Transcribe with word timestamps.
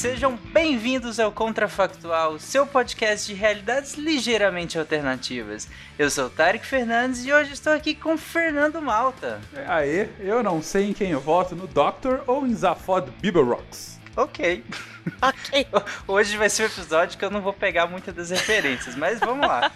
sejam 0.00 0.34
bem-vindos 0.50 1.20
ao 1.20 1.30
Contrafactual, 1.30 2.38
seu 2.38 2.66
podcast 2.66 3.26
de 3.26 3.38
realidades 3.38 3.96
ligeiramente 3.96 4.78
alternativas. 4.78 5.68
Eu 5.98 6.08
sou 6.08 6.24
o 6.24 6.30
Tarek 6.30 6.64
Fernandes 6.64 7.26
e 7.26 7.30
hoje 7.30 7.52
estou 7.52 7.74
aqui 7.74 7.94
com 7.94 8.16
Fernando 8.16 8.80
Malta. 8.80 9.42
É, 9.54 9.66
aê, 9.68 10.08
eu 10.18 10.42
não 10.42 10.62
sei 10.62 10.88
em 10.88 10.94
quem 10.94 11.10
eu 11.10 11.20
voto, 11.20 11.54
no 11.54 11.66
Doctor 11.66 12.22
ou 12.26 12.46
em 12.46 12.54
Zafod 12.54 13.10
Bibelrocks. 13.20 14.00
Ok. 14.16 14.64
Ok. 15.22 15.66
Hoje 16.06 16.36
vai 16.36 16.50
ser 16.50 16.64
um 16.64 16.66
episódio 16.66 17.18
que 17.18 17.24
eu 17.24 17.30
não 17.30 17.40
vou 17.40 17.54
pegar 17.54 17.86
muitas 17.86 18.14
das 18.14 18.30
referências, 18.30 18.94
mas 18.94 19.18
vamos 19.18 19.46
lá. 19.46 19.72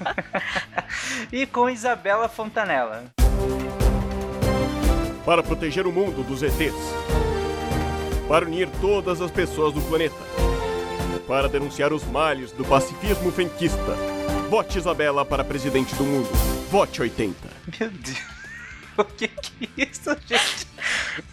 e 1.33 1.47
com 1.47 1.69
Isabela 1.69 2.29
Fontanella. 2.29 3.05
Para 5.25 5.43
proteger 5.43 5.87
o 5.87 5.93
mundo 5.93 6.23
dos 6.23 6.43
ETs. 6.43 6.75
Para 8.29 8.47
unir 8.47 8.69
todas 8.81 9.21
as 9.21 9.31
pessoas 9.31 9.73
do 9.75 9.81
planeta. 9.83 10.15
Para 11.27 11.49
denunciar 11.49 11.93
os 11.93 12.05
males 12.05 12.53
do 12.53 12.65
pacifismo 12.65 13.31
fenquista. 13.33 13.95
Vote 14.51 14.79
Isabela 14.79 15.25
para 15.25 15.43
presidente 15.45 15.95
do 15.95 16.05
mundo. 16.05 16.29
Vote 16.71 17.01
80. 17.03 17.37
Meu 17.81 17.91
Deus. 17.91 18.19
O 18.97 19.03
que 19.03 19.27
que 19.27 19.69
é 19.77 19.87
isso, 19.91 20.17
gente? 20.25 20.69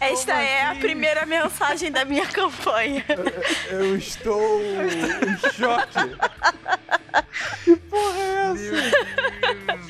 Esta 0.00 0.32
Como 0.32 0.44
é 0.44 0.62
a 0.62 0.70
assim? 0.72 0.80
primeira 0.80 1.24
mensagem 1.24 1.92
da 1.92 2.04
minha 2.04 2.26
campanha. 2.26 3.04
Eu 3.70 3.96
estou 3.96 4.60
em 4.60 5.52
choque. 5.52 6.16
Que 7.64 7.76
porra 7.76 8.18
é 8.18 8.50
essa? 8.50 9.82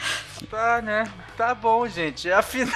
Tá, 0.52 0.82
né? 0.82 1.10
Tá 1.34 1.54
bom, 1.54 1.88
gente. 1.88 2.30
Afinal, 2.30 2.74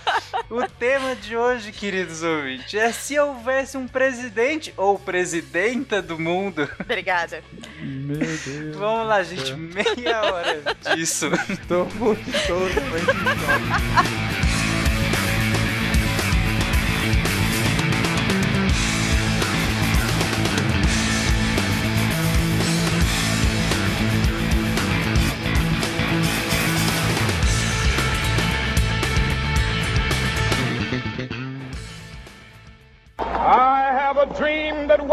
o 0.48 0.66
tema 0.66 1.14
de 1.14 1.36
hoje, 1.36 1.70
queridos 1.70 2.22
ouvintes, 2.22 2.72
é 2.72 2.90
se 2.92 3.18
houvesse 3.18 3.76
um 3.76 3.86
presidente 3.86 4.72
ou 4.74 4.98
presidenta 4.98 6.00
do 6.00 6.18
mundo. 6.18 6.66
Obrigada. 6.80 7.44
Meu 7.78 8.16
Deus. 8.16 8.74
Vamos 8.74 9.06
lá, 9.06 9.22
gente. 9.22 9.52
Meia 9.52 10.22
hora 10.22 10.62
disso. 10.94 11.26
Estou, 11.50 11.86
estou 12.26 12.66
realmente 12.68 14.39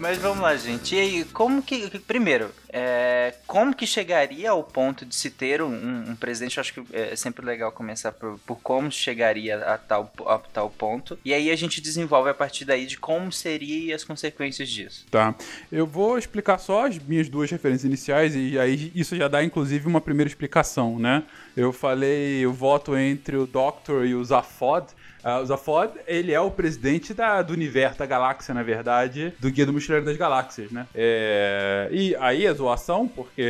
Mas 0.00 0.16
vamos 0.16 0.40
lá, 0.42 0.56
gente. 0.56 0.94
E 0.96 0.98
aí, 0.98 1.24
como 1.26 1.62
que. 1.62 1.98
Primeiro, 2.00 2.50
é, 2.70 3.34
como 3.46 3.76
que 3.76 3.86
chegaria 3.86 4.50
ao 4.50 4.64
ponto 4.64 5.04
de 5.04 5.14
se 5.14 5.28
ter 5.28 5.60
um, 5.60 6.10
um- 6.10 6.16
presidente? 6.16 6.56
Eu 6.56 6.62
acho 6.62 6.72
que 6.72 6.82
é 6.90 7.14
sempre 7.14 7.44
legal 7.44 7.70
começar 7.70 8.10
por, 8.10 8.38
por 8.46 8.56
como 8.62 8.90
chegaria 8.90 9.58
a 9.58 9.76
tal, 9.76 10.10
a 10.26 10.38
tal 10.38 10.70
ponto. 10.70 11.18
E 11.22 11.34
aí 11.34 11.50
a 11.50 11.56
gente 11.56 11.82
desenvolve 11.82 12.30
a 12.30 12.34
partir 12.34 12.64
daí 12.64 12.86
de 12.86 12.96
como 12.96 13.30
seria 13.30 13.94
as 13.94 14.02
consequências 14.02 14.70
disso. 14.70 15.04
Tá. 15.10 15.34
Eu 15.70 15.86
vou 15.86 16.16
explicar 16.16 16.56
só 16.56 16.86
as 16.86 16.98
minhas 16.98 17.28
duas 17.28 17.50
referências 17.50 17.84
iniciais 17.84 18.34
e 18.34 18.58
aí 18.58 18.90
isso 18.94 19.14
já 19.14 19.28
dá 19.28 19.44
inclusive 19.44 19.86
uma 19.86 20.00
primeira 20.00 20.28
explicação, 20.30 20.98
né? 20.98 21.24
Eu 21.54 21.74
falei 21.74 22.46
o 22.46 22.52
voto 22.54 22.96
entre 22.96 23.36
o 23.36 23.46
Doctor 23.46 24.06
e 24.06 24.14
o 24.14 24.24
Zafod. 24.24 24.86
Ah, 25.22 25.40
o 25.40 25.46
Zafod, 25.46 25.92
ele 26.06 26.32
é 26.32 26.40
o 26.40 26.50
presidente 26.50 27.12
da, 27.12 27.42
do 27.42 27.52
universo, 27.52 27.98
da 27.98 28.06
galáxia, 28.06 28.54
na 28.54 28.62
verdade, 28.62 29.32
do 29.38 29.50
Guia 29.50 29.66
do 29.66 29.72
Mochileiro 29.72 30.04
das 30.04 30.16
Galáxias, 30.16 30.70
né? 30.70 30.86
É, 30.94 31.88
e 31.90 32.16
aí 32.16 32.46
a 32.46 32.52
zoação, 32.52 33.06
porque 33.06 33.42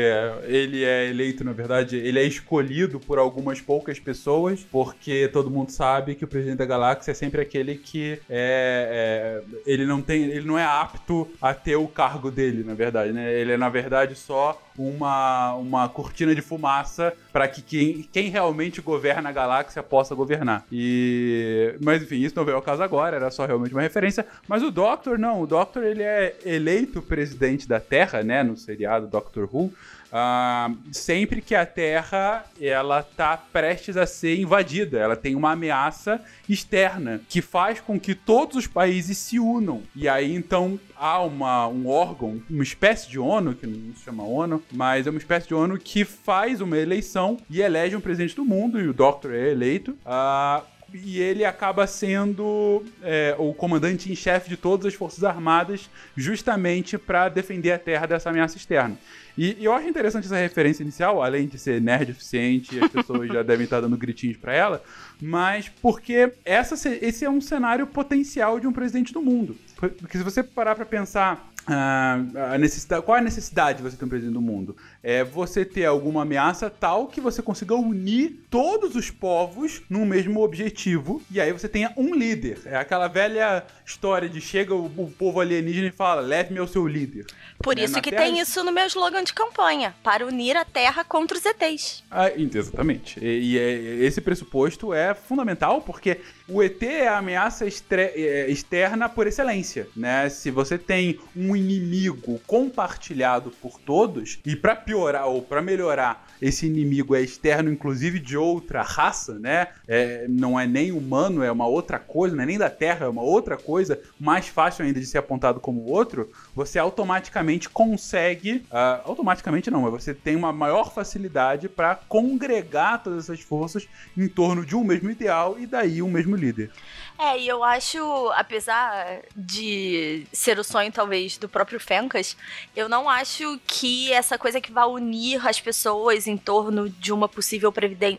ele 0.45 0.85
é 0.85 1.09
eleito, 1.09 1.45
na 1.45 1.53
verdade, 1.53 1.97
ele 1.97 2.19
é 2.19 2.25
escolhido 2.25 2.99
por 2.99 3.19
algumas 3.19 3.61
poucas 3.61 3.99
pessoas, 3.99 4.61
porque 4.71 5.29
todo 5.33 5.51
mundo 5.51 5.71
sabe 5.71 6.15
que 6.15 6.25
o 6.25 6.29
presidente 6.29 6.59
da 6.59 6.67
galáxia 6.67 7.13
é 7.13 7.15
sempre 7.15 7.41
aquele 7.41 7.77
que 7.77 8.21
é, 8.29 9.43
é, 9.43 9.61
ele 9.67 9.87
não 9.87 10.01
tem, 10.01 10.25
ele 10.25 10.47
não 10.47 10.59
é 10.59 10.65
apto 10.65 11.29
a 11.41 11.55
ter 11.55 11.77
o 11.77 11.87
cargo 11.87 12.31
dele, 12.31 12.65
na 12.65 12.75
verdade, 12.75 13.13
né? 13.13 13.33
Ele 13.33 13.53
é 13.53 13.57
na 13.57 13.69
verdade 13.69 14.15
só 14.15 14.61
uma, 14.81 15.55
uma 15.55 15.89
cortina 15.89 16.35
de 16.35 16.41
fumaça 16.41 17.13
para 17.33 17.47
que 17.47 17.61
quem, 17.61 18.09
quem 18.11 18.31
realmente 18.31 18.81
governa 18.81 19.29
a 19.29 19.33
galáxia 19.33 19.83
possa 19.83 20.15
governar. 20.15 20.65
E 20.73 21.75
mas 21.81 22.03
enfim, 22.03 22.17
isso 22.17 22.35
não 22.37 22.45
veio 22.45 22.57
ao 22.57 22.63
caso 22.63 22.83
agora, 22.83 23.17
era 23.17 23.31
só 23.31 23.45
realmente 23.45 23.75
uma 23.75 23.83
referência, 23.83 24.27
mas 24.49 24.63
o 24.63 24.71
Doctor 24.71 25.19
não, 25.19 25.43
o 25.43 25.47
Doctor 25.47 25.85
ele 25.85 26.03
é 26.03 26.37
eleito 26.45 27.03
presidente 27.03 27.69
da 27.69 27.79
Terra, 27.79 28.23
né, 28.23 28.43
no 28.43 28.57
seriado 28.57 29.07
Doctor 29.07 29.49
Who. 29.53 29.73
Ah, 30.13 30.71
sempre 30.93 31.41
que 31.41 31.55
a 31.55 31.65
Terra 31.65 32.45
ela 32.61 33.03
tá 33.03 33.37
prestes 33.37 33.97
a 33.97 34.07
ser 34.07 34.39
invadida, 34.39 34.99
ela 34.99 35.17
tem 35.17 35.35
uma 35.35 35.53
ameaça 35.53 36.21
externa 36.49 37.21
que 37.29 37.41
faz 37.41 37.81
com 37.81 37.99
que 37.99 38.15
todos 38.15 38.57
os 38.57 38.67
países 38.67 39.19
se 39.19 39.39
unam. 39.39 39.83
E 39.95 40.09
aí 40.09 40.35
então 40.35 40.79
há 40.97 41.23
uma, 41.23 41.69
um 41.69 41.89
órgão, 41.89 42.43
uma 42.49 42.63
espécie 42.63 43.09
de 43.09 43.19
ONU, 43.19 43.55
que 43.55 43.67
não 43.67 43.95
se 43.95 44.05
chama 44.05 44.25
ONU, 44.25 44.63
mas 44.73 45.07
é 45.07 45.11
uma 45.11 45.19
espécie 45.19 45.49
de 45.49 45.55
ONU 45.55 45.79
que 45.79 46.05
faz 46.05 46.61
uma 46.61 46.77
eleição 46.77 47.39
e 47.49 47.61
elege 47.61 47.97
um 47.97 48.01
presidente 48.01 48.37
do 48.37 48.45
mundo, 48.45 48.81
e 48.81 48.89
o 48.89 48.93
Doctor 48.93 49.33
é 49.33 49.51
eleito. 49.51 49.97
ah, 50.05 50.63
e 50.93 51.21
ele 51.21 51.45
acaba 51.45 51.87
sendo 51.87 52.85
é, 53.03 53.35
o 53.39 53.53
comandante 53.55 54.11
em 54.11 54.17
chefe 54.17 54.49
de 54.49 54.57
todas 54.57 54.87
as 54.87 54.95
forças 54.95 55.23
armadas, 55.25 55.89
justamente 56.17 56.99
para 56.99 57.29
defender 57.29 57.73
a 57.73 57.79
Terra 57.79 58.07
dessa 58.07 58.31
ameaça 58.31 58.57
externa. 58.57 58.97
E, 59.39 59.57
e 59.61 59.65
eu 59.65 59.73
acho 59.73 59.87
interessante 59.89 60.25
essa 60.27 60.37
referência 60.37 60.83
inicial, 60.83 61.23
além 61.23 61.47
de 61.47 61.59
ser 61.59 61.81
nerd 61.81 62.11
eficiente, 62.11 62.79
as 62.79 62.91
pessoas 62.91 63.29
já 63.29 63.43
devem 63.45 63.65
estar 63.65 63.81
dando 63.81 63.97
gritinhos 63.97 64.37
para 64.37 64.53
ela, 64.53 64.83
mas 65.23 65.69
porque 65.81 66.33
essa, 66.45 66.77
se- 66.77 66.99
esse 67.01 67.25
é 67.25 67.31
um 67.31 67.41
cenário 67.41 67.87
potencial 67.87 68.59
de 68.59 68.67
um 68.67 68.73
presidente 68.73 69.13
do 69.13 69.23
mundo. 69.23 69.57
Porque 69.77 70.19
se 70.19 70.25
você 70.25 70.43
parar 70.43 70.75
para 70.75 70.85
pensar 70.85 71.50
a 71.75 72.59
necessidade, 72.59 73.03
qual 73.05 73.17
é 73.17 73.21
a 73.21 73.25
necessidade 73.25 73.79
de 73.79 73.83
você 73.89 73.97
ter 73.97 74.05
um 74.05 74.09
presidente 74.09 74.35
do 74.35 74.41
mundo? 74.41 74.77
É 75.03 75.23
você 75.25 75.65
ter 75.65 75.85
alguma 75.85 76.23
ameaça 76.23 76.69
tal 76.71 77.07
que 77.07 77.21
você 77.21 77.41
consiga 77.43 77.75
unir 77.75 78.45
todos 78.51 78.95
os 78.97 79.11
povos 79.11 79.83
num 79.89 80.05
mesmo 80.05 80.41
objetivo 80.43 81.23
e 81.31 81.41
aí 81.41 81.53
você 81.53 81.69
tenha 81.69 81.93
um 81.97 82.15
líder. 82.15 82.61
É 82.65 82.77
aquela 82.77 83.09
velha 83.09 83.65
história 83.87 84.29
de 84.29 84.41
chega 84.41 84.75
o, 84.75 84.87
o 84.87 85.11
povo 85.11 85.41
alienígena 85.41 85.89
e 85.89 85.93
fala: 85.93 86.21
leve-me 86.21 86.59
ao 86.59 86.67
seu 86.67 86.87
líder. 86.87 87.27
Por 87.63 87.77
Né, 87.77 87.85
isso 87.85 88.01
que 88.01 88.11
Terra- 88.11 88.25
tem 88.25 88.41
isso 88.41 88.63
no 88.65 88.73
meu 88.73 88.87
slogan 88.87 89.23
de 89.23 89.33
campanha. 89.35 89.95
Para 90.03 90.27
unir 90.27 90.57
a 90.57 90.65
Terra 90.65 91.05
contra 91.05 91.37
os 91.37 91.45
ETs. 91.45 92.03
Ah, 92.11 92.31
exatamente. 92.31 93.19
E, 93.23 93.53
e 93.55 93.59
é- 93.59 94.05
esse 94.07 94.21
pressuposto 94.21 94.93
é 94.95 95.15
fundamental 95.15 95.81
porque 95.83 96.21
o 96.51 96.63
ET 96.63 96.83
é 96.83 97.09
a 97.09 97.19
ameaça 97.19 97.65
é, 97.67 98.51
externa 98.51 99.09
por 99.09 99.27
excelência, 99.27 99.89
né? 99.97 100.29
Se 100.29 100.51
você 100.51 100.77
tem 100.77 101.19
um 101.37 101.55
inimigo 101.55 102.41
compartilhado 102.47 103.51
por 103.63 103.79
todos 103.79 104.39
e 104.45 104.57
pra 104.57 104.75
piorar 104.75 105.27
ou 105.27 105.43
pra 105.43 105.63
melhorar, 105.63 106.27
esse 106.41 106.67
inimigo 106.67 107.15
é 107.15 107.21
externo, 107.21 107.71
inclusive 107.71 108.19
de 108.19 108.37
outra 108.37 108.83
raça, 108.83 109.39
né? 109.39 109.69
É, 109.87 110.27
não 110.29 110.59
é 110.59 110.67
nem 110.67 110.93
humano, 110.93 111.43
é 111.43 111.51
uma 111.51 111.67
outra 111.67 111.99
coisa, 111.99 112.35
não 112.35 112.43
é 112.43 112.47
nem 112.47 112.59
da 112.59 112.71
Terra, 112.71 113.07
é 113.07 113.09
uma 113.09 113.23
outra 113.23 113.57
coisa, 113.57 114.01
mais 114.19 114.49
fácil 114.49 114.85
ainda 114.85 115.01
de 115.01 115.07
ser 115.07 115.19
apontado 115.19 115.61
como 115.61 115.85
outro. 115.85 116.31
Você 116.55 116.79
automaticamente 116.79 117.69
consegue, 117.69 118.65
ah, 118.71 119.01
automaticamente 119.05 119.71
não, 119.71 119.83
mas 119.83 120.05
você 120.05 120.15
tem 120.15 120.37
uma 120.37 120.53
maior 120.53 120.93
facilidade 120.93 121.69
para 121.69 121.95
congregar 121.95 123.03
todas 123.03 123.25
essas 123.25 123.41
forças 123.41 123.89
em 124.17 124.29
torno 124.29 124.65
de 124.65 124.75
um 124.75 124.85
mesmo 124.85 125.11
ideal 125.11 125.57
e 125.59 125.67
daí 125.67 126.03
um 126.03 126.11
mesmo 126.11 126.37
líder. 126.37 126.71
É, 127.19 127.39
e 127.39 127.47
eu 127.47 127.63
acho, 127.63 128.31
apesar 128.35 129.21
de 129.37 130.27
ser 130.33 130.59
o 130.59 130.65
sonho, 130.65 130.91
talvez, 130.91 131.37
do 131.37 131.51
próprio 131.51 131.79
Fencas, 131.79 132.35
eu 132.75 132.89
não 132.89 133.11
acho 133.11 133.61
que 133.67 134.11
essa 134.11 134.39
coisa 134.39 134.59
que 134.59 134.73
vai 134.73 134.87
unir 134.87 135.47
as 135.47 135.61
pessoas 135.61 136.27
em 136.31 136.37
torno 136.37 136.89
de 136.89 137.13
uma 137.13 137.29
possível 137.29 137.73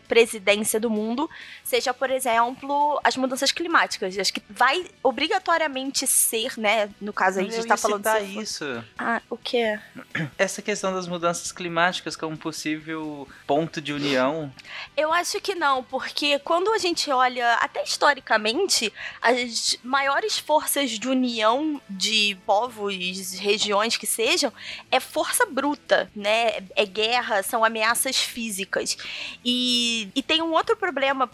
presidência 0.06 0.78
do 0.78 0.90
mundo 0.90 1.28
seja, 1.64 1.94
por 1.94 2.10
exemplo, 2.10 3.00
as 3.02 3.16
mudanças 3.16 3.52
climáticas. 3.52 4.18
Acho 4.18 4.32
que 4.32 4.42
vai 4.48 4.86
obrigatoriamente 5.02 6.06
ser, 6.06 6.52
né? 6.58 6.90
No 7.00 7.12
caso 7.12 7.40
aí, 7.40 7.48
a 7.48 7.50
gente 7.50 7.66
tá 7.66 7.76
falando 7.76 8.06
isso. 8.40 8.64
Ah, 8.98 9.22
o 9.30 9.36
que? 9.36 9.78
Essa 10.36 10.60
questão 10.60 10.92
das 10.92 11.06
mudanças 11.08 11.50
climáticas 11.52 12.16
como 12.16 12.36
possível 12.36 13.26
ponto 13.46 13.80
de 13.80 13.92
união. 13.92 14.52
Eu 14.96 15.12
acho 15.12 15.40
que 15.40 15.54
não, 15.54 15.82
porque 15.82 16.38
quando 16.40 16.72
a 16.72 16.78
gente 16.78 17.10
olha, 17.10 17.54
até 17.54 17.82
historicamente, 17.82 18.92
as 19.20 19.78
maiores 19.82 20.38
forças 20.38 20.90
de 20.90 21.08
união 21.08 21.80
de 21.88 22.36
povos, 22.44 22.94
regiões 23.38 23.96
que 23.96 24.06
sejam, 24.06 24.52
é 24.90 25.00
força 25.00 25.46
bruta, 25.46 26.10
né? 26.14 26.56
É 26.76 26.84
guerra, 26.84 27.42
são 27.42 27.64
ameaças 27.64 28.01
físicas. 28.10 28.96
E, 29.44 30.08
e 30.14 30.22
tem 30.22 30.42
um 30.42 30.52
outro 30.52 30.76
problema 30.76 31.28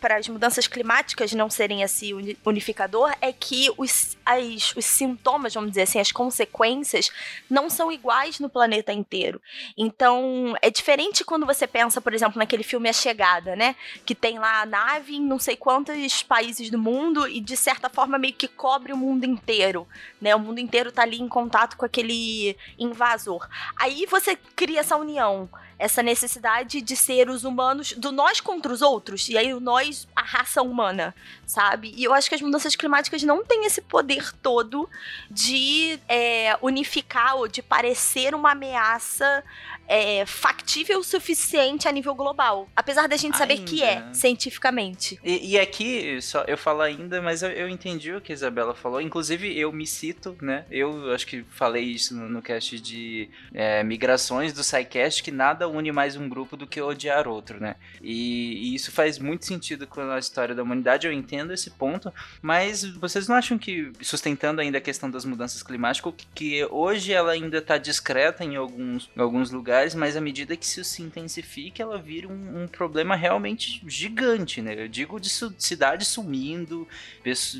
para 0.00 0.16
as 0.16 0.28
mudanças 0.28 0.66
climáticas 0.66 1.32
não 1.32 1.48
serem 1.48 1.84
assim 1.84 2.36
unificador, 2.44 3.14
é 3.20 3.32
que 3.32 3.70
os, 3.76 4.16
as, 4.24 4.74
os 4.76 4.84
sintomas, 4.84 5.54
vamos 5.54 5.70
dizer 5.70 5.82
assim, 5.82 6.00
as 6.00 6.12
consequências 6.12 7.10
não 7.48 7.68
são 7.70 7.90
iguais 7.90 8.40
no 8.40 8.48
planeta 8.48 8.92
inteiro. 8.92 9.40
Então, 9.76 10.54
é 10.60 10.70
diferente 10.70 11.24
quando 11.24 11.46
você 11.46 11.66
pensa, 11.66 12.00
por 12.00 12.14
exemplo, 12.14 12.38
naquele 12.38 12.62
filme 12.62 12.88
A 12.88 12.92
Chegada, 12.92 13.54
né? 13.54 13.76
Que 14.04 14.14
tem 14.14 14.38
lá 14.38 14.62
a 14.62 14.66
nave 14.66 15.16
em 15.16 15.20
não 15.20 15.38
sei 15.38 15.56
quantos 15.56 16.22
países 16.22 16.70
do 16.70 16.78
mundo 16.78 17.26
e, 17.28 17.40
de 17.40 17.56
certa 17.56 17.88
forma, 17.88 18.18
meio 18.18 18.34
que 18.34 18.48
cobre 18.48 18.92
o 18.92 18.96
mundo 18.96 19.24
inteiro, 19.24 19.86
né? 20.20 20.34
O 20.34 20.40
mundo 20.40 20.58
inteiro 20.58 20.90
tá 20.90 21.02
ali 21.02 21.20
em 21.20 21.28
contato 21.28 21.76
com 21.76 21.84
aquele 21.84 22.56
invasor. 22.78 23.48
Aí 23.76 24.06
você 24.06 24.36
cria 24.56 24.80
essa 24.80 24.96
união 24.96 25.48
essa 25.84 26.02
necessidade 26.02 26.80
de 26.80 26.96
ser 26.96 27.28
os 27.28 27.44
humanos, 27.44 27.92
do 27.92 28.10
nós 28.10 28.40
contra 28.40 28.72
os 28.72 28.80
outros, 28.80 29.28
e 29.28 29.36
aí 29.36 29.52
o 29.52 29.60
nós, 29.60 30.08
a 30.16 30.22
raça 30.22 30.62
humana, 30.62 31.14
sabe? 31.44 31.92
E 31.94 32.02
eu 32.02 32.14
acho 32.14 32.26
que 32.26 32.34
as 32.34 32.40
mudanças 32.40 32.74
climáticas 32.74 33.22
não 33.22 33.44
têm 33.44 33.66
esse 33.66 33.82
poder 33.82 34.32
todo 34.40 34.88
de 35.30 36.00
é, 36.08 36.56
unificar 36.62 37.36
ou 37.36 37.46
de 37.46 37.60
parecer 37.60 38.34
uma 38.34 38.52
ameaça 38.52 39.44
é, 39.88 40.24
factível 40.26 41.00
o 41.00 41.04
suficiente 41.04 41.88
a 41.88 41.92
nível 41.92 42.14
global. 42.14 42.68
Apesar 42.74 43.06
da 43.08 43.16
gente 43.16 43.36
saber 43.36 43.54
ainda. 43.54 43.66
que 43.66 43.82
é, 43.82 44.12
cientificamente. 44.12 45.18
E, 45.22 45.52
e, 45.52 45.58
aqui, 45.58 46.20
só 46.22 46.44
eu 46.46 46.56
falo 46.56 46.80
ainda, 46.80 47.20
mas 47.20 47.42
eu, 47.42 47.50
eu, 47.50 47.68
entendi 47.68 48.12
o 48.12 48.20
que 48.20 48.32
a 48.32 48.34
Isabela 48.34 48.74
falou. 48.74 49.00
Inclusive, 49.00 49.58
eu 49.58 49.72
me 49.72 49.86
cito, 49.86 50.36
né? 50.40 50.64
Eu 50.70 51.12
acho 51.12 51.26
que 51.26 51.44
falei 51.50 51.84
isso 51.84 52.16
no, 52.16 52.28
no 52.28 52.42
cast 52.42 52.80
de 52.80 53.28
é, 53.52 53.82
migrações 53.82 54.52
do 54.52 54.64
SciCast, 54.64 55.22
que 55.22 55.30
nada 55.30 55.68
une 55.68 55.92
mais 55.92 56.16
um 56.16 56.28
grupo 56.28 56.56
do 56.56 56.66
que 56.66 56.80
odiar 56.80 57.28
outro, 57.28 57.60
né? 57.60 57.76
E, 58.02 58.70
e 58.70 58.74
isso 58.74 58.90
faz 58.90 59.18
muito 59.18 59.44
sentido 59.44 59.86
com 59.86 60.00
a 60.00 60.18
história 60.18 60.54
da 60.54 60.62
humanidade, 60.62 61.06
eu 61.06 61.12
entendo 61.12 61.52
esse 61.52 61.70
ponto, 61.70 62.12
mas 62.40 62.84
vocês 62.84 63.28
não 63.28 63.36
acham 63.36 63.58
que, 63.58 63.92
sustentando 64.00 64.60
ainda 64.60 64.78
a 64.78 64.80
questão 64.80 65.10
das 65.10 65.24
mudanças 65.24 65.62
climáticas, 65.62 66.12
que, 66.34 66.64
hoje 66.70 67.12
ela 67.12 67.32
ainda 67.32 67.58
está 67.58 67.78
discreta 67.78 68.44
em 68.44 68.56
alguns, 68.56 69.10
em 69.16 69.20
alguns 69.20 69.50
lugares? 69.50 69.73
Lugares, 69.74 69.94
mas 69.94 70.16
à 70.16 70.20
medida 70.20 70.56
que 70.56 70.64
isso 70.64 70.84
se 70.84 71.02
intensifica, 71.02 71.82
ela 71.82 71.98
vira 71.98 72.28
um, 72.28 72.62
um 72.62 72.68
problema 72.68 73.16
realmente 73.16 73.82
gigante, 73.86 74.62
né? 74.62 74.74
Eu 74.84 74.88
digo 74.88 75.20
de 75.20 75.28
su 75.28 75.52
cidade 75.58 76.04
sumindo, 76.04 76.86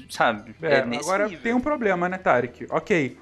sabe? 0.08 0.55
É, 0.62 0.75
é 0.75 0.78
agora 0.81 1.26
nível. 1.26 1.43
tem 1.43 1.52
um 1.52 1.61
problema, 1.61 2.08
né, 2.08 2.16
Tarek? 2.16 2.66
Ok 2.70 3.16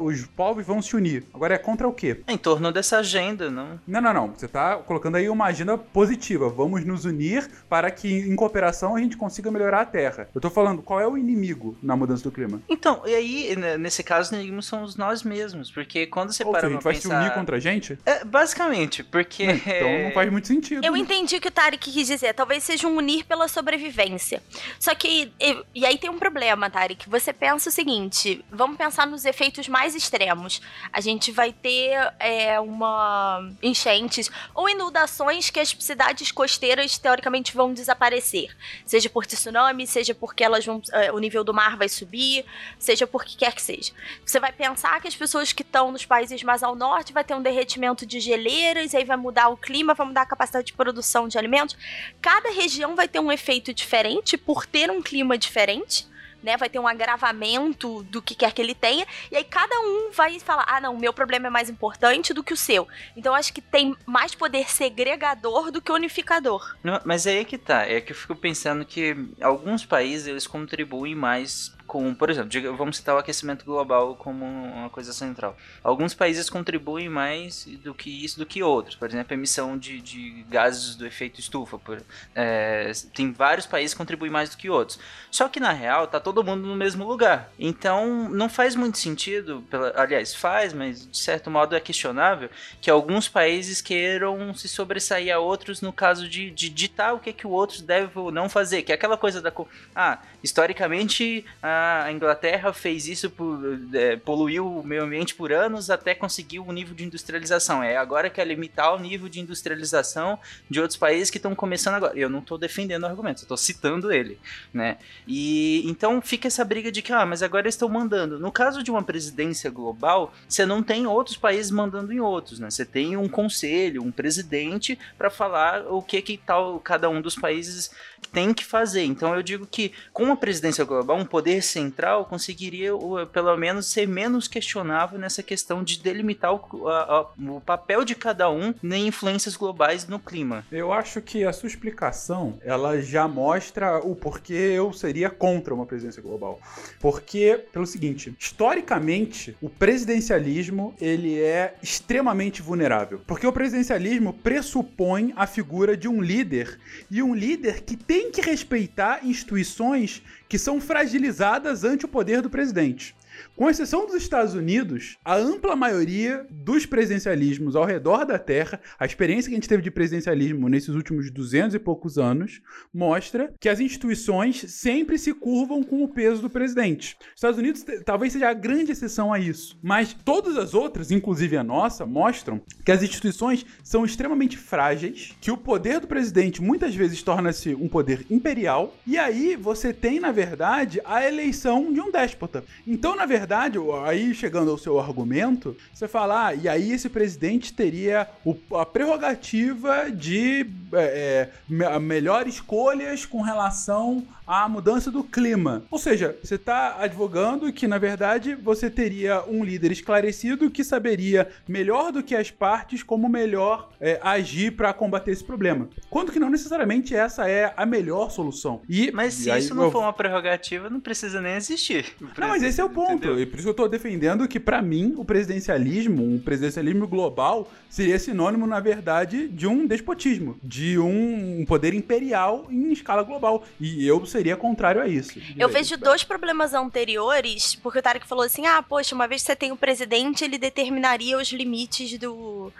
os 0.00 0.26
povos 0.26 0.66
vão 0.66 0.80
se 0.80 0.96
unir. 0.96 1.24
Agora 1.32 1.54
é 1.54 1.58
contra 1.58 1.86
o 1.86 1.92
quê? 1.92 2.20
É 2.26 2.32
em 2.32 2.38
torno 2.38 2.72
dessa 2.72 2.98
agenda, 2.98 3.50
não? 3.50 3.80
Não, 3.86 4.00
não, 4.00 4.14
não. 4.14 4.28
Você 4.28 4.46
está 4.46 4.76
colocando 4.76 5.16
aí 5.16 5.28
uma 5.28 5.46
agenda 5.46 5.76
positiva. 5.76 6.48
Vamos 6.48 6.84
nos 6.84 7.04
unir 7.04 7.48
para 7.68 7.90
que 7.90 8.08
em 8.08 8.34
cooperação 8.36 8.96
a 8.96 9.00
gente 9.00 9.16
consiga 9.16 9.50
melhorar 9.50 9.82
a 9.82 9.84
Terra. 9.84 10.28
Eu 10.34 10.40
tô 10.40 10.50
falando, 10.50 10.82
qual 10.82 11.00
é 11.00 11.06
o 11.06 11.16
inimigo 11.16 11.76
na 11.82 11.96
mudança 11.96 12.22
do 12.22 12.30
clima? 12.30 12.60
Então, 12.68 13.02
e 13.06 13.14
aí, 13.14 13.56
nesse 13.78 14.02
caso, 14.02 14.30
os 14.30 14.32
inimigos 14.32 14.66
são 14.66 14.86
nós 14.96 15.22
mesmos, 15.22 15.70
porque 15.70 16.06
quando 16.06 16.32
você 16.32 16.44
Ou 16.44 16.50
para 16.50 16.60
seja, 16.60 16.70
a 16.70 16.74
gente 16.74 16.84
vai 16.84 16.94
pensar... 16.94 17.08
se 17.08 17.14
unir 17.14 17.34
contra 17.34 17.56
a 17.56 17.60
gente? 17.60 17.98
É, 18.04 18.24
basicamente, 18.24 19.02
porque... 19.04 19.44
então 19.66 20.04
não 20.04 20.12
faz 20.12 20.30
muito 20.30 20.48
sentido. 20.48 20.84
Eu 20.84 20.96
entendi 20.96 21.36
o 21.36 21.40
que 21.40 21.48
o 21.48 21.50
Tarek 21.50 21.90
quis 21.90 22.06
dizer. 22.06 22.32
Talvez 22.34 22.62
seja 22.62 22.86
um 22.86 22.96
unir 22.96 23.24
pela 23.24 23.48
sobrevivência. 23.48 24.42
Só 24.78 24.94
que, 24.94 25.32
e, 25.40 25.64
e 25.74 25.86
aí 25.86 25.98
tem 25.98 26.10
um 26.10 26.18
problema, 26.18 26.70
Tarek. 26.70 27.08
Você 27.08 27.32
pensa 27.32 27.68
o 27.68 27.72
seguinte, 27.72 28.44
vamos 28.50 28.76
pensar 28.76 29.06
nos 29.06 29.24
efeitos 29.24 29.57
efeitos 29.58 29.68
mais 29.68 29.94
extremos. 29.94 30.60
A 30.92 31.00
gente 31.00 31.32
vai 31.32 31.52
ter 31.52 32.12
é, 32.18 32.60
uma 32.60 33.50
enchentes 33.62 34.30
ou 34.54 34.68
inundações 34.68 35.50
que 35.50 35.58
as 35.58 35.74
cidades 35.78 36.30
costeiras 36.30 36.96
teoricamente 36.98 37.54
vão 37.54 37.74
desaparecer. 37.74 38.56
Seja 38.86 39.10
por 39.10 39.26
tsunami, 39.26 39.86
seja 39.86 40.14
porque 40.14 40.44
elas 40.44 40.64
vão, 40.64 40.80
é, 40.92 41.12
o 41.12 41.18
nível 41.18 41.42
do 41.42 41.52
mar 41.52 41.76
vai 41.76 41.88
subir, 41.88 42.44
seja 42.78 43.06
por 43.06 43.24
que 43.24 43.36
quer 43.36 43.54
que 43.54 43.62
seja. 43.62 43.92
Você 44.24 44.38
vai 44.38 44.52
pensar 44.52 45.00
que 45.00 45.08
as 45.08 45.16
pessoas 45.16 45.52
que 45.52 45.62
estão 45.62 45.90
nos 45.90 46.04
países 46.04 46.42
mais 46.42 46.62
ao 46.62 46.74
norte 46.74 47.12
vai 47.12 47.24
ter 47.24 47.34
um 47.34 47.42
derretimento 47.42 48.06
de 48.06 48.20
geleiras, 48.20 48.94
aí 48.94 49.04
vai 49.04 49.16
mudar 49.16 49.48
o 49.48 49.56
clima, 49.56 49.94
vai 49.94 50.06
mudar 50.06 50.22
a 50.22 50.26
capacidade 50.26 50.66
de 50.66 50.72
produção 50.72 51.26
de 51.28 51.38
alimentos. 51.38 51.76
Cada 52.20 52.50
região 52.50 52.94
vai 52.94 53.08
ter 53.08 53.18
um 53.18 53.32
efeito 53.32 53.74
diferente 53.74 54.36
por 54.36 54.66
ter 54.66 54.90
um 54.90 55.02
clima 55.02 55.36
diferente 55.36 56.06
né? 56.42 56.56
Vai 56.56 56.68
ter 56.68 56.78
um 56.78 56.86
agravamento 56.86 58.02
do 58.04 58.22
que 58.22 58.34
quer 58.34 58.52
que 58.52 58.62
ele 58.62 58.74
tenha. 58.74 59.06
E 59.30 59.36
aí 59.36 59.44
cada 59.44 59.78
um 59.80 60.10
vai 60.12 60.38
falar: 60.40 60.64
ah, 60.66 60.80
não, 60.80 60.96
meu 60.96 61.12
problema 61.12 61.46
é 61.46 61.50
mais 61.50 61.70
importante 61.70 62.32
do 62.32 62.42
que 62.42 62.52
o 62.52 62.56
seu. 62.56 62.86
Então 63.16 63.34
acho 63.34 63.52
que 63.52 63.60
tem 63.60 63.96
mais 64.06 64.34
poder 64.34 64.70
segregador 64.70 65.70
do 65.70 65.80
que 65.80 65.92
unificador. 65.92 66.76
Mas 67.04 67.26
é 67.26 67.38
aí 67.38 67.44
que 67.44 67.58
tá. 67.58 67.86
É 67.86 68.00
que 68.00 68.12
eu 68.12 68.16
fico 68.16 68.34
pensando 68.34 68.84
que 68.84 69.16
alguns 69.40 69.84
países 69.84 70.26
eles 70.26 70.46
contribuem 70.46 71.14
mais 71.14 71.76
com, 71.88 72.14
por 72.14 72.28
exemplo, 72.28 72.76
vamos 72.76 72.98
citar 72.98 73.14
o 73.14 73.18
aquecimento 73.18 73.64
global 73.64 74.14
como 74.14 74.44
uma 74.44 74.90
coisa 74.90 75.10
central. 75.10 75.56
Alguns 75.82 76.12
países 76.12 76.50
contribuem 76.50 77.08
mais 77.08 77.64
do 77.82 77.94
que 77.94 78.10
isso 78.10 78.38
do 78.38 78.44
que 78.44 78.62
outros. 78.62 78.94
Por 78.94 79.08
exemplo, 79.08 79.32
a 79.32 79.34
emissão 79.34 79.76
de, 79.76 79.98
de 80.02 80.44
gases 80.50 80.94
do 80.94 81.06
efeito 81.06 81.40
estufa. 81.40 81.78
Por, 81.78 82.02
é, 82.34 82.92
tem 83.14 83.32
vários 83.32 83.64
países 83.64 83.94
que 83.94 83.98
contribuem 83.98 84.30
mais 84.30 84.50
do 84.50 84.58
que 84.58 84.68
outros. 84.68 84.98
Só 85.30 85.48
que 85.48 85.58
na 85.58 85.72
real 85.72 86.06
tá 86.06 86.20
todo 86.20 86.44
mundo 86.44 86.68
no 86.68 86.76
mesmo 86.76 87.08
lugar. 87.08 87.50
Então 87.58 88.28
não 88.28 88.50
faz 88.50 88.76
muito 88.76 88.98
sentido, 88.98 89.64
pela, 89.70 89.94
aliás, 89.96 90.34
faz, 90.34 90.74
mas 90.74 91.10
de 91.10 91.16
certo 91.16 91.50
modo 91.50 91.74
é 91.74 91.80
questionável 91.80 92.50
que 92.82 92.90
alguns 92.90 93.30
países 93.30 93.80
queiram 93.80 94.52
se 94.52 94.68
sobressair 94.68 95.34
a 95.34 95.38
outros 95.38 95.80
no 95.80 95.92
caso 95.92 96.28
de, 96.28 96.50
de 96.50 96.68
ditar 96.68 97.14
o 97.14 97.18
que, 97.18 97.32
que 97.32 97.46
o 97.46 97.50
outro 97.50 97.82
deve 97.82 98.18
ou 98.18 98.30
não 98.30 98.46
fazer. 98.46 98.82
Que 98.82 98.92
é 98.92 98.94
aquela 98.94 99.16
coisa 99.16 99.40
da. 99.40 99.50
Ah, 99.96 100.18
historicamente. 100.42 101.46
Ah, 101.62 101.77
a 101.78 102.12
Inglaterra 102.12 102.72
fez 102.72 103.06
isso, 103.06 103.30
por, 103.30 103.58
é, 103.92 104.16
poluiu 104.16 104.78
o 104.78 104.86
meio 104.86 105.04
ambiente 105.04 105.34
por 105.34 105.52
anos 105.52 105.90
até 105.90 106.14
conseguir 106.14 106.58
o 106.58 106.72
nível 106.72 106.94
de 106.94 107.04
industrialização. 107.04 107.82
É 107.82 107.96
agora 107.96 108.30
que 108.30 108.40
é 108.40 108.44
limitar 108.44 108.94
o 108.94 108.98
nível 108.98 109.28
de 109.28 109.40
industrialização 109.40 110.38
de 110.68 110.80
outros 110.80 110.96
países 110.96 111.30
que 111.30 111.38
estão 111.38 111.54
começando 111.54 111.94
agora. 111.94 112.18
Eu 112.18 112.28
não 112.28 112.40
estou 112.40 112.58
defendendo 112.58 113.02
o 113.04 113.06
argumento, 113.06 113.42
estou 113.42 113.56
citando 113.56 114.12
ele, 114.12 114.38
né? 114.72 114.98
E 115.26 115.82
então 115.88 116.20
fica 116.20 116.48
essa 116.48 116.64
briga 116.64 116.90
de 116.90 117.02
que, 117.02 117.12
ah, 117.12 117.26
mas 117.26 117.42
agora 117.42 117.64
eles 117.64 117.74
estão 117.74 117.88
mandando. 117.88 118.38
No 118.38 118.52
caso 118.52 118.82
de 118.82 118.90
uma 118.90 119.02
presidência 119.02 119.70
global, 119.70 120.32
você 120.48 120.64
não 120.64 120.82
tem 120.82 121.06
outros 121.06 121.36
países 121.36 121.70
mandando 121.70 122.12
em 122.12 122.20
outros, 122.20 122.58
né? 122.58 122.70
Você 122.70 122.84
tem 122.84 123.16
um 123.16 123.28
conselho, 123.28 124.02
um 124.02 124.10
presidente 124.10 124.98
para 125.16 125.30
falar 125.30 125.86
o 125.92 126.02
que 126.02 126.20
que 126.22 126.36
tal 126.36 126.78
cada 126.80 127.08
um 127.08 127.20
dos 127.20 127.34
países 127.34 127.90
tem 128.32 128.52
que 128.52 128.64
fazer. 128.64 129.04
Então 129.04 129.34
eu 129.34 129.42
digo 129.42 129.66
que 129.66 129.92
com 130.12 130.24
uma 130.24 130.36
presidência 130.36 130.84
global, 130.84 131.16
um 131.16 131.24
poder 131.24 131.62
central 131.68 132.24
conseguiria 132.24 132.92
pelo 133.32 133.56
menos 133.56 133.86
ser 133.86 134.06
menos 134.06 134.48
questionável 134.48 135.18
nessa 135.18 135.42
questão 135.42 135.82
de 135.82 136.00
delimitar 136.00 136.54
o, 136.54 136.88
a, 136.88 137.02
a, 137.02 137.20
o 137.50 137.60
papel 137.60 138.04
de 138.04 138.14
cada 138.14 138.50
um 138.50 138.74
em 138.82 139.06
influências 139.06 139.56
globais 139.56 140.06
no 140.06 140.18
clima. 140.18 140.64
Eu 140.70 140.92
acho 140.92 141.20
que 141.20 141.44
a 141.44 141.52
sua 141.52 141.68
explicação 141.68 142.58
ela 142.62 143.00
já 143.00 143.28
mostra 143.28 143.98
o 143.98 144.14
porquê 144.14 144.52
eu 144.52 144.92
seria 144.92 145.30
contra 145.30 145.74
uma 145.74 145.86
presidência 145.86 146.22
global. 146.22 146.60
Porque 147.00 147.64
pelo 147.72 147.86
seguinte, 147.86 148.34
historicamente 148.38 149.56
o 149.60 149.68
presidencialismo 149.68 150.94
ele 151.00 151.40
é 151.40 151.74
extremamente 151.82 152.62
vulnerável, 152.62 153.20
porque 153.26 153.46
o 153.46 153.52
presidencialismo 153.52 154.32
pressupõe 154.32 155.32
a 155.36 155.46
figura 155.46 155.96
de 155.96 156.08
um 156.08 156.20
líder 156.20 156.78
e 157.10 157.22
um 157.22 157.34
líder 157.34 157.82
que 157.82 157.96
tem 157.96 158.30
que 158.30 158.40
respeitar 158.40 159.24
instituições 159.24 160.22
que 160.48 160.58
são 160.58 160.80
fragilizadas 160.80 161.84
ante 161.84 162.04
o 162.04 162.08
poder 162.08 162.40
do 162.40 162.48
presidente. 162.48 163.14
Com 163.56 163.68
exceção 163.68 164.06
dos 164.06 164.14
Estados 164.14 164.54
Unidos, 164.54 165.16
a 165.24 165.36
ampla 165.36 165.74
maioria 165.74 166.46
dos 166.50 166.86
presidencialismos 166.86 167.74
ao 167.76 167.84
redor 167.84 168.24
da 168.24 168.38
Terra, 168.38 168.80
a 168.98 169.04
experiência 169.04 169.48
que 169.48 169.54
a 169.54 169.58
gente 169.58 169.68
teve 169.68 169.82
de 169.82 169.90
presidencialismo 169.90 170.68
nesses 170.68 170.90
últimos 170.90 171.30
200 171.30 171.74
e 171.74 171.78
poucos 171.78 172.18
anos, 172.18 172.60
mostra 172.92 173.52
que 173.60 173.68
as 173.68 173.80
instituições 173.80 174.64
sempre 174.68 175.18
se 175.18 175.34
curvam 175.34 175.82
com 175.82 176.02
o 176.02 176.08
peso 176.08 176.42
do 176.42 176.50
presidente. 176.50 177.16
Os 177.20 177.34
Estados 177.36 177.58
Unidos 177.58 177.84
talvez 178.04 178.32
seja 178.32 178.48
a 178.48 178.54
grande 178.54 178.92
exceção 178.92 179.32
a 179.32 179.38
isso, 179.38 179.78
mas 179.82 180.12
todas 180.12 180.56
as 180.56 180.74
outras, 180.74 181.10
inclusive 181.10 181.56
a 181.56 181.64
nossa, 181.64 182.06
mostram 182.06 182.60
que 182.84 182.92
as 182.92 183.02
instituições 183.02 183.64
são 183.82 184.04
extremamente 184.04 184.56
frágeis, 184.56 185.34
que 185.40 185.50
o 185.50 185.56
poder 185.56 186.00
do 186.00 186.06
presidente 186.06 186.62
muitas 186.62 186.94
vezes 186.94 187.22
torna-se 187.22 187.74
um 187.74 187.88
poder 187.88 188.26
imperial, 188.30 188.94
e 189.06 189.18
aí 189.18 189.56
você 189.56 189.92
tem, 189.92 190.20
na 190.20 190.32
verdade, 190.32 191.00
a 191.04 191.26
eleição 191.26 191.92
de 191.92 192.00
um 192.00 192.10
déspota. 192.10 192.64
Então, 192.86 193.16
na 193.16 193.26
verdade, 193.28 193.78
aí 194.04 194.34
chegando 194.34 194.70
ao 194.70 194.78
seu 194.78 194.98
argumento, 194.98 195.76
você 195.94 196.08
fala, 196.08 196.48
ah, 196.48 196.54
e 196.54 196.68
aí 196.68 196.90
esse 196.92 197.08
presidente 197.08 197.72
teria 197.72 198.26
o, 198.44 198.56
a 198.76 198.84
prerrogativa 198.84 200.10
de 200.10 200.66
é, 200.92 201.48
é, 201.70 201.98
melhor 201.98 202.46
escolhas 202.46 203.24
com 203.26 203.42
relação 203.42 204.26
à 204.46 204.66
mudança 204.66 205.10
do 205.10 205.22
clima. 205.22 205.82
Ou 205.90 205.98
seja, 205.98 206.36
você 206.42 206.54
está 206.54 206.96
advogando 206.98 207.70
que, 207.70 207.86
na 207.86 207.98
verdade, 207.98 208.54
você 208.54 208.88
teria 208.88 209.44
um 209.46 209.62
líder 209.62 209.92
esclarecido 209.92 210.70
que 210.70 210.82
saberia 210.82 211.48
melhor 211.68 212.10
do 212.10 212.22
que 212.22 212.34
as 212.34 212.50
partes 212.50 213.02
como 213.02 213.28
melhor 213.28 213.90
é, 214.00 214.18
agir 214.22 214.72
para 214.72 214.92
combater 214.94 215.32
esse 215.32 215.44
problema. 215.44 215.88
Quando 216.08 216.32
que 216.32 216.38
não 216.38 216.48
necessariamente 216.48 217.14
essa 217.14 217.48
é 217.48 217.74
a 217.76 217.84
melhor 217.84 218.30
solução. 218.30 218.80
E, 218.88 219.12
mas 219.12 219.34
se 219.34 219.50
isso 219.58 219.74
não 219.74 219.84
eu... 219.84 219.90
for 219.90 220.00
uma 220.00 220.12
prerrogativa, 220.12 220.88
não 220.88 221.00
precisa 221.00 221.40
nem 221.42 221.54
existir. 221.54 222.06
Não, 222.38 222.48
mas 222.48 222.62
esse 222.62 222.80
é 222.80 222.84
o 222.84 222.88
ponto. 222.88 223.17
Entendeu? 223.18 223.40
E 223.40 223.46
por 223.46 223.56
isso 223.56 223.64
que 223.64 223.68
eu 223.68 223.72
estou 223.72 223.88
defendendo 223.88 224.46
que, 224.48 224.60
para 224.60 224.80
mim, 224.80 225.14
o 225.16 225.24
presidencialismo, 225.24 226.24
um 226.24 226.38
presidencialismo 226.38 227.06
global, 227.06 227.70
seria 227.90 228.18
sinônimo, 228.18 228.66
na 228.66 228.80
verdade, 228.80 229.48
de 229.48 229.66
um 229.66 229.86
despotismo, 229.86 230.58
de 230.62 230.98
um 230.98 231.64
poder 231.66 231.94
imperial 231.94 232.66
em 232.70 232.92
escala 232.92 233.22
global. 233.22 233.64
E 233.80 234.06
eu 234.06 234.24
seria 234.24 234.56
contrário 234.56 235.00
a 235.00 235.08
isso. 235.08 235.40
Eu 235.58 235.68
vejo 235.68 235.96
dois 235.96 236.24
problemas 236.24 236.74
anteriores, 236.74 237.74
porque 237.74 237.98
o 237.98 238.02
Tarek 238.02 238.26
falou 238.26 238.44
assim: 238.44 238.66
ah, 238.66 238.82
poxa, 238.82 239.14
uma 239.14 239.26
vez 239.26 239.42
que 239.42 239.46
você 239.46 239.56
tem 239.56 239.70
o 239.70 239.74
um 239.74 239.76
presidente, 239.76 240.44
ele 240.44 240.58
determinaria 240.58 241.36
os 241.36 241.48
limites 241.52 242.18
do 242.18 242.72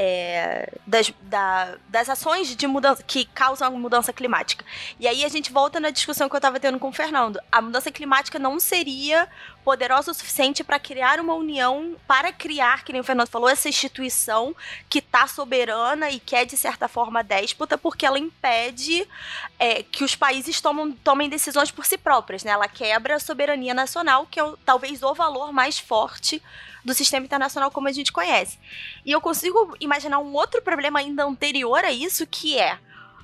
é, 0.00 0.72
das, 0.86 1.12
da, 1.22 1.76
das 1.88 2.08
ações 2.08 2.54
de 2.54 2.66
mudança 2.68 3.02
que 3.02 3.24
causam 3.24 3.66
a 3.66 3.70
mudança 3.72 4.12
climática. 4.12 4.64
E 5.00 5.08
aí 5.08 5.24
a 5.24 5.28
gente 5.28 5.50
volta 5.52 5.80
na 5.80 5.90
discussão 5.90 6.28
que 6.28 6.36
eu 6.36 6.38
estava 6.38 6.60
tendo 6.60 6.78
com 6.78 6.90
o 6.90 6.92
Fernando. 6.92 7.40
A 7.50 7.60
mudança 7.60 7.90
climática 7.90 8.38
não 8.38 8.60
seria 8.60 9.28
poderosa 9.64 10.12
o 10.12 10.14
suficiente 10.14 10.62
para 10.62 10.78
criar 10.78 11.18
uma 11.18 11.34
união, 11.34 11.96
para 12.06 12.32
criar, 12.32 12.84
que 12.84 12.92
nem 12.92 13.00
o 13.00 13.04
Fernando 13.04 13.26
falou, 13.26 13.48
essa 13.48 13.68
instituição 13.68 14.54
que 14.88 15.00
está 15.00 15.26
soberana 15.26 16.08
e 16.10 16.20
que 16.20 16.36
é, 16.36 16.44
de 16.44 16.56
certa 16.56 16.86
forma, 16.86 17.24
déspota, 17.24 17.76
porque 17.76 18.06
ela 18.06 18.20
impede 18.20 19.04
é, 19.58 19.82
que 19.82 20.04
os 20.04 20.14
países 20.14 20.60
tomam, 20.60 20.92
tomem 20.92 21.28
decisões 21.28 21.72
por 21.72 21.84
si 21.84 21.98
próprias. 21.98 22.44
Né? 22.44 22.52
Ela 22.52 22.68
quebra 22.68 23.16
a 23.16 23.20
soberania 23.20 23.74
nacional, 23.74 24.28
que 24.30 24.38
é 24.38 24.52
talvez 24.64 25.02
o 25.02 25.12
valor 25.12 25.52
mais 25.52 25.76
forte 25.76 26.40
do 26.88 26.94
sistema 26.94 27.26
internacional 27.26 27.70
como 27.70 27.86
a 27.86 27.92
gente 27.92 28.10
conhece. 28.10 28.58
E 29.04 29.12
eu 29.12 29.20
consigo 29.20 29.76
imaginar 29.78 30.18
um 30.18 30.32
outro 30.32 30.62
problema 30.62 30.98
ainda 30.98 31.24
anterior 31.24 31.84
a 31.84 31.92
isso, 31.92 32.26
que 32.26 32.58
é 32.58 32.78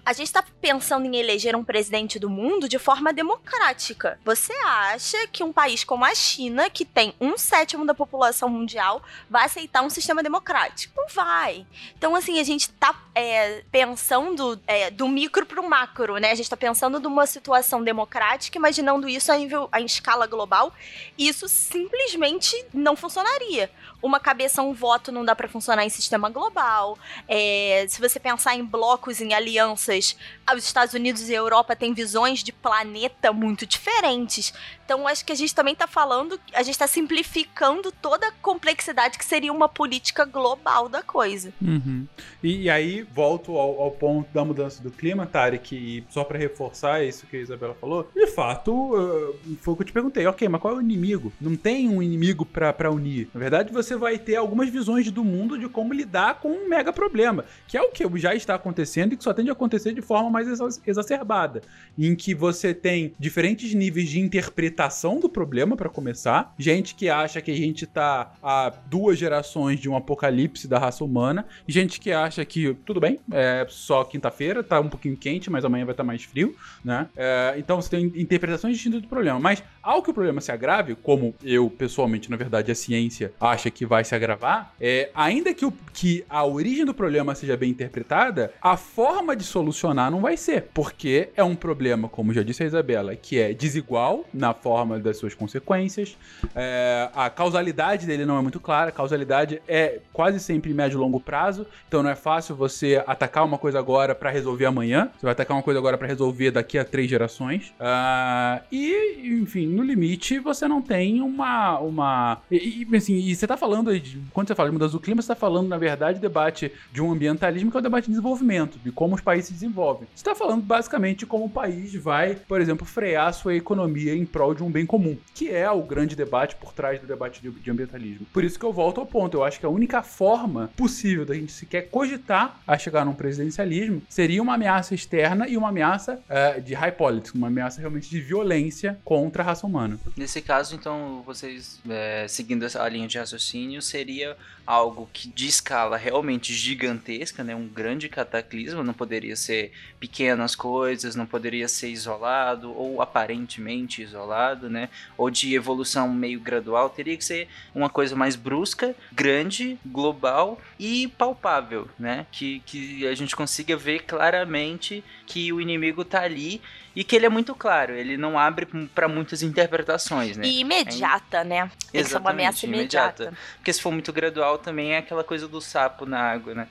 a 0.04 0.12
gente 0.12 0.26
está 0.26 0.44
pensando 0.60 1.06
em 1.06 1.16
eleger 1.16 1.56
um 1.56 1.64
presidente 1.64 2.18
do 2.18 2.28
mundo 2.28 2.68
de 2.68 2.78
forma 2.78 3.12
democrática. 3.12 4.18
Você 4.24 4.52
acha 4.64 5.26
que 5.28 5.42
um 5.42 5.52
país 5.52 5.82
como 5.82 6.04
a 6.04 6.14
China, 6.14 6.68
que 6.68 6.84
tem 6.84 7.14
um 7.20 7.38
sétimo 7.38 7.86
da 7.86 7.94
população 7.94 8.48
mundial, 8.48 9.02
vai 9.30 9.46
aceitar 9.46 9.82
um 9.82 9.88
sistema 9.88 10.22
democrático? 10.22 10.94
Não 10.96 11.08
vai. 11.08 11.66
Então, 11.96 12.14
assim, 12.14 12.38
a 12.38 12.44
gente 12.44 12.62
está 12.62 12.94
é, 13.14 13.64
pensando 13.72 14.60
é, 14.66 14.90
do 14.90 15.08
micro 15.08 15.46
para 15.46 15.60
o 15.60 15.68
macro, 15.68 16.18
né? 16.18 16.32
A 16.32 16.34
gente 16.34 16.46
está 16.46 16.56
pensando 16.56 17.00
numa 17.00 17.26
situação 17.26 17.82
democrática, 17.82 18.58
imaginando 18.58 19.08
isso 19.08 19.32
a, 19.32 19.36
nível, 19.36 19.68
a 19.72 19.80
escala 19.80 20.26
global. 20.26 20.72
E 21.16 21.28
isso 21.28 21.48
simplesmente 21.48 22.66
não 22.74 22.94
funcionaria 22.94 23.70
uma 24.04 24.20
cabeça, 24.20 24.62
um 24.62 24.74
voto 24.74 25.10
não 25.10 25.24
dá 25.24 25.34
para 25.34 25.48
funcionar 25.48 25.84
em 25.86 25.88
sistema 25.88 26.28
global. 26.28 26.98
É, 27.26 27.86
se 27.88 27.98
você 27.98 28.20
pensar 28.20 28.54
em 28.54 28.62
blocos, 28.62 29.18
em 29.22 29.32
alianças, 29.32 30.14
os 30.54 30.64
Estados 30.64 30.92
Unidos 30.92 31.26
e 31.30 31.32
a 31.34 31.38
Europa 31.38 31.74
têm 31.74 31.94
visões 31.94 32.44
de 32.44 32.52
planeta 32.52 33.32
muito 33.32 33.64
diferentes. 33.66 34.52
Então, 34.84 35.08
acho 35.08 35.24
que 35.24 35.32
a 35.32 35.34
gente 35.34 35.54
também 35.54 35.72
está 35.72 35.86
falando, 35.86 36.38
a 36.52 36.62
gente 36.62 36.74
está 36.74 36.86
simplificando 36.86 37.90
toda 37.90 38.28
a 38.28 38.32
complexidade 38.42 39.16
que 39.16 39.24
seria 39.24 39.50
uma 39.50 39.68
política 39.68 40.26
global 40.26 40.90
da 40.90 41.02
coisa. 41.02 41.54
Uhum. 41.62 42.06
E, 42.42 42.64
e, 42.64 42.70
aí, 42.70 43.02
volto 43.02 43.56
ao, 43.56 43.80
ao, 43.80 43.90
ponto 43.90 44.30
da 44.34 44.44
mudança 44.44 44.82
do 44.82 44.90
clima, 44.90 45.24
Tarek, 45.24 45.74
e 45.74 46.04
só 46.10 46.22
para 46.22 46.38
reforçar 46.38 47.02
isso 47.02 47.26
que 47.26 47.38
a 47.38 47.40
Isabela 47.40 47.74
falou, 47.80 48.10
de 48.14 48.26
fato, 48.26 48.94
uh, 48.94 49.56
foi 49.62 49.72
o 49.72 49.76
que 49.76 49.82
eu 49.82 49.86
te 49.86 49.92
perguntei, 49.92 50.26
ok, 50.26 50.46
mas 50.48 50.60
qual 50.60 50.74
é 50.74 50.76
o 50.76 50.80
inimigo? 50.82 51.32
Não 51.40 51.56
tem 51.56 51.88
um 51.88 52.02
inimigo 52.02 52.44
para 52.44 52.90
unir. 52.90 53.28
Na 53.32 53.40
verdade, 53.40 53.72
você 53.72 53.93
vai 53.96 54.18
ter 54.18 54.36
algumas 54.36 54.68
visões 54.68 55.10
do 55.10 55.24
mundo 55.24 55.58
de 55.58 55.68
como 55.68 55.92
lidar 55.92 56.40
com 56.40 56.50
um 56.50 56.68
mega 56.68 56.92
problema, 56.92 57.44
que 57.66 57.76
é 57.76 57.82
o 57.82 57.90
que 57.90 58.04
já 58.18 58.34
está 58.34 58.54
acontecendo 58.54 59.12
e 59.12 59.16
que 59.16 59.24
só 59.24 59.32
tende 59.32 59.50
a 59.50 59.52
acontecer 59.52 59.92
de 59.92 60.02
forma 60.02 60.30
mais 60.30 60.48
exacerbada, 60.86 61.62
em 61.98 62.14
que 62.14 62.34
você 62.34 62.72
tem 62.74 63.14
diferentes 63.18 63.74
níveis 63.74 64.08
de 64.08 64.20
interpretação 64.20 65.18
do 65.18 65.28
problema, 65.28 65.76
para 65.76 65.88
começar. 65.88 66.54
Gente 66.58 66.94
que 66.94 67.08
acha 67.08 67.40
que 67.40 67.50
a 67.50 67.56
gente 67.56 67.86
tá 67.86 68.34
a 68.42 68.72
duas 68.86 69.18
gerações 69.18 69.80
de 69.80 69.88
um 69.88 69.96
apocalipse 69.96 70.68
da 70.68 70.78
raça 70.78 71.04
humana. 71.04 71.46
Gente 71.66 72.00
que 72.00 72.12
acha 72.12 72.44
que, 72.44 72.74
tudo 72.84 73.00
bem, 73.00 73.18
é 73.30 73.66
só 73.68 74.04
quinta-feira, 74.04 74.62
tá 74.62 74.80
um 74.80 74.88
pouquinho 74.88 75.16
quente, 75.16 75.50
mas 75.50 75.64
amanhã 75.64 75.84
vai 75.84 75.92
estar 75.92 76.02
tá 76.02 76.06
mais 76.06 76.22
frio, 76.22 76.54
né? 76.84 77.08
É, 77.16 77.54
então 77.56 77.80
você 77.80 77.90
tem 77.90 78.12
interpretações 78.16 78.74
distintas 78.74 79.02
do 79.02 79.08
problema. 79.08 79.38
Mas 79.38 79.62
ao 79.84 80.02
que 80.02 80.10
o 80.10 80.14
problema 80.14 80.40
se 80.40 80.50
agrave, 80.50 80.94
como 80.94 81.34
eu, 81.44 81.68
pessoalmente, 81.68 82.30
na 82.30 82.36
verdade, 82.36 82.72
a 82.72 82.74
ciência 82.74 83.32
acha 83.38 83.70
que 83.70 83.84
vai 83.84 84.02
se 84.02 84.14
agravar, 84.14 84.72
é, 84.80 85.10
ainda 85.14 85.52
que, 85.52 85.66
o, 85.66 85.72
que 85.92 86.24
a 86.28 86.44
origem 86.44 86.84
do 86.84 86.94
problema 86.94 87.34
seja 87.34 87.56
bem 87.56 87.70
interpretada, 87.70 88.52
a 88.62 88.76
forma 88.76 89.36
de 89.36 89.44
solucionar 89.44 90.10
não 90.10 90.20
vai 90.20 90.36
ser. 90.36 90.68
Porque 90.72 91.28
é 91.36 91.44
um 91.44 91.54
problema, 91.54 92.08
como 92.08 92.32
já 92.32 92.42
disse 92.42 92.62
a 92.62 92.66
Isabela, 92.66 93.14
que 93.14 93.38
é 93.38 93.52
desigual 93.52 94.24
na 94.32 94.54
forma 94.54 94.98
das 94.98 95.18
suas 95.18 95.34
consequências. 95.34 96.16
É, 96.54 97.10
a 97.14 97.28
causalidade 97.28 98.06
dele 98.06 98.24
não 98.24 98.38
é 98.38 98.42
muito 98.42 98.58
clara. 98.58 98.88
A 98.88 98.92
causalidade 98.92 99.60
é 99.68 100.00
quase 100.12 100.40
sempre 100.40 100.72
médio 100.72 100.96
e 100.96 101.00
longo 101.00 101.20
prazo. 101.20 101.66
Então 101.86 102.02
não 102.02 102.10
é 102.10 102.14
fácil 102.14 102.56
você 102.56 103.02
atacar 103.06 103.44
uma 103.44 103.58
coisa 103.58 103.78
agora 103.78 104.14
para 104.14 104.30
resolver 104.30 104.64
amanhã. 104.64 105.10
Você 105.16 105.26
vai 105.26 105.32
atacar 105.32 105.56
uma 105.56 105.62
coisa 105.62 105.78
agora 105.78 105.98
para 105.98 106.06
resolver 106.06 106.50
daqui 106.50 106.78
a 106.78 106.84
três 106.84 107.10
gerações. 107.10 107.74
Uh, 107.80 108.64
e, 108.72 109.38
enfim, 109.42 109.73
no 109.74 109.82
limite, 109.82 110.38
você 110.38 110.66
não 110.66 110.80
tem 110.80 111.20
uma. 111.20 111.78
uma 111.80 112.42
e, 112.50 112.86
e 112.90 112.96
assim, 112.96 113.16
e 113.16 113.34
você 113.34 113.46
tá 113.46 113.56
falando, 113.56 113.98
de, 113.98 114.20
quando 114.32 114.48
você 114.48 114.54
fala 114.54 114.68
de 114.68 114.72
mudança 114.72 114.92
do 114.92 115.00
clima, 115.00 115.20
você 115.20 115.28
tá 115.28 115.34
falando, 115.34 115.68
na 115.68 115.78
verdade, 115.78 116.20
debate 116.20 116.72
de 116.92 117.02
um 117.02 117.12
ambientalismo 117.12 117.70
que 117.70 117.76
é 117.76 117.80
o 117.80 117.82
debate 117.82 118.04
de 118.04 118.10
desenvolvimento, 118.10 118.78
de 118.82 118.90
como 118.90 119.14
os 119.14 119.20
países 119.20 119.46
se 119.46 119.52
desenvolvem. 119.54 120.08
Você 120.14 120.24
tá 120.24 120.34
falando 120.34 120.62
basicamente 120.62 121.20
de 121.20 121.26
como 121.26 121.46
o 121.46 121.50
país 121.50 121.94
vai, 121.94 122.34
por 122.34 122.60
exemplo, 122.60 122.86
frear 122.86 123.32
sua 123.32 123.54
economia 123.54 124.14
em 124.14 124.24
prol 124.24 124.54
de 124.54 124.62
um 124.62 124.70
bem 124.70 124.86
comum, 124.86 125.16
que 125.34 125.50
é 125.50 125.70
o 125.70 125.82
grande 125.82 126.16
debate 126.16 126.56
por 126.56 126.72
trás 126.72 127.00
do 127.00 127.06
debate 127.06 127.42
de, 127.42 127.50
de 127.50 127.70
ambientalismo. 127.70 128.26
Por 128.32 128.44
isso 128.44 128.58
que 128.58 128.64
eu 128.64 128.72
volto 128.72 129.00
ao 129.00 129.06
ponto. 129.06 129.36
Eu 129.36 129.44
acho 129.44 129.58
que 129.58 129.66
a 129.66 129.68
única 129.68 130.02
forma 130.02 130.70
possível 130.76 131.24
da 131.24 131.34
gente 131.34 131.52
sequer 131.52 131.88
cogitar 131.90 132.60
a 132.66 132.78
chegar 132.78 133.04
num 133.04 133.14
presidencialismo 133.14 134.02
seria 134.08 134.42
uma 134.42 134.54
ameaça 134.54 134.94
externa 134.94 135.48
e 135.48 135.56
uma 135.56 135.68
ameaça 135.68 136.20
uh, 136.28 136.60
de 136.60 136.74
high 136.74 136.92
politics, 136.92 137.34
uma 137.34 137.48
ameaça 137.48 137.80
realmente 137.80 138.08
de 138.08 138.20
violência 138.20 138.98
contra 139.04 139.42
a 139.42 139.46
raça 139.46 139.63
humana. 139.66 139.98
Nesse 140.16 140.40
caso, 140.40 140.74
então, 140.74 141.22
vocês 141.26 141.80
é, 141.88 142.26
seguindo 142.28 142.66
a 142.78 142.88
linha 142.88 143.08
de 143.08 143.18
raciocínio, 143.18 143.80
seria 143.82 144.36
algo 144.66 145.08
que 145.12 145.28
de 145.28 145.46
escala 145.46 145.96
realmente 145.96 146.54
gigantesca, 146.54 147.44
né? 147.44 147.54
Um 147.54 147.68
grande 147.68 148.08
cataclismo, 148.08 148.82
não 148.82 148.94
poderia 148.94 149.36
ser 149.36 149.72
pequenas 150.00 150.54
coisas, 150.54 151.14
não 151.14 151.26
poderia 151.26 151.68
ser 151.68 151.88
isolado 151.88 152.72
ou 152.72 153.02
aparentemente 153.02 154.02
isolado, 154.02 154.70
né? 154.70 154.88
Ou 155.16 155.30
de 155.30 155.54
evolução 155.54 156.12
meio 156.12 156.40
gradual, 156.40 156.88
teria 156.88 157.16
que 157.16 157.24
ser 157.24 157.48
uma 157.74 157.90
coisa 157.90 158.16
mais 158.16 158.36
brusca, 158.36 158.94
grande, 159.12 159.78
global 159.84 160.58
e 160.78 161.08
palpável, 161.08 161.88
né? 161.98 162.26
Que, 162.32 162.60
que 162.60 163.06
a 163.06 163.14
gente 163.14 163.36
consiga 163.36 163.76
ver 163.76 164.04
claramente 164.04 165.04
que 165.26 165.52
o 165.52 165.60
inimigo 165.60 166.04
tá 166.04 166.22
ali 166.22 166.60
e 166.94 167.02
que 167.02 167.16
ele 167.16 167.26
é 167.26 167.28
muito 167.28 167.54
claro, 167.54 167.94
ele 167.94 168.16
não 168.16 168.38
abre 168.38 168.66
para 168.94 169.08
muitas 169.08 169.42
interpretações, 169.42 170.36
né? 170.36 170.46
E 170.46 170.60
imediata, 170.60 171.38
é, 171.38 171.44
né? 171.44 171.70
Tem 171.90 172.02
que 172.02 172.08
ser 172.08 172.18
uma 172.18 172.30
ameaça 172.30 172.66
imediata. 172.66 173.24
imediata. 173.24 173.38
Porque 173.56 173.72
se 173.72 173.82
for 173.82 173.92
muito 173.92 174.12
gradual 174.12 174.58
também 174.58 174.92
é 174.92 174.98
aquela 174.98 175.24
coisa 175.24 175.48
do 175.48 175.60
sapo 175.60 176.06
na 176.06 176.20
água, 176.20 176.54
né? 176.54 176.68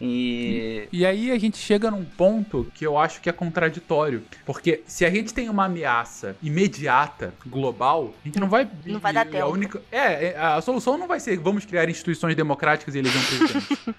E. 0.00 0.88
E 0.92 1.06
aí 1.06 1.30
a 1.30 1.38
gente 1.38 1.56
chega 1.56 1.90
num 1.90 2.04
ponto 2.04 2.70
que 2.74 2.86
eu 2.86 2.98
acho 2.98 3.20
que 3.20 3.28
é 3.28 3.32
contraditório. 3.32 4.22
Porque 4.44 4.82
se 4.86 5.04
a 5.04 5.10
gente 5.10 5.32
tem 5.32 5.48
uma 5.48 5.64
ameaça 5.64 6.36
imediata, 6.42 7.32
global, 7.46 8.14
a 8.22 8.28
gente 8.28 8.38
não 8.38 8.48
vai. 8.48 8.68
Não 8.84 9.00
vai 9.00 9.12
dar 9.12 9.24
tempo. 9.24 9.44
A, 9.44 9.48
única, 9.48 9.82
é, 9.90 10.26
é, 10.26 10.38
a 10.38 10.60
solução 10.60 10.98
não 10.98 11.06
vai 11.06 11.20
ser 11.20 11.38
vamos 11.38 11.64
criar 11.64 11.88
instituições 11.88 12.36
democráticas 12.36 12.94
e 12.94 12.98
eleger 12.98 13.20
um 13.20 13.24
presidente. 13.24 13.96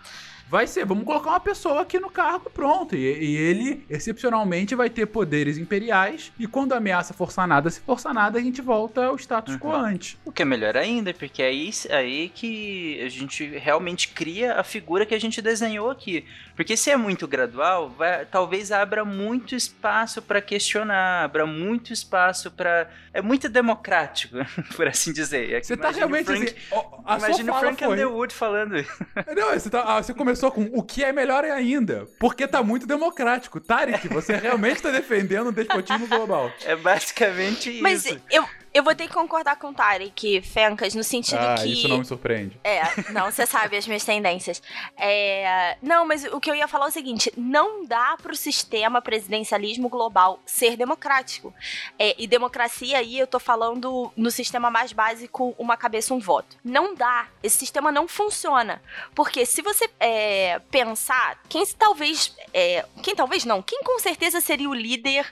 Vai 0.49 0.65
ser, 0.65 0.85
vamos 0.85 1.03
colocar 1.03 1.31
uma 1.31 1.39
pessoa 1.41 1.81
aqui 1.81 1.99
no 1.99 2.09
cargo, 2.09 2.49
pronto. 2.49 2.95
E, 2.95 2.99
e 2.99 3.35
ele, 3.35 3.85
excepcionalmente, 3.89 4.75
vai 4.75 4.89
ter 4.89 5.05
poderes 5.05 5.57
imperiais. 5.57 6.31
E 6.39 6.47
quando 6.47 6.71
a 6.73 6.77
ameaça 6.77 7.13
forçar 7.13 7.45
nada, 7.45 7.69
se 7.69 7.81
forçar 7.81 8.13
nada, 8.13 8.39
a 8.39 8.41
gente 8.41 8.61
volta 8.61 9.05
ao 9.07 9.15
status 9.17 9.57
quo 9.57 9.73
antes. 9.75 10.17
O 10.23 10.31
que 10.31 10.41
é 10.41 10.45
melhor 10.45 10.77
ainda, 10.77 11.13
porque 11.13 11.41
é 11.41 11.47
aí, 11.47 11.69
aí 11.89 12.29
que 12.33 13.01
a 13.03 13.09
gente 13.09 13.45
realmente 13.57 14.07
cria 14.09 14.53
a 14.59 14.63
figura 14.63 15.05
que 15.05 15.13
a 15.13 15.19
gente 15.19 15.41
desenhou 15.41 15.89
aqui. 15.91 16.23
Porque 16.55 16.77
se 16.77 16.89
é 16.89 16.95
muito 16.97 17.27
gradual, 17.27 17.89
vai- 17.89 18.25
talvez 18.25 18.71
abra 18.71 19.03
muito 19.03 19.53
espaço 19.53 20.21
para 20.21 20.41
questionar, 20.41 21.25
abra 21.25 21.45
muito 21.45 21.91
espaço 21.91 22.49
para 22.51 22.87
É 23.13 23.21
muito 23.21 23.49
democrático, 23.49 24.37
por 24.75 24.87
assim 24.87 25.11
dizer. 25.11 25.51
É 25.51 25.61
Você 25.61 25.75
tá 25.75 25.89
realmente 25.89 26.25
Frank- 26.25 26.43
assim. 26.71 26.85
A 27.05 27.19
sua 27.19 27.27
Imagina 27.29 27.51
o 27.55 27.59
Frank 27.59 27.83
foi. 27.83 27.93
Underwood 27.93 28.33
falando 28.33 28.77
isso. 28.77 28.91
Não, 29.35 29.53
você, 29.53 29.69
tá- 29.69 29.83
ah, 29.85 30.01
você 30.03 30.13
começou 30.13 30.36
com 30.51 30.69
o 30.73 30.83
que 30.83 31.03
é 31.03 31.11
melhor 31.11 31.43
ainda. 31.43 32.07
Porque 32.19 32.47
tá 32.47 32.61
muito 32.63 32.85
democrático. 32.85 33.59
Tarek, 33.59 34.07
você 34.07 34.35
realmente 34.35 34.81
tá 34.81 34.91
defendendo 34.91 35.47
o 35.47 35.51
despotismo 35.51 36.07
global. 36.07 36.51
É 36.63 36.75
basicamente 36.75 37.71
isso. 37.71 37.83
Mas 37.83 38.05
eu, 38.29 38.45
eu 38.77 38.83
vou 38.83 38.93
ter 38.95 39.07
que 39.07 39.13
concordar 39.13 39.55
com 39.57 39.69
o 39.69 39.73
Tarek, 39.73 40.41
Fencas, 40.41 40.93
no 40.93 41.03
sentido 41.03 41.39
Ah, 41.39 41.55
que. 41.55 41.67
isso 41.67 41.87
não 41.87 41.97
me 41.99 42.05
surpreende. 42.05 42.59
É, 42.63 42.81
não, 43.11 43.31
você 43.31 43.45
sabe 43.45 43.75
as 43.77 43.87
minhas 43.87 44.03
tendências. 44.03 44.61
É, 44.95 45.77
não, 45.81 46.05
mas 46.05 46.23
o 46.25 46.39
que 46.39 46.49
eu 46.49 46.55
ia 46.55 46.67
falar 46.67 46.85
é 46.85 46.89
o 46.89 46.91
seguinte: 46.91 47.31
não 47.35 47.85
dá 47.85 48.15
pro 48.21 48.35
sistema 48.35 49.01
presidencialismo 49.01 49.89
global 49.89 50.39
ser 50.45 50.77
democrático. 50.77 51.53
É, 51.97 52.15
e 52.17 52.27
democracia 52.27 52.99
aí 52.99 53.17
eu 53.17 53.27
tô 53.27 53.39
falando 53.39 54.11
no 54.15 54.29
sistema 54.29 54.69
mais 54.69 54.93
básico, 54.93 55.55
uma 55.57 55.75
cabeça, 55.75 56.13
um 56.13 56.19
voto. 56.19 56.55
Não 56.63 56.93
dá. 56.93 57.27
Esse 57.41 57.57
sistema 57.57 57.91
não 57.91 58.07
funciona. 58.07 58.81
Porque 59.15 59.45
se 59.45 59.61
você 59.61 59.89
é, 59.99 60.59
pensar, 60.69 61.39
quem 61.49 61.65
talvez. 61.65 62.35
é, 62.53 62.85
quem 63.01 63.15
talvez 63.15 63.43
não, 63.45 63.61
quem 63.61 63.81
com 63.83 63.97
certeza 63.99 64.39
seria 64.41 64.69
o 64.69 64.73
líder 64.73 65.25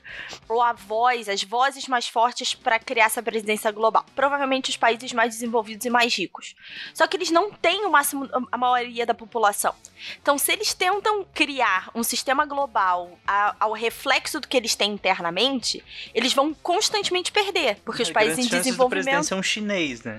ou 0.49 0.61
a 0.61 0.73
voz, 0.73 1.29
as 1.29 1.43
vozes 1.43 1.87
mais 1.87 2.07
fortes 2.07 2.53
para 2.53 2.79
criar 2.79 3.05
essa 3.05 3.21
presidência 3.35 3.69
global? 3.71 4.05
Provavelmente 4.15 4.69
os 4.69 4.77
países 4.77 5.11
mais 5.11 5.33
desenvolvidos 5.33 5.85
e 5.85 5.89
mais 5.89 6.15
ricos. 6.15 6.55
Só 6.93 7.05
que 7.05 7.17
eles 7.17 7.29
não 7.29 7.51
têm 7.51 7.85
o 7.85 7.91
máximo, 7.91 8.29
a 8.51 8.57
maioria 8.57 9.05
da 9.05 9.13
população. 9.13 9.75
Então, 10.21 10.37
se 10.37 10.51
eles 10.53 10.73
tentam 10.73 11.25
criar 11.33 11.89
um 11.93 12.03
sistema 12.03 12.45
global 12.45 13.17
a- 13.27 13.55
ao 13.59 13.73
reflexo 13.73 14.39
do 14.39 14.47
que 14.47 14.55
eles 14.55 14.73
têm 14.75 14.91
internamente, 14.93 15.83
eles 16.13 16.31
vão 16.33 16.53
constantemente 16.53 17.31
perder, 17.31 17.77
porque 17.83 18.03
os 18.03 18.09
É, 18.09 18.13
países 18.13 18.45
em 18.45 18.47
desenvolvimento 18.47 19.25
ser 19.25 19.35
um 19.35 19.43
chinês, 19.43 20.03
né? 20.03 20.17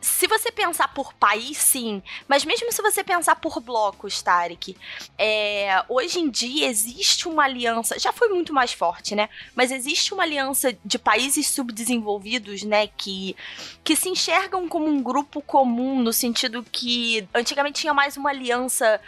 se 0.00 0.28
você 0.28 0.52
pensar 0.52 0.94
por 0.94 1.12
país, 1.14 1.58
sim. 1.58 2.00
Mas 2.28 2.44
mesmo 2.44 2.70
se 2.70 2.80
você 2.80 3.02
pensar 3.02 3.34
por 3.34 3.58
blocos, 3.60 4.22
Tarek, 4.22 4.76
é, 5.18 5.82
hoje 5.88 6.20
em 6.20 6.30
dia 6.30 6.68
existe 6.68 7.26
uma 7.26 7.42
aliança, 7.42 7.98
já 7.98 8.12
foi 8.12 8.28
muito 8.28 8.52
mais 8.52 8.72
forte, 8.72 9.16
né? 9.16 9.28
Mas 9.56 9.72
existe 9.72 10.14
uma 10.14 10.22
aliança 10.22 10.76
de 10.84 10.98
países 11.00 11.48
subdesenvolvidos, 11.48 12.47
né? 12.62 12.86
Que, 12.86 13.36
que 13.84 13.96
se 13.96 14.08
enxergam 14.08 14.68
como 14.68 14.86
um 14.86 15.02
grupo 15.02 15.40
comum, 15.40 16.00
no 16.00 16.12
sentido 16.12 16.64
que 16.70 17.26
antigamente 17.34 17.80
tinha 17.80 17.94
mais 17.94 18.16
uma 18.16 18.30
aliança. 18.30 19.00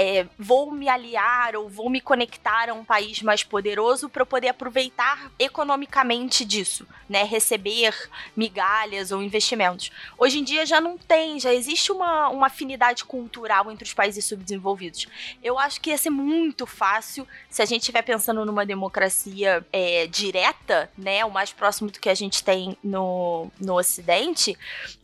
É, 0.00 0.28
vou 0.38 0.70
me 0.70 0.88
aliar 0.88 1.56
ou 1.56 1.68
vou 1.68 1.90
me 1.90 2.00
conectar 2.00 2.70
a 2.70 2.72
um 2.72 2.84
país 2.84 3.20
mais 3.20 3.42
poderoso 3.42 4.08
para 4.08 4.24
poder 4.24 4.46
aproveitar 4.46 5.28
economicamente 5.36 6.44
disso, 6.44 6.86
né? 7.08 7.24
Receber 7.24 7.92
migalhas 8.36 9.10
ou 9.10 9.20
investimentos. 9.20 9.90
Hoje 10.16 10.38
em 10.38 10.44
dia 10.44 10.64
já 10.64 10.80
não 10.80 10.96
tem, 10.96 11.40
já 11.40 11.52
existe 11.52 11.90
uma, 11.90 12.28
uma 12.28 12.46
afinidade 12.46 13.04
cultural 13.04 13.72
entre 13.72 13.82
os 13.82 13.92
países 13.92 14.24
subdesenvolvidos. 14.24 15.08
Eu 15.42 15.58
acho 15.58 15.80
que 15.80 15.90
ia 15.90 15.98
ser 15.98 16.10
muito 16.10 16.64
fácil 16.64 17.26
se 17.50 17.60
a 17.60 17.64
gente 17.64 17.80
estiver 17.80 18.02
pensando 18.02 18.46
numa 18.46 18.64
democracia 18.64 19.66
é, 19.72 20.06
direta, 20.06 20.88
né, 20.96 21.24
o 21.24 21.30
mais 21.30 21.52
próximo 21.52 21.90
do 21.90 21.98
que 21.98 22.08
a 22.08 22.14
gente 22.14 22.44
tem 22.44 22.78
no, 22.84 23.50
no 23.60 23.76
Ocidente, 23.76 24.56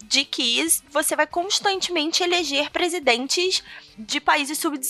de 0.04 0.24
que 0.24 0.64
você 0.92 1.16
vai 1.16 1.26
constantemente 1.26 2.22
eleger 2.22 2.70
presidentes 2.70 3.60
de 3.98 4.20
países 4.20 4.56
subdesenvolvidos. 4.58 4.83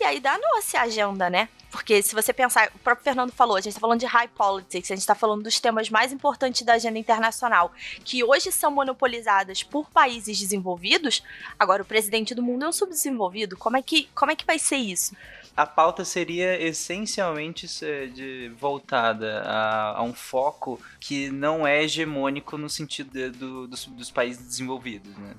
E 0.00 0.04
aí 0.04 0.20
danou-se 0.20 0.76
a 0.76 0.82
agenda, 0.82 1.28
né? 1.30 1.48
Porque 1.70 2.02
se 2.02 2.14
você 2.14 2.32
pensar, 2.32 2.70
o 2.74 2.78
próprio 2.78 3.04
Fernando 3.04 3.30
falou, 3.30 3.56
a 3.56 3.60
gente 3.60 3.74
tá 3.74 3.80
falando 3.80 4.00
de 4.00 4.06
high 4.06 4.28
politics, 4.28 4.90
a 4.90 4.94
gente 4.94 5.06
tá 5.06 5.14
falando 5.14 5.42
dos 5.42 5.60
temas 5.60 5.90
mais 5.90 6.12
importantes 6.12 6.62
da 6.62 6.74
agenda 6.74 6.98
internacional, 6.98 7.72
que 8.04 8.24
hoje 8.24 8.50
são 8.50 8.70
monopolizadas 8.70 9.62
por 9.62 9.90
países 9.90 10.38
desenvolvidos, 10.38 11.22
agora 11.58 11.82
o 11.82 11.86
presidente 11.86 12.34
do 12.34 12.42
mundo 12.42 12.64
é 12.64 12.68
um 12.68 12.72
subdesenvolvido. 12.72 13.56
Como 13.56 13.76
é 13.76 13.82
que, 13.82 14.08
como 14.14 14.32
é 14.32 14.36
que 14.36 14.46
vai 14.46 14.58
ser 14.58 14.76
isso? 14.76 15.14
A 15.58 15.66
pauta 15.66 16.04
seria 16.04 16.56
essencialmente 16.62 17.66
de, 18.14 18.48
voltada 18.60 19.40
a, 19.44 19.98
a 19.98 20.02
um 20.04 20.12
foco 20.14 20.80
que 21.00 21.30
não 21.30 21.66
é 21.66 21.82
hegemônico 21.82 22.56
no 22.56 22.70
sentido 22.70 23.10
de- 23.10 23.30
do- 23.30 23.66
dos, 23.66 23.86
dos 23.86 24.08
países 24.08 24.46
desenvolvidos, 24.46 25.10
né? 25.18 25.34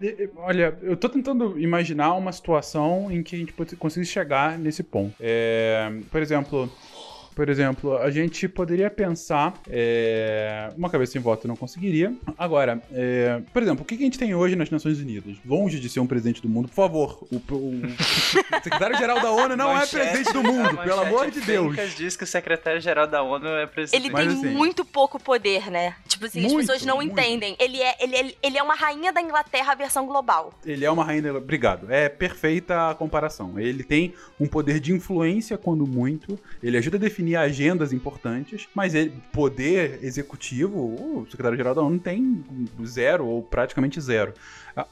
E- 0.00 0.30
Olha, 0.36 0.76
eu 0.80 0.96
tô 0.96 1.06
tentando 1.08 1.60
imaginar 1.60 2.14
uma 2.14 2.32
situação 2.32 3.12
em 3.12 3.22
que 3.22 3.36
a 3.36 3.38
gente 3.38 3.52
consiga 3.76 4.06
chegar 4.06 4.58
nesse 4.58 4.82
ponto. 4.82 5.14
É, 5.20 5.90
por 6.10 6.22
exemplo. 6.22 6.72
Por 7.36 7.48
exemplo, 7.50 7.98
a 7.98 8.10
gente 8.10 8.48
poderia 8.48 8.88
pensar. 8.90 9.52
é, 9.68 10.70
uma 10.76 10.88
cabeça 10.90 11.12
sem 11.12 11.20
voto 11.20 11.46
não 11.46 11.54
conseguiria. 11.54 12.12
Agora, 12.36 12.82
é, 12.90 13.40
por 13.52 13.62
exemplo, 13.62 13.82
o 13.82 13.84
que 13.86 13.94
a 13.94 13.98
gente 13.98 14.18
tem 14.18 14.34
hoje 14.34 14.56
nas 14.56 14.70
Nações 14.70 14.98
Unidas? 14.98 15.36
Longe 15.46 15.78
de 15.78 15.88
ser 15.90 16.00
um 16.00 16.06
presidente 16.06 16.40
do 16.40 16.48
mundo, 16.48 16.66
por 16.68 16.74
favor. 16.74 17.26
O, 17.30 17.36
o- 17.54 17.56
o 17.56 17.82
secretário-geral 18.64 19.20
da 19.20 19.30
ONU 19.30 19.54
não 19.54 19.74
Manchete- 19.74 19.96
é 19.98 20.06
presidente 20.10 20.32
do 20.32 20.38
a 20.40 20.42
mundo, 20.42 20.78
pelo 20.78 21.00
amor 21.00 21.30
de 21.30 21.40
Deus. 21.42 21.76
Diz 21.94 22.16
que 22.16 22.24
o 22.24 22.26
secretário-geral 22.26 23.06
da 23.06 23.22
ONU 23.22 23.46
é 23.48 23.66
presidente. 23.66 24.02
Ele 24.02 24.10
Mas, 24.12 24.26
tem 24.28 24.36
assim, 24.38 24.48
muito 24.56 24.84
pouco 24.84 25.20
poder, 25.20 25.70
né? 25.70 25.94
Tipo 26.08 26.24
assim, 26.26 26.40
as 26.44 26.50
muito, 26.52 26.66
pessoas 26.66 26.84
não 26.86 26.96
muito. 26.96 27.12
entendem. 27.12 27.54
Ele 27.60 27.80
é, 27.82 27.94
ele, 28.00 28.16
é, 28.16 28.34
ele 28.42 28.56
é 28.58 28.62
uma 28.62 28.74
rainha 28.74 29.12
da 29.12 29.20
Inglaterra, 29.20 29.74
versão 29.74 30.06
global. 30.06 30.54
Ele 30.64 30.84
é 30.84 30.90
uma 30.90 31.04
rainha. 31.04 31.22
da- 31.22 31.36
Obrigado. 31.36 31.90
É 31.92 32.08
perfeita 32.08 32.90
a 32.90 32.94
comparação. 32.94 33.58
Ele 33.60 33.84
tem 33.84 34.14
um 34.40 34.46
poder 34.46 34.80
de 34.80 34.92
influência 34.92 35.58
quando 35.58 35.86
muito. 35.86 36.38
Ele 36.62 36.78
ajuda 36.78 36.96
a 36.96 37.00
definir 37.00 37.25
agendas 37.34 37.92
importantes, 37.92 38.68
mas 38.74 38.94
ele, 38.94 39.14
poder 39.32 39.98
executivo, 40.02 40.78
o 40.78 41.26
secretário-geral 41.30 41.74
da 41.74 41.82
ONU 41.82 41.98
tem 41.98 42.44
zero 42.84 43.26
ou 43.26 43.42
praticamente 43.42 44.00
zero. 44.00 44.32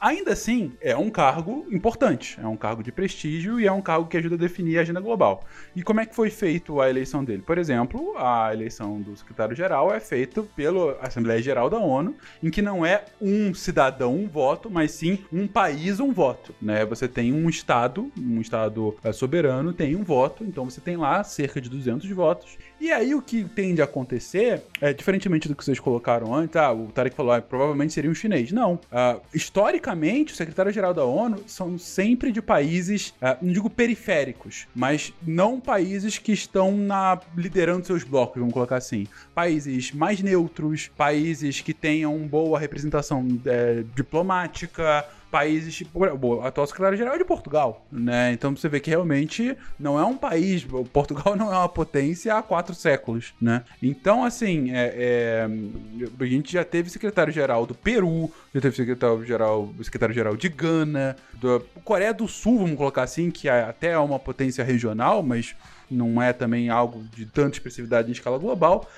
Ainda 0.01 0.33
assim, 0.33 0.73
é 0.81 0.97
um 0.97 1.11
cargo 1.11 1.67
importante, 1.71 2.39
é 2.43 2.47
um 2.47 2.57
cargo 2.57 2.83
de 2.83 2.91
prestígio 2.91 3.61
e 3.61 3.67
é 3.67 3.73
um 3.73 3.83
cargo 3.83 4.07
que 4.07 4.17
ajuda 4.17 4.35
a 4.35 4.39
definir 4.39 4.79
a 4.79 4.81
agenda 4.81 5.01
global. 5.01 5.45
E 5.77 5.83
como 5.83 6.01
é 6.01 6.07
que 6.07 6.15
foi 6.15 6.31
feito 6.31 6.81
a 6.81 6.89
eleição 6.89 7.23
dele? 7.23 7.43
Por 7.43 7.59
exemplo, 7.59 8.15
a 8.17 8.51
eleição 8.53 9.01
do 9.01 9.15
secretário-geral 9.15 9.93
é 9.93 10.01
feita 10.01 10.43
pela 10.43 10.99
Assembleia 11.03 11.43
Geral 11.43 11.69
da 11.69 11.79
ONU, 11.79 12.15
em 12.43 12.51
que 12.51 12.63
não 12.63 12.85
é 12.85 13.05
um 13.21 13.53
cidadão 13.53 14.15
um 14.15 14.27
voto, 14.27 14.71
mas 14.71 14.93
sim 14.93 15.19
um 15.31 15.47
país 15.47 16.01
um 16.01 16.13
voto, 16.13 16.55
né? 16.63 16.87
Você 16.87 17.07
tem 17.07 17.33
um 17.33 17.49
estado, 17.49 18.11
um 18.17 18.41
estado 18.41 18.97
eh, 19.05 19.13
soberano 19.13 19.73
tem 19.73 19.95
um 19.97 20.03
voto, 20.03 20.45
então 20.45 20.65
você 20.65 20.81
tem 20.81 20.97
lá 20.97 21.23
cerca 21.23 21.61
de 21.61 21.69
200 21.69 22.09
votos. 22.11 22.57
E 22.85 22.93
aí 22.93 23.15
o 23.15 23.23
que 23.23 23.45
tende 23.45 23.81
a 23.81 23.87
acontecer, 23.87 24.61
é 24.79 24.93
diferentemente 24.93 25.49
do 25.49 25.57
que 25.57 25.65
vocês 25.65 25.81
colocaram 25.81 26.35
antes, 26.35 26.55
ah, 26.57 26.71
o 26.71 26.89
Tarek 26.89 27.17
falou, 27.17 27.33
ah, 27.33 27.41
provavelmente 27.41 27.95
seria 27.95 28.11
um 28.11 28.15
chinês. 28.15 28.53
Não. 28.53 28.79
Ah, 28.93 29.17
historicamente, 29.33 30.35
o 30.35 30.37
secretário-geral 30.37 30.93
da 30.93 31.03
ONU 31.03 31.45
são 31.47 31.79
sempre 31.79 32.31
de 32.31 32.43
países, 32.43 33.15
ah, 33.23 33.39
não 33.41 33.55
digo 33.55 33.71
periféricos, 33.71 34.67
mas 34.75 35.15
não 35.27 35.59
países 35.59 36.19
que 36.19 36.33
estão 36.33 36.77
na 36.77 37.19
liderando 37.35 37.87
seus 37.87 38.05
blocos, 38.05 38.39
vamos 38.39 38.53
colocar 38.53 38.77
assim. 38.77 39.07
Países 39.35 39.91
mais 39.91 40.21
neutros, 40.21 40.91
países 40.95 41.63
que 41.63 41.73
tenham 41.73 42.19
boa 42.19 42.59
representação 42.59 43.27
eh, 43.47 43.83
diplomática, 43.97 45.07
países 45.35 45.75
tipo. 45.75 45.99
O 45.99 46.43
atual 46.43 46.65
secretário-geral 46.65 47.17
é 47.17 47.19
de 47.19 47.25
Portugal, 47.25 47.85
né? 47.91 48.33
Então 48.33 48.57
você 48.57 48.69
vê 48.69 48.79
que 48.79 48.89
realmente 48.89 49.57
não 49.77 49.99
é 49.99 50.05
um 50.05 50.17
país. 50.17 50.65
Portugal 50.93 51.35
não 51.35 51.53
é 51.53 51.57
uma 51.59 51.69
potência 51.69 52.37
há 52.37 52.41
quatro 52.41 52.73
séculos, 52.73 53.35
né? 53.41 53.65
Então, 53.83 54.23
assim, 54.25 54.71
é, 54.71 54.95
é, 54.97 55.49
a 56.21 56.25
gente 56.25 56.53
já 56.53 56.65
teve 56.65 56.89
secretário-geral 56.89 57.67
do 57.67 57.75
Peru, 57.75 58.31
já 58.55 58.61
teve 58.61 58.77
secretário-geral 58.77 59.75
secretário-geral 59.83 60.37
de 60.37 60.49
Gana, 60.49 61.17
da 61.33 61.61
Coreia 61.83 62.15
do 62.15 62.29
Sul, 62.29 62.61
vamos 62.61 62.77
colocar 62.77 63.03
assim, 63.03 63.29
que 63.29 63.49
é- 63.49 63.65
até 63.65 63.89
é 63.89 63.99
uma 63.99 64.21
potência 64.21 64.63
regional, 64.63 65.21
mas 65.21 65.57
não 65.91 66.21
é 66.21 66.33
também 66.33 66.69
algo 66.69 67.03
de 67.15 67.27
tanta 67.27 67.57
expressividade 67.57 68.09
em 68.09 68.13
escala 68.13 68.39
global. 68.39 68.89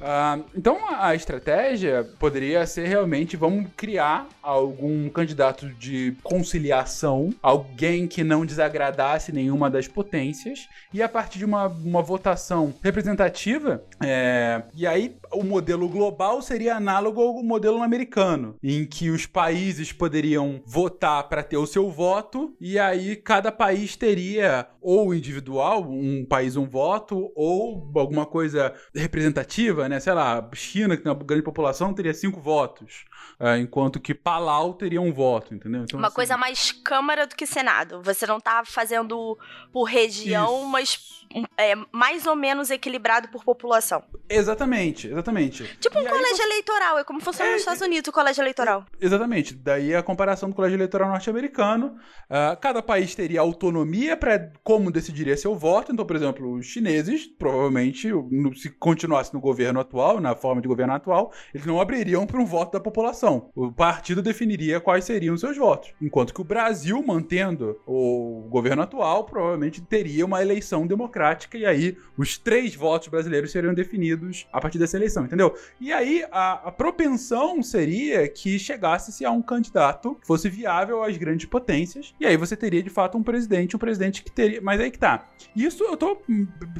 Ah, 0.00 0.40
então 0.54 0.78
a 0.90 1.14
estratégia 1.14 2.04
poderia 2.18 2.66
ser 2.66 2.88
realmente 2.88 3.36
vamos 3.36 3.70
criar 3.76 4.28
algum 4.42 5.08
candidato 5.08 5.68
de 5.68 6.14
conciliação, 6.22 7.32
alguém 7.42 8.08
que 8.08 8.24
não 8.24 8.44
desagradasse 8.44 9.32
nenhuma 9.32 9.70
das 9.70 9.86
potências, 9.86 10.68
e 10.92 11.02
a 11.02 11.08
partir 11.08 11.38
de 11.38 11.44
uma, 11.44 11.66
uma 11.66 12.02
votação 12.02 12.74
representativa, 12.82 13.82
é, 14.02 14.62
e 14.74 14.86
aí 14.86 15.16
o 15.32 15.44
modelo 15.44 15.88
global 15.88 16.42
seria 16.42 16.76
análogo 16.76 17.20
ao 17.20 17.42
modelo 17.42 17.82
americano, 17.82 18.56
em 18.62 18.84
que 18.84 19.10
os 19.10 19.26
países 19.26 19.92
poderiam 19.92 20.60
votar 20.66 21.28
para 21.28 21.42
ter 21.42 21.56
o 21.56 21.66
seu 21.66 21.90
voto, 21.90 22.54
e 22.60 22.78
aí 22.78 23.16
cada 23.16 23.52
país 23.52 23.96
teria 23.96 24.66
ou 24.80 25.14
individual, 25.14 25.88
um 25.88 26.11
país 26.26 26.56
um 26.56 26.66
voto, 26.66 27.32
ou 27.34 27.90
alguma 27.96 28.26
coisa 28.26 28.74
representativa, 28.94 29.88
né? 29.88 30.00
Sei 30.00 30.12
lá, 30.12 30.48
China, 30.54 30.96
que 30.96 31.02
tem 31.02 31.12
uma 31.12 31.18
grande 31.24 31.42
população, 31.42 31.94
teria 31.94 32.14
cinco 32.14 32.40
votos. 32.40 33.04
É, 33.38 33.58
enquanto 33.58 34.00
que 34.00 34.14
Palau 34.14 34.74
teria 34.74 35.00
um 35.00 35.12
voto, 35.12 35.54
entendeu? 35.54 35.82
Então, 35.82 35.98
uma 35.98 36.08
assim, 36.08 36.14
coisa 36.14 36.36
mais 36.36 36.72
Câmara 36.72 37.26
do 37.26 37.34
que 37.34 37.46
Senado. 37.46 38.02
Você 38.02 38.26
não 38.26 38.40
tá 38.40 38.62
fazendo 38.64 39.38
por 39.72 39.84
região, 39.84 40.58
isso. 40.58 40.66
mas 40.66 41.22
é, 41.56 41.74
mais 41.90 42.26
ou 42.26 42.36
menos 42.36 42.70
equilibrado 42.70 43.28
por 43.28 43.44
população. 43.44 44.02
Exatamente, 44.28 45.08
exatamente. 45.08 45.64
Tipo 45.80 45.98
um 45.98 46.02
e 46.02 46.08
colégio 46.08 46.36
você... 46.36 46.42
eleitoral, 46.42 46.98
é 46.98 47.04
como 47.04 47.20
funciona 47.20 47.50
é, 47.50 47.52
nos 47.54 47.62
Estados 47.62 47.82
Unidos 47.82 48.08
o 48.08 48.12
colégio 48.12 48.42
eleitoral. 48.42 48.84
Exatamente, 49.00 49.54
daí 49.54 49.94
a 49.94 50.02
comparação 50.02 50.48
do 50.48 50.54
colégio 50.54 50.76
eleitoral 50.76 51.08
norte-americano. 51.08 51.96
Uh, 52.30 52.56
cada 52.60 52.82
país 52.82 53.14
teria 53.14 53.40
autonomia 53.40 54.16
para 54.16 54.52
como 54.62 54.90
decidiria 54.90 55.36
seu 55.36 55.54
voto. 55.54 55.90
Então, 56.02 56.06
por 56.06 56.16
exemplo, 56.16 56.52
os 56.54 56.66
chineses, 56.66 57.26
provavelmente, 57.26 58.08
se 58.56 58.70
continuasse 58.70 59.32
no 59.32 59.40
governo 59.40 59.78
atual, 59.78 60.20
na 60.20 60.34
forma 60.34 60.60
de 60.60 60.66
governo 60.66 60.94
atual, 60.94 61.32
eles 61.54 61.64
não 61.64 61.80
abririam 61.80 62.26
para 62.26 62.40
um 62.40 62.44
voto 62.44 62.72
da 62.72 62.80
população. 62.80 63.50
O 63.54 63.70
partido 63.70 64.20
definiria 64.20 64.80
quais 64.80 65.04
seriam 65.04 65.36
seus 65.36 65.56
votos. 65.56 65.92
Enquanto 66.00 66.34
que 66.34 66.40
o 66.40 66.44
Brasil, 66.44 67.00
mantendo 67.06 67.78
o 67.86 68.48
governo 68.50 68.82
atual, 68.82 69.24
provavelmente 69.24 69.80
teria 69.80 70.26
uma 70.26 70.42
eleição 70.42 70.86
democrática 70.86 71.02
democrática, 71.12 71.58
e 71.58 71.66
aí 71.66 71.96
os 72.16 72.38
três 72.38 72.74
votos 72.74 73.08
brasileiros 73.08 73.52
seriam 73.52 73.74
definidos 73.74 74.46
a 74.52 74.60
partir 74.60 74.78
dessa 74.78 74.96
eleição, 74.96 75.24
entendeu? 75.24 75.54
E 75.80 75.92
aí 75.92 76.24
a, 76.30 76.68
a 76.68 76.72
propensão 76.72 77.62
seria 77.62 78.28
que 78.28 78.58
chegasse-se 78.58 79.24
a 79.24 79.30
um 79.30 79.42
candidato 79.42 80.16
que 80.16 80.26
fosse 80.26 80.48
viável 80.48 81.02
às 81.02 81.16
grandes 81.16 81.46
potências, 81.46 82.14
e 82.18 82.26
aí 82.26 82.36
você 82.36 82.56
teria 82.56 82.82
de 82.82 82.90
fato 82.90 83.16
um 83.16 83.22
presidente, 83.22 83.76
um 83.76 83.78
presidente 83.78 84.22
que 84.22 84.30
teria. 84.30 84.60
Mas 84.60 84.80
aí 84.80 84.90
que 84.90 84.98
tá. 84.98 85.28
Isso 85.54 85.84
eu 85.92 85.96
tô 85.96 86.22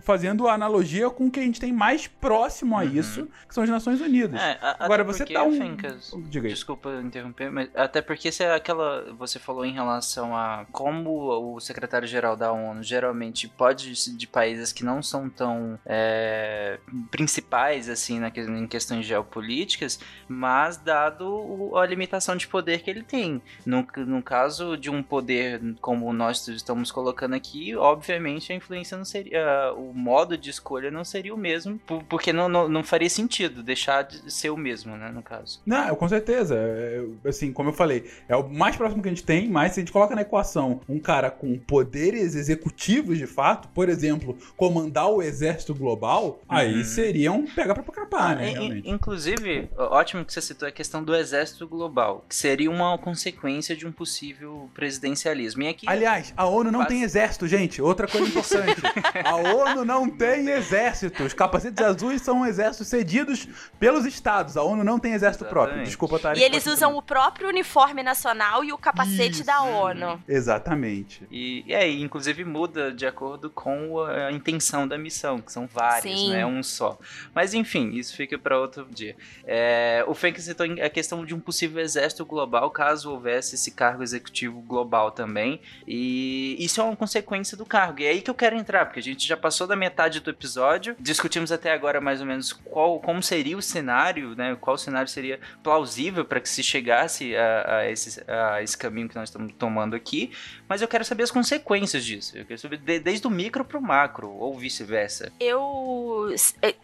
fazendo 0.02 0.48
analogia 0.48 1.08
com 1.10 1.26
o 1.26 1.30
que 1.30 1.40
a 1.40 1.42
gente 1.42 1.60
tem 1.60 1.72
mais 1.72 2.06
próximo 2.06 2.76
a 2.76 2.82
uhum. 2.82 2.92
isso, 2.92 3.28
que 3.46 3.54
são 3.54 3.64
as 3.64 3.70
Nações 3.70 4.00
Unidas. 4.00 4.40
É, 4.40 4.58
a, 4.60 4.84
Agora 4.84 5.04
você 5.04 5.24
tá 5.24 5.42
um. 5.44 5.52
Fincas, 5.52 6.12
aí. 6.12 6.42
Desculpa 6.48 7.00
interromper, 7.02 7.50
mas 7.50 7.68
até 7.74 8.00
porque 8.00 8.30
se 8.32 8.42
é 8.42 8.54
aquela. 8.54 9.12
Você 9.14 9.38
falou 9.38 9.64
em 9.64 9.72
relação 9.72 10.36
a 10.36 10.66
como 10.72 11.54
o 11.54 11.60
secretário-geral 11.60 12.36
da 12.36 12.52
ONU 12.52 12.82
geralmente 12.82 13.48
pode 13.48 13.92
de 14.16 14.26
países 14.26 14.72
que 14.72 14.84
não 14.84 15.02
são 15.02 15.28
tão 15.28 15.78
é, 15.84 16.78
principais 17.10 17.88
assim 17.88 18.18
na, 18.18 18.28
em 18.28 18.66
questões 18.66 19.04
geopolíticas, 19.04 20.00
mas 20.28 20.76
dado 20.76 21.76
a 21.76 21.86
limitação 21.86 22.36
de 22.36 22.46
poder 22.46 22.82
que 22.82 22.90
ele 22.90 23.02
tem. 23.02 23.42
No, 23.64 23.86
no 24.06 24.22
caso 24.22 24.76
de 24.76 24.90
um 24.90 25.02
poder 25.02 25.60
como 25.80 26.12
nós 26.12 26.46
estamos 26.48 26.90
colocando 26.90 27.34
aqui, 27.34 27.74
obviamente 27.76 28.52
a 28.52 28.56
influência 28.56 28.96
não 29.02 29.04
seria. 29.04 29.72
O 29.76 29.92
modo 29.92 30.38
de 30.38 30.50
escolha 30.50 30.90
não 30.90 31.04
seria 31.04 31.34
o 31.34 31.38
mesmo, 31.38 31.78
porque 32.08 32.32
não, 32.32 32.48
não, 32.48 32.68
não 32.68 32.84
faria 32.84 33.10
sentido 33.10 33.62
deixar 33.62 34.02
de 34.02 34.32
ser 34.32 34.50
o 34.50 34.56
mesmo, 34.56 34.96
né, 34.96 35.10
no 35.10 35.22
caso. 35.22 35.60
Não, 35.66 35.94
com 35.94 36.08
certeza. 36.08 36.54
É, 36.56 37.04
assim, 37.26 37.52
como 37.52 37.70
eu 37.70 37.72
falei, 37.72 38.10
é 38.28 38.36
o 38.36 38.48
mais 38.48 38.76
próximo 38.76 39.02
que 39.02 39.08
a 39.08 39.12
gente 39.12 39.24
tem, 39.24 39.48
mas 39.48 39.72
se 39.72 39.80
a 39.80 39.82
gente 39.82 39.92
coloca 39.92 40.14
na 40.14 40.22
equação 40.22 40.80
um 40.88 40.98
cara 40.98 41.30
com 41.30 41.58
poderes 41.58 42.34
executivos 42.34 43.18
de 43.18 43.26
fato, 43.26 43.68
por 43.68 43.88
exemplo, 43.88 44.02
exemplo, 44.12 44.36
comandar 44.56 45.08
o 45.08 45.22
exército 45.22 45.74
global, 45.74 46.40
uhum. 46.48 46.56
aí 46.56 46.84
seria 46.84 47.32
um 47.32 47.46
pega 47.46 47.74
pra 47.74 47.82
capar, 47.82 48.36
né? 48.36 48.50
Realmente. 48.50 48.88
Inclusive, 48.88 49.68
ótimo 49.76 50.24
que 50.24 50.32
você 50.32 50.40
citou 50.40 50.68
a 50.68 50.72
questão 50.72 51.02
do 51.02 51.14
exército 51.14 51.66
global, 51.66 52.24
que 52.28 52.34
seria 52.34 52.70
uma 52.70 52.96
consequência 52.98 53.76
de 53.76 53.86
um 53.86 53.92
possível 53.92 54.70
presidencialismo. 54.74 55.62
E 55.62 55.68
aqui, 55.68 55.86
Aliás, 55.88 56.32
a 56.36 56.46
ONU 56.46 56.70
não 56.70 56.80
faz... 56.80 56.88
tem 56.88 57.02
exército, 57.02 57.46
gente. 57.46 57.80
Outra 57.80 58.06
coisa 58.06 58.26
importante. 58.28 58.80
A 59.24 59.36
ONU 59.36 59.84
não 59.84 60.08
tem 60.08 60.48
exército. 60.48 61.22
Os 61.22 61.32
capacetes 61.32 61.82
azuis 61.84 62.22
são 62.22 62.46
exércitos 62.46 62.88
cedidos 62.88 63.48
pelos 63.78 64.04
estados. 64.06 64.56
A 64.56 64.62
ONU 64.62 64.84
não 64.84 64.98
tem 64.98 65.12
exército 65.14 65.44
Exatamente. 65.44 65.66
próprio. 65.66 65.84
Desculpa, 65.84 66.18
Tari. 66.18 66.40
E 66.40 66.42
eles 66.42 66.66
usam 66.66 66.96
o 66.96 67.02
próprio 67.02 67.48
uniforme 67.48 68.02
nacional 68.02 68.64
e 68.64 68.72
o 68.72 68.78
capacete 68.78 69.36
Isso. 69.36 69.44
da 69.44 69.62
ONU. 69.62 70.22
Exatamente. 70.28 71.26
E, 71.30 71.64
e 71.66 71.74
aí, 71.74 72.02
inclusive, 72.02 72.44
muda 72.44 72.92
de 72.92 73.06
acordo 73.06 73.50
com 73.50 74.00
a 74.00 74.30
intenção 74.32 74.86
da 74.86 74.98
missão, 74.98 75.40
que 75.40 75.52
são 75.52 75.66
várias, 75.66 76.18
Sim. 76.18 76.30
não 76.30 76.36
é 76.36 76.46
um 76.46 76.62
só. 76.62 76.98
Mas 77.34 77.54
enfim, 77.54 77.90
isso 77.90 78.16
fica 78.16 78.38
para 78.38 78.58
outro 78.58 78.86
dia. 78.90 79.16
É, 79.44 80.04
o 80.06 80.14
Fenk 80.14 80.40
citou 80.40 80.66
a 80.66 80.88
questão 80.88 81.24
de 81.24 81.34
um 81.34 81.40
possível 81.40 81.82
exército 81.82 82.24
global, 82.24 82.70
caso 82.70 83.10
houvesse 83.10 83.54
esse 83.54 83.70
cargo 83.70 84.02
executivo 84.02 84.60
global 84.60 85.10
também. 85.10 85.60
E 85.86 86.56
isso 86.58 86.80
é 86.80 86.84
uma 86.84 86.96
consequência 86.96 87.56
do 87.56 87.64
cargo. 87.64 88.00
E 88.00 88.06
é 88.06 88.10
aí 88.10 88.22
que 88.22 88.30
eu 88.30 88.34
quero 88.34 88.56
entrar, 88.56 88.81
porque 88.84 89.00
a 89.00 89.02
gente 89.02 89.26
já 89.26 89.36
passou 89.36 89.66
da 89.66 89.76
metade 89.76 90.20
do 90.20 90.30
episódio, 90.30 90.96
discutimos 90.98 91.52
até 91.52 91.72
agora 91.72 92.00
mais 92.00 92.20
ou 92.20 92.26
menos 92.26 92.52
qual, 92.52 93.00
como 93.00 93.22
seria 93.22 93.56
o 93.56 93.62
cenário, 93.62 94.34
né? 94.34 94.56
Qual 94.60 94.76
cenário 94.78 95.08
seria 95.08 95.40
plausível 95.62 96.24
para 96.24 96.40
que 96.40 96.48
se 96.48 96.62
chegasse 96.62 97.36
a, 97.36 97.76
a, 97.78 97.90
esse, 97.90 98.22
a 98.28 98.62
esse 98.62 98.76
caminho 98.76 99.08
que 99.08 99.16
nós 99.16 99.28
estamos 99.28 99.52
tomando 99.58 99.94
aqui. 99.94 100.32
Mas 100.68 100.82
eu 100.82 100.88
quero 100.88 101.04
saber 101.04 101.22
as 101.24 101.30
consequências 101.30 102.04
disso. 102.04 102.36
Eu 102.36 102.44
quero 102.44 102.58
saber 102.58 102.78
de, 102.78 102.98
desde 102.98 103.26
o 103.26 103.30
micro 103.30 103.64
para 103.64 103.78
o 103.78 103.82
macro 103.82 104.30
ou 104.30 104.56
vice-versa? 104.58 105.32
Eu. 105.38 106.34
É, 106.60 106.74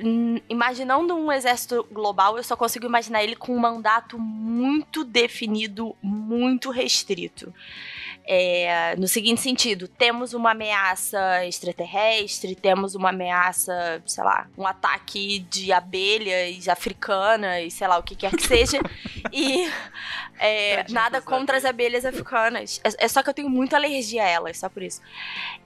imaginando 0.49 1.15
um 1.15 1.31
exército 1.33 1.87
global, 1.91 2.37
eu 2.37 2.45
só 2.45 2.57
consigo 2.57 2.87
imaginar 2.87 3.23
ele 3.23 3.37
com 3.37 3.55
um 3.55 3.59
mandato 3.59 4.19
muito 4.19 5.05
definido, 5.05 5.97
muito 6.03 6.71
restrito. 6.71 7.53
É, 8.31 8.95
no 8.99 9.09
seguinte 9.09 9.41
sentido, 9.41 9.89
temos 9.89 10.35
uma 10.35 10.51
ameaça 10.51 11.47
extraterrestre, 11.47 12.55
temos 12.55 12.95
uma 12.95 13.09
ameaça, 13.09 14.03
sei 14.05 14.23
lá, 14.23 14.47
um 14.59 14.67
ataque 14.67 15.39
de 15.51 15.73
abelhas 15.73 16.69
africanas, 16.69 17.73
sei 17.73 17.89
lá, 17.89 17.97
o 17.97 18.03
que 18.03 18.15
quer 18.15 18.31
que 18.37 18.47
seja, 18.47 18.81
e 19.33 19.67
é, 20.39 20.85
nada 20.91 21.21
contra 21.21 21.57
as 21.57 21.65
abelhas 21.65 22.05
africanas. 22.05 22.81
É, 22.85 23.05
é, 23.05 23.09
só 23.09 23.23
que 23.23 23.31
eu 23.31 23.35
tenho 23.35 23.49
muita 23.49 23.77
alergia 23.77 24.25
a 24.25 24.29
elas, 24.29 24.59
só 24.59 24.69
por 24.69 24.83
isso. 24.83 25.01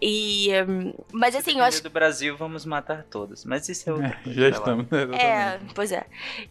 E, 0.01 0.49
hum, 0.69 0.95
mas 1.13 1.35
assim, 1.35 1.59
eu 1.59 1.65
acho. 1.65 1.83
do 1.83 1.91
Brasil, 1.91 2.37
vamos 2.37 2.65
matar 2.65 3.05
todos. 3.05 3.45
Mas 3.45 3.69
isso 3.69 3.89
é 3.89 3.93
outra 3.95 4.17
coisa. 4.23 4.41
Já 4.41 4.49
estamos. 4.49 4.87
É, 4.93 5.61
pois 5.75 5.93
é. 5.93 6.07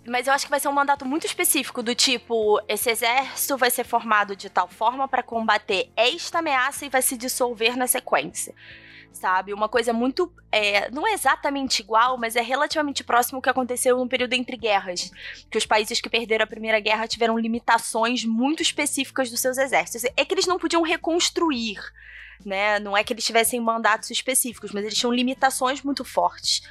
Mas 0.08 0.28
eu 0.28 0.34
acho 0.34 0.46
que 0.46 0.52
vai 0.52 0.60
ser 0.60 0.68
um 0.68 0.74
mandato 0.74 1.06
muito 1.06 1.26
específico 1.26 1.82
do 1.82 1.96
tipo: 1.96 2.62
esse 2.68 2.90
exército 2.90 3.58
vai 3.58 3.70
ser 3.70 3.84
formado 3.84 4.36
de 4.36 4.50
tal 4.50 4.68
forma 4.68 5.08
para 5.08 5.24
combater 5.24 5.90
esta 5.96 6.40
ameaça 6.40 6.86
e 6.86 6.90
vai 6.90 7.02
se 7.02 7.18
dissolver 7.18 7.76
na 7.78 7.88
sequência. 7.88 8.54
Sabe? 9.14 9.54
Uma 9.54 9.70
coisa 9.70 9.94
muito. 9.94 10.32
É, 10.52 10.90
não 10.90 11.08
é 11.08 11.14
exatamente 11.14 11.82
igual, 11.82 12.18
mas 12.18 12.36
é 12.36 12.42
relativamente 12.42 13.04
próximo 13.04 13.38
ao 13.38 13.42
que 13.42 13.50
aconteceu 13.50 13.98
no 13.98 14.08
período 14.08 14.34
entre 14.34 14.58
guerras. 14.58 15.12
Que 15.50 15.58
os 15.58 15.66
países 15.66 16.02
que 16.02 16.10
perderam 16.10 16.44
a 16.44 16.48
Primeira 16.48 16.80
Guerra 16.80 17.08
tiveram 17.08 17.38
limitações 17.38 18.26
muito 18.26 18.64
específicas 18.64 19.30
dos 19.30 19.40
seus 19.40 19.58
exércitos. 19.58 20.10
É 20.18 20.26
que 20.26 20.34
eles 20.34 20.48
não 20.48 20.58
podiam 20.58 20.82
reconstruir 20.82 21.78
né? 22.46 22.80
Não 22.80 22.96
é 22.96 23.04
que 23.04 23.14
eles 23.14 23.26
tivessem 23.26 23.60
mandatos 23.60 24.10
específicos, 24.12 24.72
mas 24.72 24.84
eles 24.84 24.98
tinham 24.98 25.14
limitações 25.14 25.82
muito 25.82 26.04
fortes. 26.04 26.62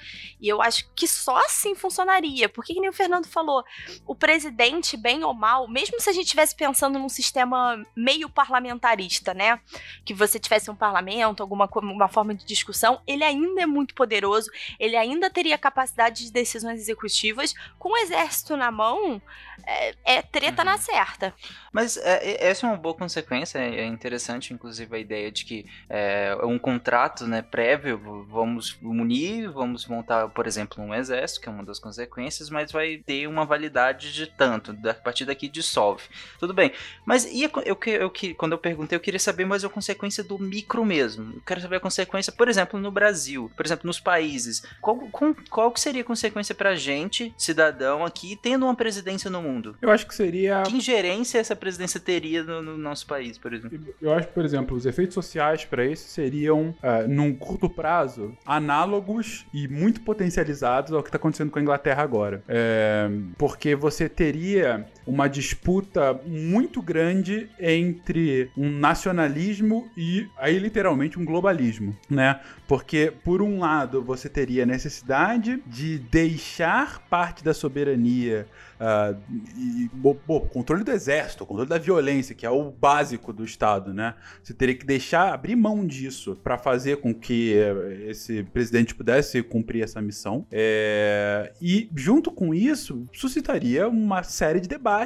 E 0.41 0.49
eu 0.49 0.63
acho 0.63 0.89
que 0.95 1.07
só 1.07 1.37
assim 1.45 1.75
funcionaria. 1.75 2.49
Porque, 2.49 2.75
que 2.75 2.81
nem 2.81 2.89
o 2.89 2.93
Fernando 2.93 3.27
falou, 3.27 3.65
o 4.07 4.15
presidente, 4.15 4.97
bem 4.97 5.23
ou 5.25 5.35
mal, 5.35 5.69
mesmo 5.69 6.01
se 6.01 6.09
a 6.09 6.13
gente 6.13 6.25
estivesse 6.25 6.55
pensando 6.55 6.99
num 6.99 7.09
sistema 7.09 7.83
meio 7.95 8.29
parlamentarista, 8.29 9.35
né? 9.35 9.61
Que 10.05 10.15
você 10.15 10.39
tivesse 10.39 10.71
um 10.71 10.77
parlamento, 10.77 11.43
alguma 11.43 11.69
uma 11.75 12.09
forma 12.09 12.35
de 12.35 12.45
discussão, 12.45 13.01
ele 13.07 13.25
ainda 13.25 13.63
é 13.63 13.67
muito 13.67 13.95
poderoso, 13.95 14.51
ele 14.79 14.97
ainda 14.97 15.31
teria 15.31 15.57
capacidade 15.59 16.25
de 16.25 16.33
decisões 16.33 16.81
executivas. 16.81 17.55
Com 17.79 17.91
o 17.91 17.97
exército 17.97 18.57
na 18.57 18.71
mão, 18.71 19.21
é, 19.67 19.95
é 20.05 20.23
treta 20.23 20.63
uhum. 20.63 20.67
na 20.67 20.79
certa. 20.79 21.35
Mas 21.73 21.97
é, 21.97 22.49
essa 22.49 22.67
é 22.67 22.71
uma 22.71 22.77
boa 22.77 22.95
consequência, 22.95 23.59
é 23.59 23.85
interessante, 23.87 24.53
inclusive, 24.53 24.95
a 24.95 24.99
ideia 24.99 25.31
de 25.31 25.45
que 25.45 25.60
é, 25.89 26.37
um 26.43 26.59
contrato 26.59 27.27
né, 27.27 27.43
prévio, 27.43 28.27
vamos 28.29 28.77
unir, 28.83 29.51
vamos 29.51 29.87
montar, 29.87 30.29
por 30.29 30.47
exemplo, 30.47 30.83
um 30.83 30.95
exército, 30.95 31.41
que 31.41 31.49
é 31.49 31.53
uma 31.53 31.65
das 31.65 31.79
consequências, 31.79 32.51
mas 32.51 32.73
vai 32.73 32.99
ter 32.99 33.27
uma 33.27 33.45
validade 33.45 34.13
de 34.13 34.27
tanto, 34.27 34.77
a 34.89 34.95
partir 34.95 35.25
daqui 35.25 35.49
dissolve. 35.49 36.05
Tudo 36.39 36.53
bem. 36.53 36.73
Mas 37.05 37.25
e 37.25 37.43
eu, 37.43 37.51
eu, 37.65 37.79
eu, 37.85 38.13
quando 38.37 38.53
eu 38.53 38.59
perguntei, 38.59 38.97
eu 38.97 39.01
queria 39.01 39.21
saber 39.21 39.45
mais 39.45 39.65
a 39.65 39.69
consequência 39.69 40.25
do 40.25 40.39
micro 40.39 40.85
mesmo. 40.85 41.35
Eu 41.35 41.43
quero 41.47 41.61
saber 41.61 41.77
a 41.77 41.81
consequência, 41.81 42.33
por 42.33 42.49
exemplo, 42.49 42.81
no 42.81 42.91
Brasil, 42.91 43.51
por 43.57 43.65
exemplo, 43.65 43.87
nos 43.87 44.01
países. 44.01 44.63
Qual, 44.81 44.97
qual, 44.97 45.37
qual 45.49 45.71
que 45.71 45.81
seria 45.81 46.03
a 46.03 46.05
consequência 46.05 46.55
pra 46.55 46.75
gente, 46.75 47.35
cidadão 47.37 48.05
aqui, 48.05 48.39
tendo 48.41 48.65
uma 48.65 48.75
presidência 48.75 49.31
no 49.31 49.43
mundo? 49.43 49.77
Eu 49.81 49.91
acho 49.91 50.07
que 50.07 50.15
seria. 50.15 50.63
Que 50.63 50.77
ingerência 50.77 51.39
essa 51.39 51.55
presidência 51.55 52.01
teria 52.01 52.43
no, 52.43 52.63
no 52.63 52.77
nosso 52.77 53.07
país, 53.07 53.39
por 53.39 53.53
exemplo? 53.53 53.79
Eu 54.01 54.13
acho 54.13 54.31
por 54.31 54.45
exemplo, 54.45 54.77
os 54.77 54.87
efeitos 54.87 55.15
sociais 55.15 55.50
para 55.67 55.85
isso 55.85 56.09
seriam, 56.09 56.75
uh, 56.83 57.09
num 57.09 57.35
curto 57.35 57.69
prazo, 57.69 58.37
análogos 58.45 59.47
e 59.53 59.69
muito 59.69 60.01
potencializados 60.01 60.93
ao 60.93 61.03
que 61.03 61.09
está 61.09 61.17
acontecendo 61.17 61.51
com 61.51 61.59
a 61.59 61.63
Inglaterra 61.63 62.03
agora. 62.03 62.43
É, 62.49 63.09
porque 63.37 63.75
você 63.75 64.09
teria 64.09 64.87
uma 65.11 65.29
disputa 65.29 66.19
muito 66.25 66.81
grande 66.81 67.51
entre 67.59 68.49
um 68.57 68.71
nacionalismo 68.71 69.91
e 69.97 70.29
aí 70.39 70.59
literalmente 70.59 71.19
um 71.19 71.25
globalismo, 71.25 71.97
né? 72.09 72.41
Porque 72.69 73.13
por 73.25 73.43
um 73.43 73.59
lado 73.59 74.03
você 74.03 74.29
teria 74.29 74.63
a 74.63 74.67
necessidade 74.67 75.61
de 75.67 75.99
deixar 75.99 77.01
parte 77.09 77.43
da 77.43 77.53
soberania 77.53 78.47
Uh, 78.81 79.15
e, 79.59 79.91
bom, 79.93 80.41
controle 80.41 80.83
do 80.83 80.91
exército, 80.91 81.45
controle 81.45 81.69
da 81.69 81.77
violência, 81.77 82.35
que 82.35 82.47
é 82.47 82.51
o 82.51 82.71
básico 82.71 83.31
do 83.31 83.45
Estado, 83.45 83.93
né? 83.93 84.15
Você 84.43 84.55
teria 84.55 84.75
que 84.75 84.87
deixar, 84.87 85.35
abrir 85.35 85.55
mão 85.55 85.87
disso 85.87 86.35
para 86.43 86.57
fazer 86.57 86.97
com 86.97 87.15
que 87.15 87.53
eh, 87.53 88.07
esse 88.09 88.43
presidente 88.45 88.95
pudesse 88.95 89.43
cumprir 89.43 89.85
essa 89.85 90.01
missão. 90.01 90.47
É, 90.51 91.53
e, 91.61 91.91
junto 91.95 92.31
com 92.31 92.55
isso, 92.55 93.07
suscitaria 93.13 93.87
uma 93.87 94.23
série 94.23 94.61
de 94.61 94.69
debates 94.69 95.00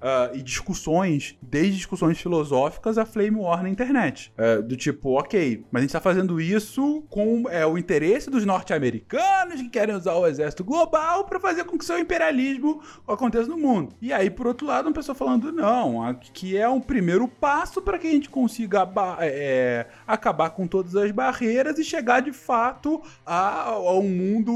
uh, 0.00 0.34
e 0.34 0.42
discussões, 0.42 1.36
desde 1.40 1.76
discussões 1.76 2.20
filosóficas 2.20 2.98
a 2.98 3.04
flame 3.04 3.36
war 3.36 3.62
na 3.62 3.68
internet. 3.68 4.32
Uh, 4.38 4.62
do 4.62 4.76
tipo, 4.76 5.18
ok, 5.18 5.64
mas 5.70 5.80
a 5.80 5.82
gente 5.82 5.92
tá 5.92 6.00
fazendo 6.00 6.40
isso 6.40 7.02
com 7.10 7.48
é, 7.48 7.66
o 7.66 7.76
interesse 7.78 8.30
dos 8.30 8.44
norte-americanos 8.44 9.60
que 9.60 9.68
querem 9.68 9.94
usar 9.94 10.14
o 10.14 10.26
exército 10.26 10.64
global 10.64 11.24
para 11.24 11.40
fazer 11.40 11.64
com 11.64 11.78
que 11.78 11.84
seu 11.84 11.98
imperialismo 11.98 12.82
aconteça 13.06 13.48
no 13.48 13.56
mundo. 13.56 13.94
E 14.00 14.12
aí, 14.12 14.30
por 14.30 14.46
outro 14.46 14.66
lado, 14.66 14.86
uma 14.86 14.94
pessoa 14.94 15.14
falando, 15.14 15.52
não, 15.52 16.14
que 16.32 16.56
é 16.56 16.68
um 16.68 16.80
primeiro 16.80 17.26
passo 17.28 17.80
para 17.80 17.98
que 17.98 18.06
a 18.06 18.10
gente 18.10 18.28
consiga 18.28 18.88
é, 19.20 19.86
acabar 20.06 20.50
com 20.50 20.66
todas 20.66 20.94
as 20.96 21.10
barreiras 21.10 21.78
e 21.78 21.84
chegar 21.84 22.20
de 22.20 22.32
fato 22.32 23.02
a, 23.24 23.70
a 23.70 23.98
um 23.98 24.08
mundo 24.08 24.52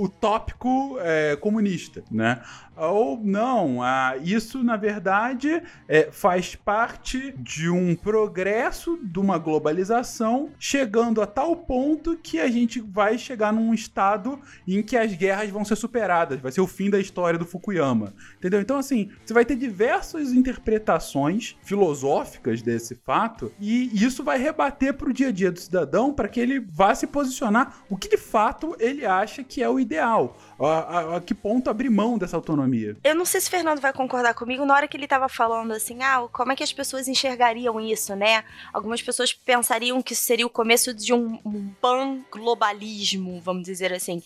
utópico 0.00 0.96
é, 1.00 1.36
comunista, 1.36 2.04
né? 2.10 2.42
Ou 2.76 3.18
não, 3.22 3.82
isso 4.16 4.62
na 4.62 4.76
verdade 4.76 5.62
é, 5.88 6.10
faz 6.10 6.54
parte 6.54 7.34
de 7.38 7.68
um 7.68 7.94
progresso 7.94 8.98
de 9.02 9.18
uma 9.18 9.38
globalização, 9.38 10.50
chegando 10.58 11.20
a 11.20 11.26
tal 11.26 11.56
ponto 11.56 12.16
que 12.16 12.40
a 12.40 12.48
gente 12.48 12.80
vai 12.80 13.18
chegar 13.18 13.52
num 13.52 13.72
estado 13.72 14.38
em 14.66 14.82
que 14.82 14.96
as 14.96 15.14
guerras 15.14 15.50
vão 15.50 15.64
ser 15.64 15.76
superadas, 15.76 16.40
vai 16.40 16.52
ser 16.52 16.60
o 16.60 16.66
fim 16.66 16.90
da 16.90 16.98
história 16.98 17.38
do 17.38 17.44
Fukuyama. 17.44 18.14
Entendeu? 18.38 18.60
Então, 18.60 18.78
assim, 18.78 19.10
você 19.24 19.32
vai 19.32 19.44
ter 19.44 19.56
diversas 19.56 20.32
interpretações 20.32 21.56
filosóficas 21.62 22.62
desse 22.62 22.94
fato, 22.94 23.52
e 23.60 23.90
isso 24.04 24.22
vai 24.22 24.38
rebater 24.38 24.94
para 24.94 25.08
o 25.08 25.12
dia 25.12 25.28
a 25.28 25.32
dia 25.32 25.52
do 25.52 25.60
cidadão 25.60 26.12
para 26.12 26.28
que 26.28 26.40
ele 26.40 26.60
vá 26.60 26.94
se 26.94 27.06
posicionar 27.06 27.84
o 27.88 27.96
que 27.96 28.08
de 28.08 28.16
fato 28.16 28.76
ele 28.78 29.04
acha 29.04 29.42
que 29.42 29.62
é 29.62 29.68
o 29.68 29.78
ideal. 29.80 30.36
A, 30.58 30.64
a, 30.64 31.16
a, 31.16 31.20
que 31.20 31.34
ponto 31.34 31.68
abrir 31.68 31.90
mão 31.90 32.16
dessa 32.16 32.36
autonomia? 32.36 32.96
Eu 33.04 33.14
não 33.14 33.26
sei 33.26 33.40
se 33.40 33.48
o 33.48 33.50
Fernando 33.50 33.80
vai 33.80 33.92
concordar 33.92 34.32
comigo 34.32 34.64
na 34.64 34.74
hora 34.74 34.88
que 34.88 34.96
ele 34.96 35.06
tava 35.06 35.28
falando 35.28 35.72
assim, 35.72 36.02
ah, 36.02 36.26
como 36.32 36.52
é 36.52 36.56
que 36.56 36.62
as 36.62 36.72
pessoas 36.72 37.08
enxergariam 37.08 37.78
isso, 37.78 38.16
né? 38.16 38.42
Algumas 38.72 39.02
pessoas 39.02 39.34
pensariam 39.34 40.00
que 40.00 40.14
isso 40.14 40.22
seria 40.22 40.46
o 40.46 40.50
começo 40.50 40.94
de 40.94 41.12
um, 41.12 41.38
um 41.44 41.68
pan-globalismo, 41.80 43.40
vamos 43.40 43.64
dizer 43.64 43.92
assim. 43.92 44.22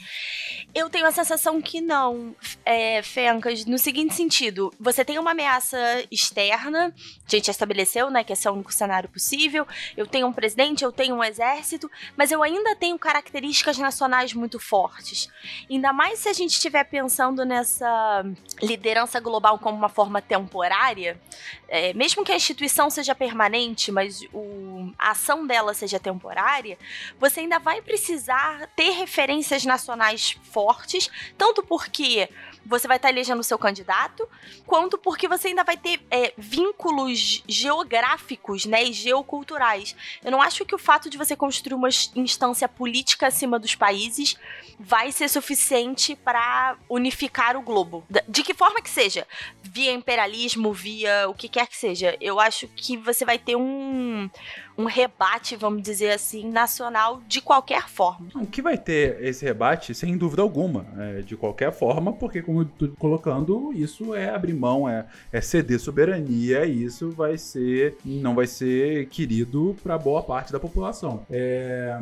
Eu 0.73 0.89
tenho 0.89 1.07
a 1.07 1.11
sensação 1.11 1.61
que 1.61 1.81
não, 1.81 2.35
é, 2.65 3.03
Fencas, 3.03 3.65
no 3.65 3.79
seguinte 3.79 4.15
sentido, 4.15 4.73
você 4.79 5.05
tem 5.05 5.19
uma 5.19 5.33
ameaça 5.33 5.79
externa, 6.11 6.95
a 7.27 7.31
gente 7.31 7.51
estabeleceu, 7.51 8.09
né, 8.09 8.23
que 8.23 8.33
esse 8.33 8.47
é 8.47 8.51
o 8.51 8.55
único 8.55 8.73
cenário 8.73 9.09
possível, 9.09 9.67
eu 9.97 10.07
tenho 10.07 10.29
um 10.29 10.33
presidente, 10.33 10.85
eu 10.85 10.93
tenho 10.93 11.17
um 11.17 11.25
exército, 11.25 11.91
mas 12.17 12.31
eu 12.31 12.41
ainda 12.43 12.77
tenho 12.77 12.97
características 12.99 13.79
nacionais 13.79 14.33
muito 14.33 14.61
fortes. 14.61 15.29
Ainda 15.69 15.93
mais 15.93 16.20
se 16.21 16.29
a 16.29 16.35
gente 16.35 16.53
estiver 16.53 16.85
pensando 16.85 17.47
nessa 17.47 18.23
liderança 18.63 19.19
global 19.19 19.59
como 19.59 19.79
uma 19.79 19.89
forma 19.89 20.21
temporária, 20.21 21.19
é, 21.67 21.95
mesmo 21.95 22.23
que 22.23 22.31
a 22.31 22.37
instituição 22.37 22.91
seja 22.91 23.15
permanente, 23.15 23.91
mas 23.91 24.21
o, 24.31 24.93
a 24.99 25.13
ação 25.13 25.47
dela 25.47 25.73
seja 25.73 25.99
temporária, 25.99 26.77
você 27.19 27.41
ainda 27.41 27.59
vai 27.59 27.81
precisar 27.81 28.69
ter 28.77 28.91
referências 28.91 29.65
nacionais 29.65 30.37
fortes, 30.53 31.11
tanto 31.39 31.63
porque 31.63 32.29
você 32.65 32.87
vai 32.87 32.97
estar 32.97 33.09
elegendo 33.09 33.41
o 33.41 33.45
seu 33.45 33.59
candidato, 33.59 34.29
quanto 34.67 34.99
porque 34.99 35.27
você 35.27 35.49
ainda 35.49 35.65
vai 35.65 35.77
ter 35.77 36.01
é, 36.11 36.33
vínculos 36.37 37.43
geográficos 37.49 38.65
né, 38.65 38.85
e 38.85 38.93
geoculturais. 38.93 39.95
Eu 40.25 40.31
não 40.31 40.43
acho 40.43 40.65
que 40.65 40.75
o 40.75 40.79
fato 40.79 41.11
de 41.11 41.19
você 41.19 41.35
construir 41.35 41.75
uma 41.75 41.89
instância 42.15 42.69
política 42.69 43.27
acima 43.27 43.59
dos 43.59 43.75
países 43.75 44.37
vai 44.79 45.13
ser 45.13 45.29
suficiente 45.29 46.17
para 46.17 46.77
unificar 46.89 47.57
o 47.57 47.63
globo. 47.63 48.05
De 48.29 48.43
que 48.43 48.55
forma 48.55 48.81
que 48.81 48.91
seja, 48.91 49.27
via 49.63 49.93
imperialismo, 49.93 50.73
via 50.73 51.29
o 51.29 51.35
que 51.35 51.49
quer 51.49 51.67
que 51.67 51.77
seja, 51.77 52.17
eu 52.21 52.41
acho 52.41 52.69
que 52.69 52.97
você 52.97 53.25
vai 53.25 53.39
ter 53.39 53.57
um 53.57 54.29
um 54.77 54.85
rebate, 54.85 55.57
vamos 55.57 55.83
dizer 55.83 56.11
assim, 56.11 56.49
nacional 56.49 57.23
de 57.27 57.41
qualquer 57.41 57.89
forma. 57.89 58.29
O 58.35 58.47
que 58.47 58.63
vai 58.63 58.79
ter 58.79 59.23
esse 59.23 59.45
rebate, 59.45 59.95
sem 59.95 60.17
dúvida 60.17 60.43
alguma, 60.43 60.87
é, 60.99 61.23
de 61.23 61.37
qualquer 61.37 61.73
forma, 61.73 62.13
porque, 62.13 62.43
como 62.43 62.63
eu 62.63 62.65
tô 62.65 62.89
colocando, 62.99 63.73
isso 63.73 64.15
é 64.15 64.31
abrir 64.31 64.55
mão, 64.55 64.89
é, 64.89 65.07
é 65.33 65.41
ceder 65.41 65.79
soberania, 65.79 66.65
e 66.65 66.85
isso 66.85 67.11
vai 67.11 67.37
ser, 67.37 67.97
não 68.05 68.35
vai 68.35 68.47
ser 68.47 69.07
querido 69.09 69.77
para 69.83 69.99
boa 69.99 70.23
parte 70.23 70.53
da 70.53 70.61
população. 70.61 71.25
É... 71.31 71.99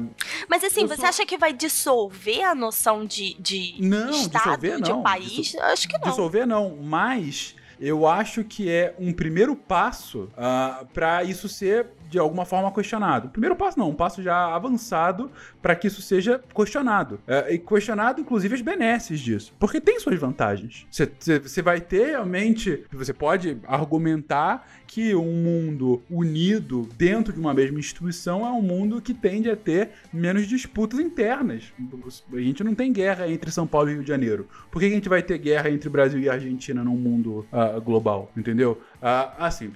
Mas 0.48 0.64
assim, 0.64 0.82
eu 0.82 0.88
você 0.88 0.96
sou... 0.96 1.08
acha 1.08 1.26
que 1.26 1.36
vai 1.36 1.52
dissolver 1.52 2.44
a 2.44 2.54
noção 2.54 3.04
de, 3.04 3.34
de 3.34 3.76
não, 3.80 4.10
estado, 4.10 4.60
dissolver, 4.60 4.82
de 4.82 4.90
não. 4.90 5.02
país? 5.02 5.32
Dissol... 5.32 5.62
Acho 5.62 5.88
que 5.88 5.98
não. 5.98 6.08
Dissolver 6.08 6.46
não, 6.46 6.76
mas 6.76 7.54
eu 7.80 8.06
acho 8.06 8.44
que 8.44 8.68
é 8.70 8.94
um 8.98 9.12
primeiro 9.12 9.54
passo 9.54 10.24
uh, 10.24 10.32
ah, 10.36 10.86
para 10.92 11.22
isso 11.22 11.48
ser 11.48 11.86
de 12.08 12.18
alguma 12.18 12.44
forma 12.44 12.72
questionado. 12.72 13.28
Primeiro 13.28 13.56
passo 13.56 13.78
não, 13.78 13.90
um 13.90 13.94
passo 13.94 14.22
já 14.22 14.54
avançado 14.54 15.30
para 15.60 15.74
que 15.74 15.86
isso 15.86 16.02
seja 16.02 16.40
questionado. 16.54 17.20
É, 17.26 17.54
e 17.54 17.58
questionado, 17.58 18.20
inclusive, 18.20 18.54
as 18.54 18.60
benesses 18.60 19.20
disso. 19.20 19.52
Porque 19.58 19.80
tem 19.80 19.98
suas 20.00 20.18
vantagens. 20.18 20.86
Você 20.90 21.62
vai 21.62 21.80
ter 21.80 22.08
realmente. 22.08 22.84
Você 22.92 23.12
pode 23.12 23.58
argumentar 23.66 24.66
que 24.86 25.14
um 25.14 25.32
mundo 25.32 26.02
unido 26.10 26.88
dentro 26.96 27.32
de 27.32 27.38
uma 27.38 27.52
mesma 27.52 27.78
instituição 27.78 28.46
é 28.46 28.50
um 28.50 28.62
mundo 28.62 29.02
que 29.02 29.12
tende 29.12 29.50
a 29.50 29.56
ter 29.56 29.90
menos 30.12 30.46
disputas 30.46 30.98
internas. 30.98 31.72
A 32.32 32.40
gente 32.40 32.64
não 32.64 32.74
tem 32.74 32.90
guerra 32.92 33.28
entre 33.28 33.50
São 33.50 33.66
Paulo 33.66 33.90
e 33.90 33.94
Rio 33.94 34.02
de 34.02 34.08
Janeiro. 34.08 34.48
Por 34.70 34.80
que 34.80 34.86
a 34.86 34.90
gente 34.90 35.08
vai 35.08 35.22
ter 35.22 35.36
guerra 35.38 35.70
entre 35.70 35.88
Brasil 35.90 36.18
e 36.18 36.28
Argentina 36.28 36.82
num 36.82 36.96
mundo 36.96 37.46
uh, 37.52 37.80
global? 37.82 38.32
Entendeu? 38.34 38.80
Uh, 39.00 39.30
assim, 39.38 39.72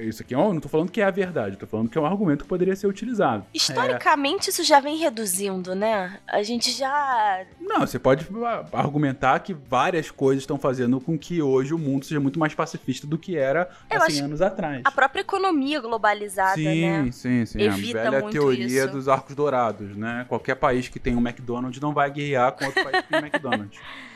isso 0.00 0.22
aqui 0.22 0.34
eu 0.34 0.52
não 0.52 0.60
tô 0.60 0.68
falando 0.68 0.90
que 0.90 1.00
é 1.00 1.04
a 1.04 1.10
verdade, 1.10 1.56
tô 1.56 1.66
falando 1.66 1.90
que 1.90 1.98
é 1.98 2.00
um 2.00 2.06
argumento 2.06 2.44
que 2.44 2.48
poderia 2.48 2.74
ser 2.74 2.86
utilizado. 2.86 3.44
Historicamente, 3.52 4.48
é... 4.48 4.50
isso 4.50 4.64
já 4.64 4.80
vem 4.80 4.96
reduzindo, 4.96 5.74
né? 5.74 6.18
A 6.26 6.42
gente 6.42 6.70
já. 6.70 7.44
Não, 7.60 7.80
você 7.80 7.98
pode 7.98 8.26
argumentar 8.72 9.38
que 9.40 9.52
várias 9.52 10.10
coisas 10.10 10.42
estão 10.42 10.58
fazendo 10.58 11.00
com 11.00 11.18
que 11.18 11.42
hoje 11.42 11.74
o 11.74 11.78
mundo 11.78 12.06
seja 12.06 12.20
muito 12.20 12.38
mais 12.38 12.54
pacifista 12.54 13.06
do 13.06 13.18
que 13.18 13.36
era 13.36 13.68
há 13.90 14.10
100 14.10 14.22
anos 14.22 14.40
atrás. 14.42 14.80
A 14.84 14.90
própria 14.90 15.20
economia 15.20 15.80
globalizada, 15.80 16.54
sim, 16.54 16.82
né? 16.82 17.10
Sim, 17.12 17.44
sim, 17.44 17.60
Evita 17.60 18.08
A 18.08 18.10
velha 18.10 18.30
teoria 18.30 18.84
isso. 18.84 18.88
dos 18.88 19.08
arcos 19.08 19.34
dourados, 19.34 19.94
né? 19.94 20.24
Qualquer 20.28 20.54
país 20.54 20.88
que 20.88 20.98
tem 20.98 21.14
um 21.14 21.20
McDonald's 21.20 21.80
não 21.80 21.92
vai 21.92 22.10
guerrear 22.10 22.52
com 22.52 22.64
outro 22.64 22.82
país 22.84 23.02
que 23.02 23.08
tem 23.08 23.18
um 23.18 23.26
McDonald's. 23.26 23.78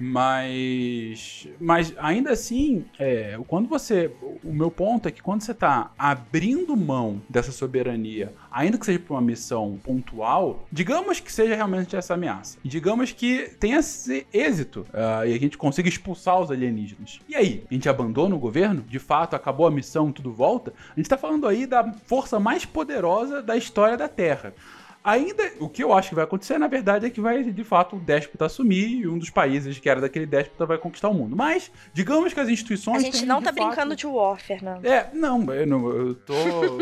Mas, 0.00 1.46
mas 1.60 1.92
ainda 1.98 2.32
assim, 2.32 2.86
é, 2.98 3.38
quando 3.46 3.68
você, 3.68 4.10
o 4.42 4.52
meu 4.52 4.70
ponto 4.70 5.06
é 5.06 5.10
que 5.10 5.22
quando 5.22 5.42
você 5.42 5.52
está 5.52 5.90
abrindo 5.98 6.74
mão 6.74 7.20
dessa 7.28 7.52
soberania, 7.52 8.32
ainda 8.50 8.78
que 8.78 8.86
seja 8.86 8.98
para 8.98 9.14
uma 9.14 9.20
missão 9.20 9.78
pontual, 9.84 10.66
digamos 10.72 11.20
que 11.20 11.30
seja 11.30 11.54
realmente 11.54 11.94
essa 11.94 12.14
ameaça, 12.14 12.58
digamos 12.64 13.12
que 13.12 13.50
tenha 13.60 13.78
esse 13.78 14.26
êxito 14.32 14.86
uh, 14.88 15.26
e 15.26 15.34
a 15.34 15.38
gente 15.38 15.58
consiga 15.58 15.88
expulsar 15.88 16.40
os 16.40 16.50
alienígenas. 16.50 17.20
E 17.28 17.36
aí, 17.36 17.64
a 17.70 17.74
gente 17.74 17.88
abandona 17.88 18.34
o 18.34 18.38
governo? 18.38 18.82
De 18.88 18.98
fato, 18.98 19.36
acabou 19.36 19.66
a 19.66 19.70
missão, 19.70 20.10
tudo 20.10 20.32
volta? 20.32 20.72
A 20.92 20.94
gente 20.96 21.06
está 21.06 21.18
falando 21.18 21.46
aí 21.46 21.66
da 21.66 21.92
força 22.06 22.40
mais 22.40 22.64
poderosa 22.64 23.42
da 23.42 23.54
história 23.54 23.98
da 23.98 24.08
Terra. 24.08 24.54
Ainda, 25.02 25.50
o 25.58 25.68
que 25.68 25.82
eu 25.82 25.94
acho 25.94 26.10
que 26.10 26.14
vai 26.14 26.24
acontecer, 26.24 26.58
na 26.58 26.66
verdade, 26.66 27.06
é 27.06 27.10
que 27.10 27.22
vai, 27.22 27.42
de 27.42 27.64
fato, 27.64 27.96
o 27.96 28.00
déspota 28.00 28.44
assumir 28.44 29.00
e 29.00 29.08
um 29.08 29.18
dos 29.18 29.30
países 29.30 29.78
que 29.78 29.88
era 29.88 29.98
daquele 29.98 30.26
déspota 30.26 30.66
vai 30.66 30.76
conquistar 30.76 31.08
o 31.08 31.14
mundo. 31.14 31.34
Mas, 31.34 31.72
digamos 31.94 32.34
que 32.34 32.40
as 32.40 32.50
instituições. 32.50 32.98
A 32.98 33.00
gente 33.00 33.24
não 33.24 33.40
tá 33.40 33.50
fato... 33.50 33.66
brincando 33.66 33.96
de 33.96 34.06
War, 34.06 34.38
Fernando. 34.38 34.84
É, 34.84 35.10
não, 35.14 35.50
eu, 35.54 35.66
não, 35.66 35.88
eu 35.88 36.14
tô. 36.14 36.34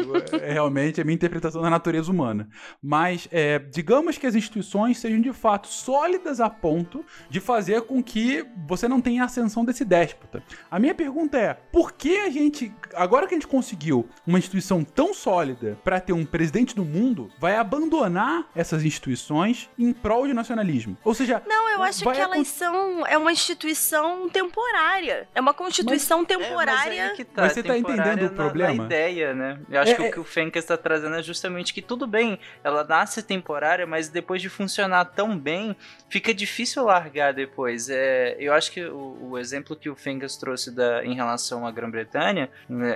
é 0.43 0.53
realmente 0.53 1.01
a 1.01 1.05
minha 1.05 1.15
interpretação 1.15 1.63
da 1.63 1.71
natureza 1.71 2.11
humana. 2.11 2.49
Mas, 2.83 3.29
é, 3.31 3.61
digamos 3.61 4.19
que 4.19 4.27
as 4.27 4.35
instituições 4.35 4.99
sejam, 4.99 5.21
de 5.21 5.33
fato, 5.33 5.69
sólidas 5.69 6.41
a 6.41 6.51
ponto 6.51 7.05
de 7.31 7.39
fazer 7.39 7.83
com 7.83 8.03
que 8.03 8.45
você 8.67 8.89
não 8.89 9.01
tenha 9.01 9.25
ascensão 9.25 9.65
desse 9.65 9.85
déspota. 9.85 10.43
A 10.69 10.81
minha 10.81 10.95
pergunta 10.95 11.39
é: 11.39 11.55
por 11.55 11.93
que 11.93 12.19
a 12.19 12.31
gente, 12.31 12.75
agora 12.95 13.29
que 13.29 13.35
a 13.35 13.37
gente 13.37 13.47
conseguiu 13.47 14.09
uma 14.27 14.41
instituição 14.41 14.83
tão 14.83 15.15
sólida 15.15 15.79
para 15.85 16.01
ter 16.01 16.13
um 16.13 16.25
presidente 16.25 16.75
do 16.75 16.85
mundo, 16.85 17.31
vai 17.39 17.55
abandonar? 17.55 18.08
Abandonar 18.09 18.45
essas 18.55 18.85
instituições 18.85 19.71
em 19.79 19.93
prol 19.93 20.27
de 20.27 20.35
nacionalismo. 20.35 20.97
Ou 21.05 21.15
seja, 21.15 21.43
não, 21.47 21.69
eu 21.69 21.83
acho 21.83 22.03
que 22.03 22.19
elas 22.19 22.49
são 22.49 23.07
é 23.07 23.17
uma 23.17 23.31
instituição 23.31 24.29
temporária. 24.29 25.29
É 25.35 25.41
uma 25.41 25.55
constituição 25.55 26.19
mas, 26.19 26.29
temporária. 26.29 27.01
É, 27.01 27.09
mas, 27.09 27.19
tá, 27.19 27.43
mas, 27.43 27.53
você 27.53 27.63
tá 27.63 27.79
entendendo 27.79 28.27
o 28.27 28.31
problema? 28.31 28.75
Na 28.75 28.85
ideia, 28.85 29.35
né? 29.35 29.61
Eu 29.71 29.81
acho 29.81 29.93
é, 29.93 29.95
que 29.95 30.03
o 30.03 30.13
que 30.13 30.21
o 30.21 30.25
Fencas 30.25 30.65
está 30.65 30.77
trazendo 30.77 31.15
é 31.15 31.23
justamente 31.23 31.73
que 31.73 31.83
tudo 31.83 32.07
bem, 32.07 32.39
ela 32.65 32.83
nasce 32.83 33.23
temporária, 33.23 33.87
mas 33.87 34.09
depois 34.09 34.43
de 34.43 34.49
funcionar 34.49 35.05
tão 35.07 35.39
bem, 35.39 35.77
fica 36.09 36.33
difícil 36.33 36.85
largar 36.85 37.33
depois. 37.33 37.89
É, 37.89 38.37
eu 38.39 38.53
acho 38.53 38.73
que 38.73 38.85
o, 38.85 39.31
o 39.31 39.39
exemplo 39.39 39.77
que 39.77 39.91
o 39.91 39.95
Fencas 39.95 40.37
trouxe 40.37 40.71
da, 40.71 41.05
em 41.05 41.15
relação 41.15 41.67
à 41.67 41.71
Grã-Bretanha, 41.71 42.49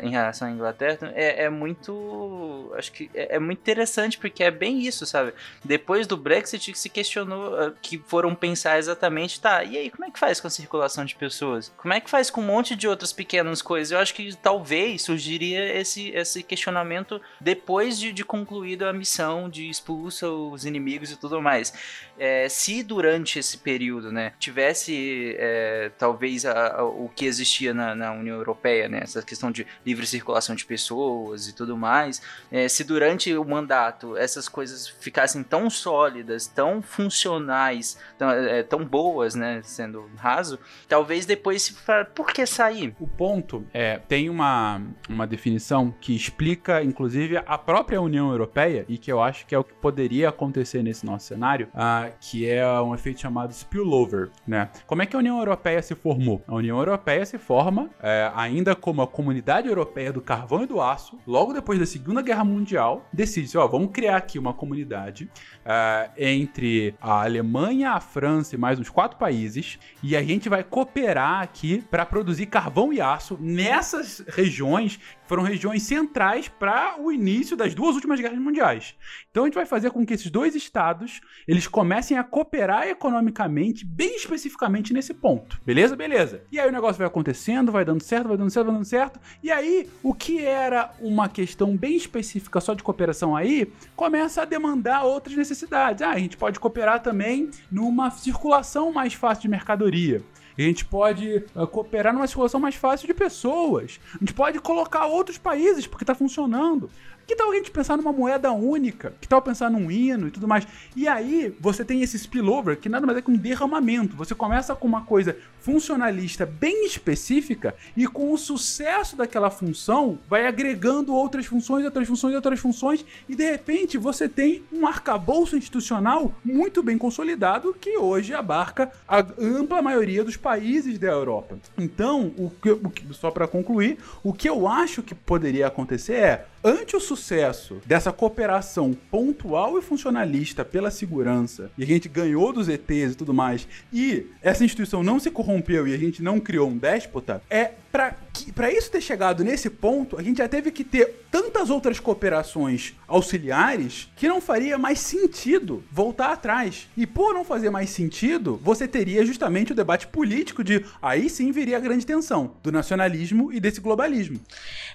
em 0.03 0.11
relação 0.11 0.49
à 0.49 0.51
Inglaterra, 0.51 1.13
é, 1.15 1.45
é 1.45 1.51
muito, 1.51 2.73
acho 2.77 2.93
que 2.93 3.11
é, 3.15 3.37
é 3.37 3.39
muito 3.39 3.59
interessante 3.59 4.19
porque 4.19 4.43
é 4.43 4.51
bem 4.51 4.81
isso 4.81 5.02
isso, 5.03 5.07
sabe? 5.07 5.35
Depois 5.65 6.07
do 6.07 6.17
Brexit 6.17 6.77
se 6.79 6.89
questionou, 6.89 7.55
ah, 7.57 7.73
que 7.83 8.03
foram 8.07 8.35
pensar 8.35 8.79
exatamente, 8.79 9.41
tá, 9.41 9.65
e 9.65 9.77
aí, 9.77 9.91
como 9.91 10.05
é 10.05 10.11
que 10.11 10.19
faz 10.19 10.41
com 10.41 10.47
a 10.47 10.51
circulação 10.51 11.05
de 11.05 11.15
pessoas? 11.15 11.73
Como 11.77 11.93
é 11.93 12.01
que 12.01 12.09
faz 12.09 12.31
com 12.31 12.41
um 12.41 12.47
monte 12.47 12.75
de 12.75 12.89
outras 12.89 13.13
pequenas 13.13 13.61
coisas? 13.61 13.93
Eu 13.93 13.99
acho 13.99 14.15
que 14.15 14.35
talvez 14.37 15.03
surgiria 15.03 15.79
esse, 15.79 16.11
esse 16.11 16.43
questionamento 16.43 17.21
depois 17.41 17.99
de, 17.99 18.13
de 18.13 18.25
concluída 18.25 18.89
a 18.89 18.93
missão 18.93 19.49
de 19.49 19.69
expulsa 19.69 20.29
os 20.29 20.65
inimigos 20.65 21.11
e 21.11 21.17
tudo 21.17 21.41
mais. 21.43 21.73
É, 22.19 22.49
se 22.49 22.83
durante 22.83 23.39
esse 23.39 23.59
período, 23.59 24.13
né, 24.13 24.33
tivesse 24.39 25.35
é, 25.39 25.91
talvez 25.99 26.45
a, 26.45 26.77
a, 26.77 26.85
o 26.85 27.11
que 27.15 27.25
existia 27.25 27.75
na, 27.75 27.95
na, 27.95 28.13
União 28.13 28.37
Europeia, 28.37 28.89
né, 28.89 29.01
essa 29.03 29.23
questão 29.23 29.51
de 29.51 29.67
livre 29.85 30.07
circulação 30.07 30.55
de 30.55 30.65
pessoas 30.65 31.49
e 31.49 31.55
tudo 31.55 31.77
mais, 31.77 32.23
é, 32.51 32.69
se 32.69 32.85
durante 32.85 33.35
o 33.35 33.45
mandato 33.45 34.17
essas 34.17 34.49
coisas 34.49 34.92
ficassem 35.01 35.43
tão 35.43 35.69
sólidas, 35.69 36.47
tão 36.47 36.83
funcionais, 36.83 37.99
tão, 38.19 38.31
é, 38.31 38.63
tão 38.63 38.85
boas, 38.85 39.35
né, 39.35 39.61
sendo 39.63 40.09
raso, 40.17 40.59
talvez 40.89 41.27
depois 41.27 41.63
se 41.63 41.75
fala, 41.75 42.05
por 42.05 42.33
que 42.33 42.45
sair? 42.47 42.95
O 43.01 43.07
ponto 43.07 43.65
é, 43.73 43.99
tem 43.99 44.29
uma, 44.29 44.83
uma 45.09 45.27
definição 45.27 45.95
que 46.01 46.15
explica, 46.15 46.83
inclusive, 46.83 47.39
a 47.45 47.59
própria 47.59 48.01
União 48.01 48.31
Europeia, 48.31 48.85
e 48.89 48.99
que 48.99 49.11
eu 49.11 49.23
acho 49.23 49.47
que 49.47 49.55
é 49.55 49.59
o 49.59 49.65
que 49.65 49.75
poderia 49.75 50.29
acontecer 50.29 50.83
nesse 50.83 51.05
nosso 51.07 51.27
cenário, 51.27 51.69
uh, 51.75 52.13
que 52.21 52.49
é 52.49 52.67
um 52.81 52.95
efeito 52.95 53.21
chamado 53.21 53.53
spillover, 53.53 54.31
né? 54.47 54.71
Como 54.87 55.03
é 55.03 55.07
que 55.07 55.17
a 55.17 55.19
União 55.19 55.39
Europeia 55.39 55.83
se 55.83 55.95
formou? 55.95 56.43
A 56.47 56.55
União 56.55 56.79
Europeia 56.79 57.25
se 57.25 57.39
forma 57.39 57.91
é, 58.03 58.31
ainda 58.35 58.75
como 58.75 59.03
a 59.03 59.07
Comunidade 59.07 59.69
Europeia 59.69 60.13
do 60.13 60.21
Carvão 60.21 60.63
e 60.63 60.67
do 60.67 60.81
Aço, 60.81 61.19
logo 61.27 61.53
depois 61.53 61.79
da 61.79 61.87
Segunda 61.87 62.23
Guerra 62.23 62.45
Mundial, 62.45 63.07
decide, 63.13 63.57
ó, 63.57 63.67
vamos 63.67 63.91
criar 63.93 64.17
aqui 64.17 64.39
uma 64.39 64.53
comunidade 64.53 64.82
uh, 64.85 66.11
entre 66.17 66.95
a 67.01 67.23
Alemanha, 67.23 67.93
a 67.93 68.01
França 68.01 68.55
e 68.55 68.59
mais 68.59 68.79
uns 68.79 68.91
quatro 68.91 69.19
países, 69.19 69.79
e 70.03 70.17
a 70.17 70.23
gente 70.23 70.49
vai 70.49 70.63
cooperar 70.63 71.43
aqui 71.43 71.83
para 71.91 72.07
produzir 72.07 72.47
carvão 72.47 72.93
e 72.93 73.01
aço 73.01 73.39
nessas 73.41 74.25
regiões 74.29 74.99
foram 75.33 75.45
regiões 75.45 75.85
centrais 75.85 76.47
para 76.47 76.97
o 77.01 77.11
início 77.11 77.57
das 77.57 77.75
duas 77.75 77.95
últimas 77.95 78.21
guerras 78.21 78.39
mundiais. 78.39 78.95
Então 79.31 79.45
a 79.45 79.47
gente 79.47 79.55
vai 79.55 79.65
fazer 79.65 79.91
com 79.91 80.05
que 80.05 80.13
esses 80.13 80.31
dois 80.31 80.55
estados 80.55 81.23
eles 81.49 81.67
comecem 81.67 82.19
a 82.19 82.23
cooperar 82.23 82.87
economicamente, 82.87 83.83
bem 83.83 84.15
especificamente 84.15 84.93
nesse 84.93 85.15
ponto. 85.15 85.59
Beleza? 85.65 85.97
Beleza. 85.97 86.43
E 86.53 86.61
aí 86.61 86.69
o 86.69 86.71
negócio 86.73 86.99
vai 86.99 87.07
acontecendo, 87.07 87.73
vai 87.73 87.83
dando 87.83 88.03
certo, 88.03 88.29
vai 88.29 88.37
dando 88.37 88.51
certo, 88.51 88.67
vai 88.67 88.75
dando 88.75 88.85
certo. 88.85 89.19
E 89.43 89.51
aí 89.51 89.89
o 90.03 90.13
que 90.13 90.45
era 90.45 90.93
uma 91.01 91.31
questão 91.31 91.75
bem 91.75 91.97
específica 91.97 92.61
só 92.61 92.75
de 92.75 92.83
cooperação 92.83 93.35
aí, 93.35 93.73
começa 93.97 94.43
a 94.43 94.45
demandar 94.45 95.05
outras 95.05 95.35
necessidades. 95.35 96.03
Ah, 96.03 96.11
a 96.11 96.19
gente 96.19 96.37
pode 96.37 96.61
cooperar 96.61 97.01
também 97.01 97.51
numa 97.71 98.11
circulação 98.11 98.93
mais 98.93 99.15
fácil 99.15 99.41
de 99.41 99.49
mercadoria. 99.49 100.23
A 100.57 100.63
gente 100.63 100.85
pode 100.85 101.45
uh, 101.55 101.67
cooperar 101.67 102.13
numa 102.13 102.27
circulação 102.27 102.61
mais 102.61 102.75
fácil 102.75 103.07
de 103.07 103.15
pessoas. 103.15 103.99
A 104.15 104.19
gente 104.19 104.35
pode 104.35 104.59
colocar 104.61 105.07
outros 105.07 105.39
países 105.39 105.87
porque 105.87 106.05
está 106.05 106.15
funcionando. 106.15 106.91
Que 107.27 107.37
tal 107.37 107.51
a 107.51 107.55
gente 107.55 107.71
pensar 107.71 107.97
numa 107.97 108.13
moeda 108.13 108.53
única? 108.53 109.15
Que 109.21 109.29
tal 109.29 109.41
pensar 109.41 109.71
num 109.71 109.91
hino 109.91 110.29
e 110.29 110.31
tudo 110.31 110.49
mais? 110.49 110.67
E 110.97 111.07
aí 111.07 111.55
você 111.61 111.85
tem 111.85 112.03
esse 112.03 112.19
spillover 112.19 112.79
que 112.79 112.89
nada 112.89 113.07
mais 113.07 113.19
é 113.19 113.23
que 113.23 113.31
um 113.31 113.37
derramamento. 113.37 114.17
Você 114.17 114.35
começa 114.35 114.75
com 114.75 114.87
uma 114.87 115.03
coisa 115.03 115.37
funcionalista 115.61 116.45
bem 116.45 116.85
específica 116.87 117.75
e 117.97 118.07
com 118.07 118.33
o 118.33 118.39
sucesso 118.39 119.17
daquela 119.17 119.51
função 119.51 120.19
vai 120.29 120.47
agregando 120.47 121.15
outras 121.15 121.47
funções, 121.47 121.85
outras 121.85 122.09
funções, 122.09 122.35
outras 122.35 122.59
funções 122.59 123.05
e 123.29 123.37
de 123.37 123.49
repente 123.49 123.97
você 123.97 124.29
tem 124.29 124.65
um 124.73 124.87
arcabouço 124.87 125.57
institucional 125.57 126.35
muito 126.45 126.83
bem 126.83 126.99
consolidado 126.99 127.75
que 127.81 127.97
hoje 127.97 128.35
abarca 128.35 128.91
a 129.07 129.25
ampla 129.39 129.81
maioria 129.81 130.25
dos 130.25 130.37
países 130.37 130.99
da 130.99 131.09
Europa. 131.09 131.59
Então, 131.79 132.33
o 132.37 132.51
que, 132.51 132.71
o 132.71 132.91
que 132.91 133.15
só 133.15 133.31
para 133.31 133.47
concluir, 133.47 133.99
o 134.23 134.33
que 134.33 134.49
eu 134.49 134.67
acho 134.67 135.03
que 135.03 135.15
poderia 135.15 135.67
acontecer 135.67 136.15
é 136.15 136.47
ante 136.65 136.97
o 136.97 137.01
sucesso 137.01 137.81
dessa 137.85 138.13
cooperação 138.13 138.95
pontual 139.11 139.79
e 139.79 139.83
funcionalista 139.83 140.65
pela 140.65 140.91
segurança, 140.91 141.71
e 141.77 141.83
a 141.83 141.87
gente 141.87 142.09
ganhou 142.09 142.53
dos 142.53 142.69
ETs 142.69 143.13
e 143.13 143.17
tudo 143.17 143.35
mais, 143.35 143.67
e 143.93 144.27
essa 144.41 144.65
instituição 144.65 145.03
não 145.03 145.19
se 145.19 145.31
corrompeu 145.31 145.87
e 145.89 145.95
a 145.95 145.99
gente 145.99 146.23
não 146.23 146.39
criou 146.39 146.69
um 146.69 146.79
déspota, 146.79 147.43
é 147.51 147.73
para 147.93 148.73
isso 148.73 148.91
ter 148.91 149.03
chegado 149.03 149.45
nesse 149.45 149.69
ponto, 149.69 150.19
a 150.19 150.23
gente 150.23 150.39
já 150.39 150.49
teve 150.49 150.71
que 150.71 150.83
ter 150.83 151.27
tantas 151.31 151.69
outras 151.69 152.01
cooperações 152.01 152.95
auxiliares 153.07 154.09
que 154.17 154.27
não 154.27 154.41
faria 154.41 154.79
mais 154.79 154.99
sentido 154.99 155.85
voltar 155.93 156.33
atrás. 156.33 156.89
E 156.97 157.07
por 157.07 157.35
não 157.35 157.45
fazer 157.45 157.69
mais 157.69 157.91
sentido, 157.91 158.59
você 158.63 158.89
teria 158.89 159.25
justamente 159.27 159.73
o 159.73 159.75
debate 159.75 160.07
político 160.07 160.65
de 160.65 160.85
aí 161.03 161.29
sim 161.29 161.53
viria 161.53 161.77
a 161.77 161.81
grande 161.81 162.07
tensão 162.07 162.55
do 162.63 162.73
nacionalismo 162.73 163.53
e 163.53 163.61
desse 163.61 163.81
globalismo. 163.81 164.41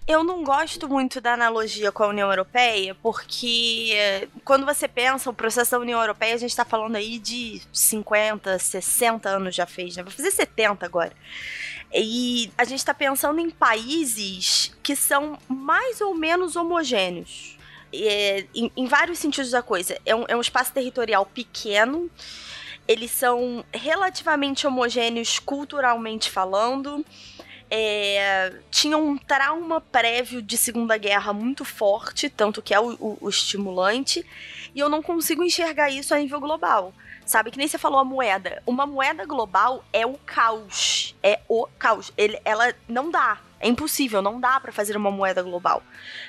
Eu 0.07 0.23
não 0.23 0.43
gosto 0.43 0.89
muito 0.89 1.21
da 1.21 1.33
analogia 1.33 1.91
com 1.91 2.03
a 2.03 2.07
União 2.07 2.29
Europeia, 2.29 2.95
porque 3.03 3.91
eh, 3.93 4.27
quando 4.43 4.65
você 4.65 4.87
pensa 4.87 5.29
o 5.29 5.33
processo 5.33 5.71
da 5.71 5.79
União 5.79 5.99
Europeia, 5.99 6.33
a 6.33 6.37
gente 6.37 6.49
está 6.49 6.65
falando 6.65 6.95
aí 6.95 7.19
de 7.19 7.61
50, 7.71 8.57
60 8.57 9.29
anos 9.29 9.53
já 9.53 9.67
fez, 9.67 9.95
né? 9.95 10.03
Vai 10.03 10.11
fazer 10.11 10.31
70 10.31 10.83
agora. 10.85 11.11
E 11.93 12.51
a 12.57 12.63
gente 12.63 12.79
está 12.79 12.93
pensando 12.93 13.39
em 13.39 13.49
países 13.49 14.75
que 14.83 14.95
são 14.95 15.37
mais 15.47 16.01
ou 16.01 16.13
menos 16.13 16.55
homogêneos. 16.55 17.57
É, 17.93 18.45
em, 18.53 18.71
em, 18.75 18.85
vários 18.85 19.19
sentidos 19.19 19.51
da 19.51 19.61
coisa. 19.61 19.97
É 20.05 20.13
um, 20.13 20.25
é 20.27 20.35
um 20.35 20.41
espaço 20.41 20.73
territorial 20.73 21.25
pequeno, 21.25 22.11
eles 22.87 23.11
são 23.11 23.63
relativamente 23.73 24.65
homogêneos 24.65 25.39
culturalmente 25.39 26.29
falando. 26.29 27.05
É, 27.69 28.53
tinham 28.71 29.05
um 29.05 29.17
trauma 29.17 29.81
prévio 29.81 30.41
de 30.41 30.57
Segunda 30.57 30.97
Guerra 30.97 31.33
muito 31.33 31.65
forte, 31.65 32.29
tanto 32.29 32.61
que 32.61 32.73
é 32.73 32.79
o, 32.79 32.93
o, 32.93 33.17
o 33.21 33.29
estimulante, 33.29 34.25
e 34.73 34.79
eu 34.79 34.87
não 34.87 35.01
consigo 35.01 35.43
enxergar 35.43 35.89
isso 35.89 36.13
a 36.13 36.17
nível 36.17 36.39
global. 36.39 36.93
Sabe? 37.27 37.51
Que 37.51 37.57
nem 37.57 37.67
você 37.67 37.77
falou 37.77 37.99
a 37.99 38.05
moeda. 38.05 38.63
Uma 38.65 38.85
moeda 38.85 39.25
global 39.25 39.83
é 39.91 40.05
o 40.05 40.17
caos. 40.25 41.13
É 41.21 41.41
o 41.47 41.67
caos. 41.77 42.11
Ele, 42.17 42.39
ela 42.45 42.73
não 42.87 43.11
dá. 43.11 43.37
É 43.59 43.67
impossível, 43.67 44.21
não 44.21 44.39
dá 44.39 44.59
para 44.59 44.71
fazer 44.71 44.95
uma 44.95 45.09
moeda 45.09 45.41
global. 45.41 45.81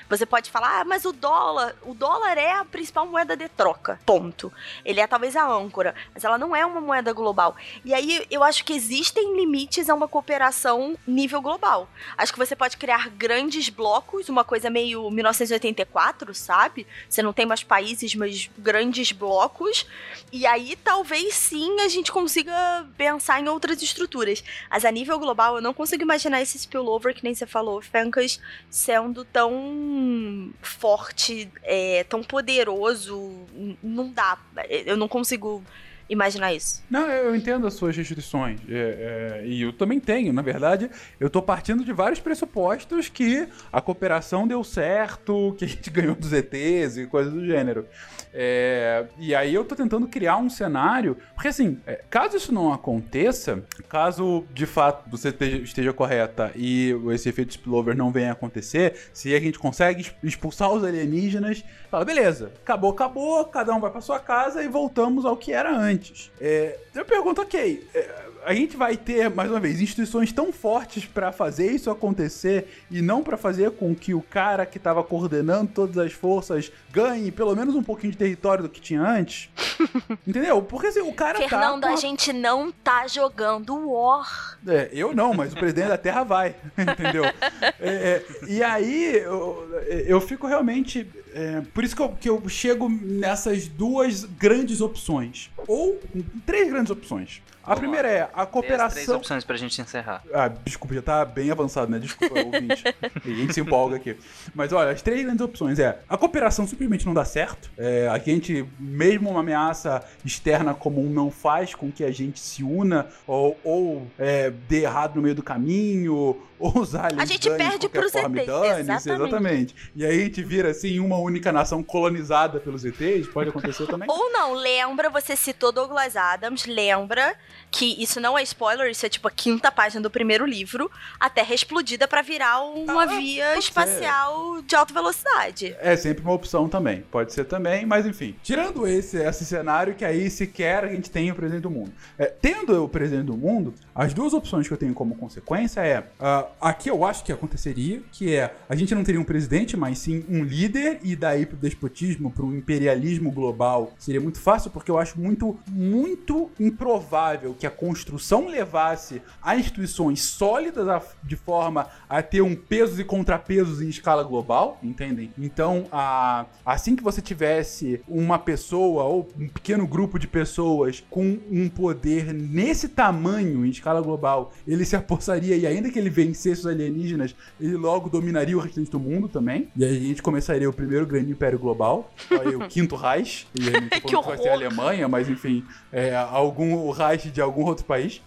Você 0.09 0.25
pode 0.25 0.49
falar, 0.49 0.81
ah, 0.81 0.85
mas 0.85 1.05
o 1.05 1.11
dólar, 1.11 1.75
o 1.83 1.93
dólar 1.93 2.37
é 2.37 2.53
a 2.53 2.65
principal 2.65 3.05
moeda 3.05 3.37
de 3.37 3.47
troca. 3.47 3.99
Ponto. 4.03 4.51
Ele 4.83 4.99
é 4.99 5.05
talvez 5.05 5.35
a 5.35 5.47
âncora, 5.47 5.93
mas 6.13 6.23
ela 6.23 6.39
não 6.39 6.55
é 6.55 6.65
uma 6.65 6.81
moeda 6.81 7.13
global. 7.13 7.55
E 7.85 7.93
aí 7.93 8.25
eu 8.31 8.43
acho 8.43 8.65
que 8.65 8.73
existem 8.73 9.35
limites 9.35 9.89
a 9.89 9.93
uma 9.93 10.07
cooperação 10.07 10.97
nível 11.05 11.39
global. 11.39 11.87
Acho 12.17 12.33
que 12.33 12.39
você 12.39 12.55
pode 12.55 12.77
criar 12.77 13.09
grandes 13.09 13.69
blocos, 13.69 14.27
uma 14.27 14.43
coisa 14.43 14.69
meio 14.69 15.11
1984, 15.11 16.33
sabe? 16.33 16.87
Você 17.07 17.21
não 17.21 17.31
tem 17.31 17.45
mais 17.45 17.63
países, 17.63 18.15
mas 18.15 18.49
grandes 18.57 19.11
blocos. 19.11 19.85
E 20.31 20.47
aí 20.47 20.75
talvez 20.75 21.35
sim 21.35 21.79
a 21.81 21.87
gente 21.87 22.11
consiga 22.11 22.87
pensar 22.97 23.39
em 23.39 23.47
outras 23.47 23.83
estruturas. 23.83 24.43
Mas 24.67 24.83
a 24.83 24.91
nível 24.91 25.19
global 25.19 25.57
eu 25.57 25.61
não 25.61 25.75
consigo 25.75 26.01
imaginar 26.01 26.41
esse 26.41 26.57
spillover 26.57 27.18
que 27.19 27.25
nem 27.25 27.35
você 27.35 27.45
falou, 27.45 27.81
Fencas, 27.81 28.39
sendo 28.69 29.25
tão 29.25 30.53
forte, 30.61 31.51
é, 31.63 32.03
tão 32.05 32.23
poderoso. 32.23 33.45
Não 33.83 34.11
dá. 34.11 34.37
Eu 34.85 34.95
não 34.95 35.07
consigo 35.07 35.63
imaginar 36.09 36.53
isso. 36.53 36.83
Não, 36.89 37.07
eu 37.07 37.35
entendo 37.35 37.67
as 37.67 37.75
suas 37.75 37.95
restrições. 37.95 38.59
É, 38.67 39.41
é, 39.41 39.47
e 39.47 39.61
eu 39.61 39.71
também 39.71 39.99
tenho. 39.99 40.33
Na 40.33 40.41
verdade, 40.41 40.89
eu 41.19 41.29
tô 41.29 41.41
partindo 41.41 41.83
de 41.83 41.93
vários 41.93 42.19
pressupostos 42.19 43.07
que 43.07 43.47
a 43.71 43.79
cooperação 43.79 44.47
deu 44.47 44.63
certo, 44.63 45.53
que 45.57 45.65
a 45.65 45.67
gente 45.67 45.89
ganhou 45.89 46.15
dos 46.15 46.33
ETs 46.33 46.97
e 46.97 47.07
coisas 47.07 47.31
do 47.31 47.45
gênero. 47.45 47.85
É, 48.33 49.05
e 49.17 49.33
aí 49.33 49.53
eu 49.53 49.63
tô 49.63 49.75
tentando 49.75 50.07
criar 50.07 50.37
um 50.37 50.49
cenário. 50.49 51.17
Porque 51.35 51.47
assim, 51.47 51.79
é, 51.85 52.03
caso 52.09 52.37
isso 52.37 52.53
não 52.53 52.73
aconteça, 52.73 53.63
caso 53.87 54.43
de 54.53 54.65
fato 54.65 55.09
você 55.09 55.29
esteja, 55.29 55.57
esteja 55.57 55.93
correta 55.93 56.51
e 56.55 56.95
esse 57.11 57.29
efeito 57.29 57.53
spillover 57.53 57.95
não 57.95 58.11
venha 58.11 58.31
acontecer, 58.31 58.95
se 59.13 59.33
a 59.35 59.39
gente 59.39 59.57
consegue 59.57 60.05
expulsar 60.23 60.71
os 60.71 60.83
alienígenas, 60.83 61.63
fala, 61.89 62.05
beleza, 62.05 62.51
acabou, 62.61 62.91
acabou, 62.91 63.45
cada 63.45 63.73
um 63.73 63.79
vai 63.79 63.91
pra 63.91 64.01
sua 64.01 64.19
casa 64.19 64.63
e 64.63 64.67
voltamos 64.67 65.25
ao 65.25 65.37
que 65.37 65.51
era 65.51 65.75
antes. 65.75 65.98
É, 66.39 66.77
eu 66.95 67.05
pergunto, 67.05 67.41
ok. 67.41 67.87
É, 67.93 68.28
a 68.45 68.53
gente 68.53 68.77
vai 68.77 68.95
ter, 68.97 69.29
mais 69.29 69.49
uma 69.49 69.59
vez, 69.59 69.81
instituições 69.81 70.31
tão 70.31 70.51
fortes 70.51 71.05
para 71.05 71.31
fazer 71.31 71.71
isso 71.71 71.89
acontecer 71.89 72.67
e 72.89 73.01
não 73.01 73.23
para 73.23 73.37
fazer 73.37 73.71
com 73.71 73.93
que 73.95 74.13
o 74.13 74.21
cara 74.21 74.65
que 74.65 74.77
estava 74.77 75.03
coordenando 75.03 75.71
todas 75.73 75.97
as 75.97 76.13
forças 76.13 76.71
ganhe 76.91 77.31
pelo 77.31 77.55
menos 77.55 77.75
um 77.75 77.83
pouquinho 77.83 78.11
de 78.11 78.17
território 78.17 78.63
do 78.63 78.69
que 78.69 78.81
tinha 78.81 79.01
antes. 79.01 79.49
Entendeu? 80.27 80.61
Porque 80.61 80.87
assim, 80.87 81.01
o 81.01 81.13
cara 81.13 81.37
Fernando, 81.39 81.81
tá. 81.81 81.93
a 81.93 81.95
gente 81.95 82.33
não 82.33 82.71
tá 82.71 83.07
jogando 83.07 83.75
War. 83.91 84.57
É, 84.67 84.89
eu 84.91 85.13
não, 85.13 85.33
mas 85.33 85.53
o 85.53 85.55
presidente 85.55 85.89
da 85.89 85.97
Terra 85.97 86.23
vai. 86.23 86.55
Entendeu? 86.77 87.25
É, 87.25 87.73
é, 87.79 88.25
e 88.47 88.63
aí 88.63 89.17
eu, 89.17 89.67
eu 90.05 90.21
fico 90.21 90.47
realmente. 90.47 91.07
É, 91.33 91.61
por 91.73 91.83
isso 91.83 91.95
que 91.95 92.01
eu, 92.01 92.09
que 92.09 92.29
eu 92.29 92.49
chego 92.49 92.89
nessas 92.89 93.67
duas 93.67 94.25
grandes 94.25 94.81
opções. 94.81 95.51
Ou 95.67 95.99
três 96.45 96.69
grandes 96.69 96.89
opções. 96.89 97.41
A 97.69 97.75
Vamos 97.75 97.81
primeira 97.81 98.07
lá. 98.07 98.13
é 98.15 98.29
a 98.33 98.45
cooperação. 98.47 98.77
Tem 98.77 98.87
as 98.87 98.93
três 99.05 99.09
opções 99.09 99.43
pra 99.43 99.55
gente 99.55 99.79
encerrar. 99.79 100.23
Ah, 100.33 100.47
desculpa, 100.47 100.95
já 100.95 101.03
tá 101.03 101.23
bem 101.23 101.51
avançado, 101.51 101.91
né? 101.91 101.99
Desculpa, 101.99 102.33
ouvinte. 102.41 102.83
a 103.23 103.29
gente 103.29 103.53
se 103.53 103.61
empolga 103.61 103.97
aqui. 103.97 104.17
Mas 104.55 104.73
olha, 104.73 104.89
as 104.89 105.03
três 105.03 105.21
grandes 105.21 105.41
opções 105.41 105.77
é 105.77 105.99
a 106.09 106.17
cooperação 106.17 106.65
simplesmente 106.65 107.05
não 107.05 107.13
dá 107.13 107.23
certo. 107.23 107.69
É, 107.77 108.07
a 108.07 108.17
gente, 108.17 108.67
mesmo 108.79 109.29
uma 109.29 109.41
ameaça 109.41 110.03
externa 110.25 110.73
comum, 110.73 111.11
não 111.11 111.29
faz 111.29 111.75
com 111.75 111.91
que 111.91 112.03
a 112.03 112.11
gente 112.11 112.39
se 112.39 112.63
una 112.63 113.07
ou, 113.27 113.55
ou 113.63 114.07
é, 114.17 114.49
dê 114.49 114.81
errado 114.81 115.17
no 115.17 115.21
meio 115.21 115.35
do 115.35 115.43
caminho, 115.43 116.41
ou 116.59 116.79
os 116.79 116.95
aliens 116.95 117.21
A 117.21 117.25
gente 117.25 117.49
de 117.49 117.55
perde 117.55 117.87
pros 117.87 118.11
forma 118.11 118.37
ETs, 118.39 118.49
exatamente. 118.79 119.09
exatamente. 119.09 119.75
E 119.95 120.03
aí 120.05 120.21
a 120.21 120.23
gente 120.23 120.43
vira 120.43 120.71
assim 120.71 120.99
uma 120.99 121.17
única 121.17 121.51
nação 121.51 121.83
colonizada 121.83 122.59
pelos 122.59 122.83
ETs, 122.83 123.27
pode 123.27 123.49
acontecer 123.49 123.85
também. 123.85 124.09
Ou 124.09 124.31
não, 124.31 124.53
lembra, 124.53 125.09
você 125.09 125.35
citou 125.35 125.71
Douglas 125.71 126.15
Adams, 126.15 126.65
lembra 126.65 127.35
que 127.71 128.01
isso 128.01 128.19
não 128.19 128.37
é 128.37 128.43
spoiler, 128.43 128.89
isso 128.89 129.05
é 129.05 129.09
tipo 129.09 129.27
a 129.27 129.31
quinta 129.31 129.71
página 129.71 130.01
do 130.01 130.09
primeiro 130.09 130.45
livro, 130.45 130.89
a 131.19 131.29
Terra 131.29 131.51
é 131.51 131.55
explodida 131.55 132.07
pra 132.07 132.21
virar 132.21 132.61
uma 132.61 133.03
Ah, 133.03 133.05
via 133.05 133.57
espacial 133.57 134.61
de 134.61 134.75
alta 134.75 134.93
velocidade. 134.93 135.75
É 135.79 135.95
sempre 135.95 136.23
uma 136.23 136.33
opção 136.33 136.67
também. 136.67 137.01
Pode 137.11 137.33
ser 137.33 137.45
também, 137.45 137.85
mas 137.85 138.05
enfim. 138.05 138.35
Tirando 138.43 138.87
esse, 138.87 139.17
esse 139.17 139.45
cenário 139.45 139.95
que 139.95 140.05
aí 140.05 140.29
sequer 140.29 140.83
a 140.83 140.87
gente 140.87 141.09
tem 141.09 141.31
o 141.31 141.35
presidente 141.35 141.61
do 141.61 141.69
mundo. 141.69 141.91
É, 142.17 142.25
tendo 142.25 142.83
o 142.83 142.89
presidente 142.89 143.25
do 143.25 143.37
mundo, 143.37 143.73
as 143.93 144.13
duas 144.13 144.33
opções 144.33 144.67
que 144.67 144.73
eu 144.73 144.77
tenho 144.77 144.93
como 144.93 145.15
consequência 145.15 145.81
é. 145.81 146.03
ah, 146.19 146.47
aqui 146.59 146.89
eu 146.89 147.05
acho 147.05 147.23
que 147.23 147.31
aconteceria, 147.31 148.01
que 148.11 148.35
é 148.35 148.53
a 148.67 148.75
gente 148.75 148.93
não 148.95 149.03
teria 149.03 149.19
um 149.19 149.23
presidente, 149.23 149.77
mas 149.77 149.99
sim 149.99 150.25
um 150.29 150.43
líder, 150.43 150.99
e 151.03 151.15
daí 151.15 151.45
pro 151.45 151.57
despotismo, 151.57 152.31
pro 152.31 152.55
imperialismo 152.55 153.31
global, 153.31 153.93
seria 153.97 154.21
muito 154.21 154.39
fácil, 154.39 154.71
porque 154.71 154.89
eu 154.89 154.97
acho 154.97 155.19
muito, 155.19 155.57
muito 155.67 156.49
improvável 156.59 157.55
que 157.59 157.67
a 157.67 157.71
construção 157.71 158.47
levasse 158.47 159.21
a 159.41 159.55
instituições 159.55 160.21
sólidas 160.21 160.87
a- 160.87 161.01
de 161.23 161.35
forma 161.35 161.87
a 162.07 162.21
ter 162.23 162.41
um 162.41 162.55
pesos 162.55 162.97
e 162.99 163.03
contrapesos 163.03 163.81
em 163.81 163.89
escala 163.89 164.23
global, 164.23 164.79
entendem? 164.81 165.31
Então, 165.37 165.85
a- 165.91 166.45
assim 166.65 166.95
que 166.95 167.03
você 167.03 167.21
tivesse 167.21 168.01
uma 168.07 168.39
pessoa 168.39 169.03
ou 169.03 169.29
um 169.37 169.47
pequeno 169.49 169.85
grupo 169.85 170.17
de 170.17 170.27
pessoas 170.27 171.03
com 171.09 171.37
um 171.51 171.67
poder 171.69 172.33
nesse 172.33 172.87
tamanho 172.87 173.65
em 173.65 173.69
escala 173.69 174.01
global, 174.01 174.53
ele 174.67 174.85
se 174.85 174.95
apossaria 174.95 175.55
e 175.57 175.67
ainda 175.67 175.89
que 175.89 175.99
ele 175.99 176.09
vencesse 176.09 176.61
os 176.61 176.67
alienígenas, 176.67 177.35
ele 177.59 177.75
logo 177.75 178.09
dominaria 178.09 178.57
o 178.57 178.61
restante 178.61 178.89
do 178.89 178.99
mundo 178.99 179.27
também. 179.27 179.67
E 179.75 179.83
aí 179.83 179.97
a 179.97 179.99
gente 179.99 180.21
começaria 180.21 180.69
o 180.69 180.73
primeiro 180.73 181.05
grande 181.05 181.31
império 181.31 181.59
global, 181.59 182.11
aí 182.31 182.55
o 182.55 182.67
quinto 182.67 182.95
Reich, 182.95 183.47
e 183.53 183.67
aí 183.67 183.73
não 183.81 183.89
tô 183.89 183.99
Que 183.99 184.15
que 184.15 184.15
vai 184.29 184.37
ser 184.37 184.49
a. 184.49 184.53
Alemanha, 184.53 185.07
mas 185.07 185.29
enfim, 185.29 185.63
é, 185.91 186.15
algum 186.15 186.73
o 186.75 186.91
Reich 186.91 187.29
de 187.29 187.41
algum 187.49 187.65
outro 187.65 187.85
país. 187.85 188.21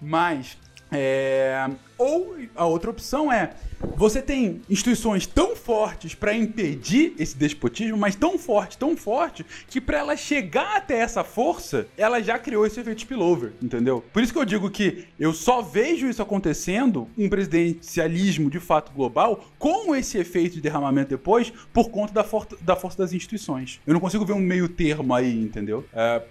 Mas 0.00 0.56
é, 0.90 1.68
ou 1.98 2.36
a 2.54 2.66
outra 2.66 2.90
opção 2.90 3.32
é 3.32 3.54
você 3.96 4.22
tem 4.22 4.62
instituições 4.68 5.26
tão 5.26 5.54
fortes 5.54 6.14
para 6.14 6.34
impedir 6.34 7.14
esse 7.18 7.36
despotismo, 7.36 7.96
mas 7.96 8.14
tão 8.14 8.38
forte, 8.38 8.78
tão 8.78 8.96
forte 8.96 9.44
que 9.68 9.80
para 9.80 9.98
ela 9.98 10.16
chegar 10.16 10.76
até 10.76 10.98
essa 10.98 11.22
força, 11.22 11.86
ela 11.96 12.22
já 12.22 12.38
criou 12.38 12.66
esse 12.66 12.80
efeito 12.80 13.00
spillover, 13.00 13.52
entendeu? 13.62 14.02
Por 14.12 14.22
isso 14.22 14.32
que 14.32 14.38
eu 14.38 14.44
digo 14.44 14.70
que 14.70 15.04
eu 15.18 15.32
só 15.32 15.60
vejo 15.60 16.08
isso 16.08 16.22
acontecendo, 16.22 17.08
um 17.16 17.28
presidencialismo 17.28 18.50
de 18.50 18.58
fato 18.58 18.92
global, 18.92 19.44
com 19.58 19.94
esse 19.94 20.18
efeito 20.18 20.54
de 20.54 20.60
derramamento 20.60 21.10
depois, 21.10 21.52
por 21.72 21.90
conta 21.90 22.12
da, 22.12 22.24
for 22.24 22.46
da 22.60 22.76
força 22.76 22.98
das 22.98 23.12
instituições. 23.12 23.80
Eu 23.86 23.92
não 23.92 24.00
consigo 24.00 24.24
ver 24.24 24.32
um 24.32 24.40
meio 24.40 24.68
termo 24.68 25.14
aí, 25.14 25.40
entendeu? 25.40 25.84
É, 25.92 26.22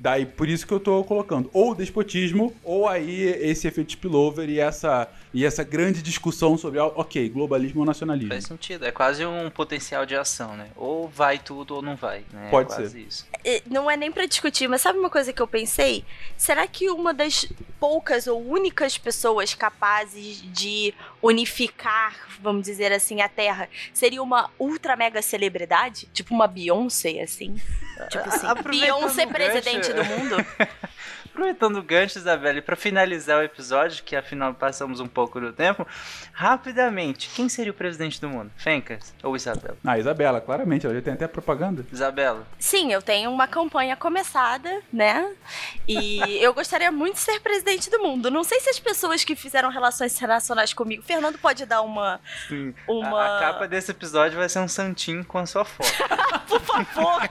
daí 0.00 0.26
por 0.26 0.48
isso 0.48 0.66
que 0.66 0.72
eu 0.72 0.80
tô 0.80 1.02
colocando 1.04 1.48
ou 1.52 1.74
despotismo 1.74 2.52
ou 2.64 2.88
aí 2.88 3.22
esse 3.22 3.66
efeito 3.66 3.92
spillover 3.92 4.48
e 4.48 4.58
essa 4.58 4.89
e 5.32 5.44
essa 5.44 5.62
grande 5.62 6.02
discussão 6.02 6.56
sobre 6.58 6.78
ok 6.80 7.28
globalismo 7.28 7.80
ou 7.80 7.86
nacionalismo. 7.86 8.30
Faz 8.32 8.44
sentido. 8.44 8.84
É 8.86 8.90
quase 8.90 9.24
um 9.24 9.48
potencial 9.50 10.04
de 10.04 10.16
ação, 10.16 10.56
né? 10.56 10.68
Ou 10.76 11.08
vai 11.08 11.38
tudo 11.38 11.76
ou 11.76 11.82
não 11.82 11.94
vai. 11.96 12.24
Né? 12.32 12.48
Pode 12.50 12.72
é 12.72 12.76
quase 12.76 12.90
ser. 12.90 12.98
isso. 13.00 13.26
É, 13.44 13.62
Não 13.66 13.90
é 13.90 13.96
nem 13.96 14.10
pra 14.10 14.26
discutir, 14.26 14.68
mas 14.68 14.80
sabe 14.82 14.98
uma 14.98 15.10
coisa 15.10 15.32
que 15.32 15.40
eu 15.40 15.46
pensei? 15.46 16.04
Será 16.36 16.66
que 16.66 16.90
uma 16.90 17.14
das 17.14 17.46
poucas 17.78 18.26
ou 18.26 18.40
únicas 18.44 18.98
pessoas 18.98 19.54
capazes 19.54 20.42
de 20.52 20.92
unificar, 21.22 22.14
vamos 22.40 22.64
dizer 22.64 22.92
assim, 22.92 23.20
a 23.20 23.28
Terra 23.28 23.68
seria 23.94 24.22
uma 24.22 24.50
ultra 24.58 24.96
mega 24.96 25.22
celebridade? 25.22 26.08
Tipo 26.12 26.34
uma 26.34 26.46
Beyoncé, 26.46 27.20
assim? 27.20 27.54
Tipo 28.10 28.28
assim, 28.28 28.46
Beyoncé 28.80 29.26
presidente 29.26 29.92
gancho- 29.92 29.94
do 29.94 30.04
mundo? 30.04 30.36
Aproveitando 31.40 31.76
o 31.78 31.82
gancho, 31.82 32.18
Isabelle, 32.18 32.60
para 32.60 32.76
finalizar 32.76 33.38
o 33.38 33.42
episódio, 33.42 34.04
que 34.04 34.14
afinal 34.14 34.52
passamos 34.52 35.00
um 35.00 35.08
pouco 35.08 35.40
do 35.40 35.54
tempo, 35.54 35.86
rapidamente, 36.34 37.30
quem 37.34 37.48
seria 37.48 37.72
o 37.72 37.74
presidente 37.74 38.20
do 38.20 38.28
mundo? 38.28 38.50
Fencas 38.58 39.14
ou 39.22 39.34
Isabela? 39.34 39.74
Ah, 39.82 39.98
Isabela, 39.98 40.38
claramente, 40.38 40.84
ela 40.84 40.94
já 40.94 41.00
tem 41.00 41.14
até 41.14 41.26
propaganda. 41.26 41.86
Isabela. 41.90 42.46
Sim, 42.58 42.92
eu 42.92 43.00
tenho 43.00 43.30
uma 43.30 43.48
campanha 43.48 43.96
começada, 43.96 44.82
né? 44.92 45.32
E 45.88 46.20
eu 46.44 46.52
gostaria 46.52 46.92
muito 46.92 47.14
de 47.14 47.20
ser 47.20 47.40
presidente 47.40 47.88
do 47.88 48.00
mundo. 48.00 48.30
Não 48.30 48.44
sei 48.44 48.60
se 48.60 48.68
as 48.68 48.78
pessoas 48.78 49.24
que 49.24 49.34
fizeram 49.34 49.70
relações 49.70 50.14
internacionais 50.14 50.74
comigo. 50.74 51.02
Fernando 51.02 51.38
pode 51.38 51.64
dar 51.64 51.80
uma. 51.80 52.20
Sim. 52.48 52.74
Uma- 52.86 53.18
A, 53.18 53.36
a 53.38 53.40
capa 53.40 53.66
desse 53.66 53.90
episódio 53.92 54.36
vai 54.36 54.48
ser 54.50 54.58
um 54.58 54.68
santinho 54.68 55.24
com 55.24 55.38
a 55.38 55.46
sua 55.46 55.64
foto. 55.64 55.88
Por 56.50 56.60
favor, 56.60 57.30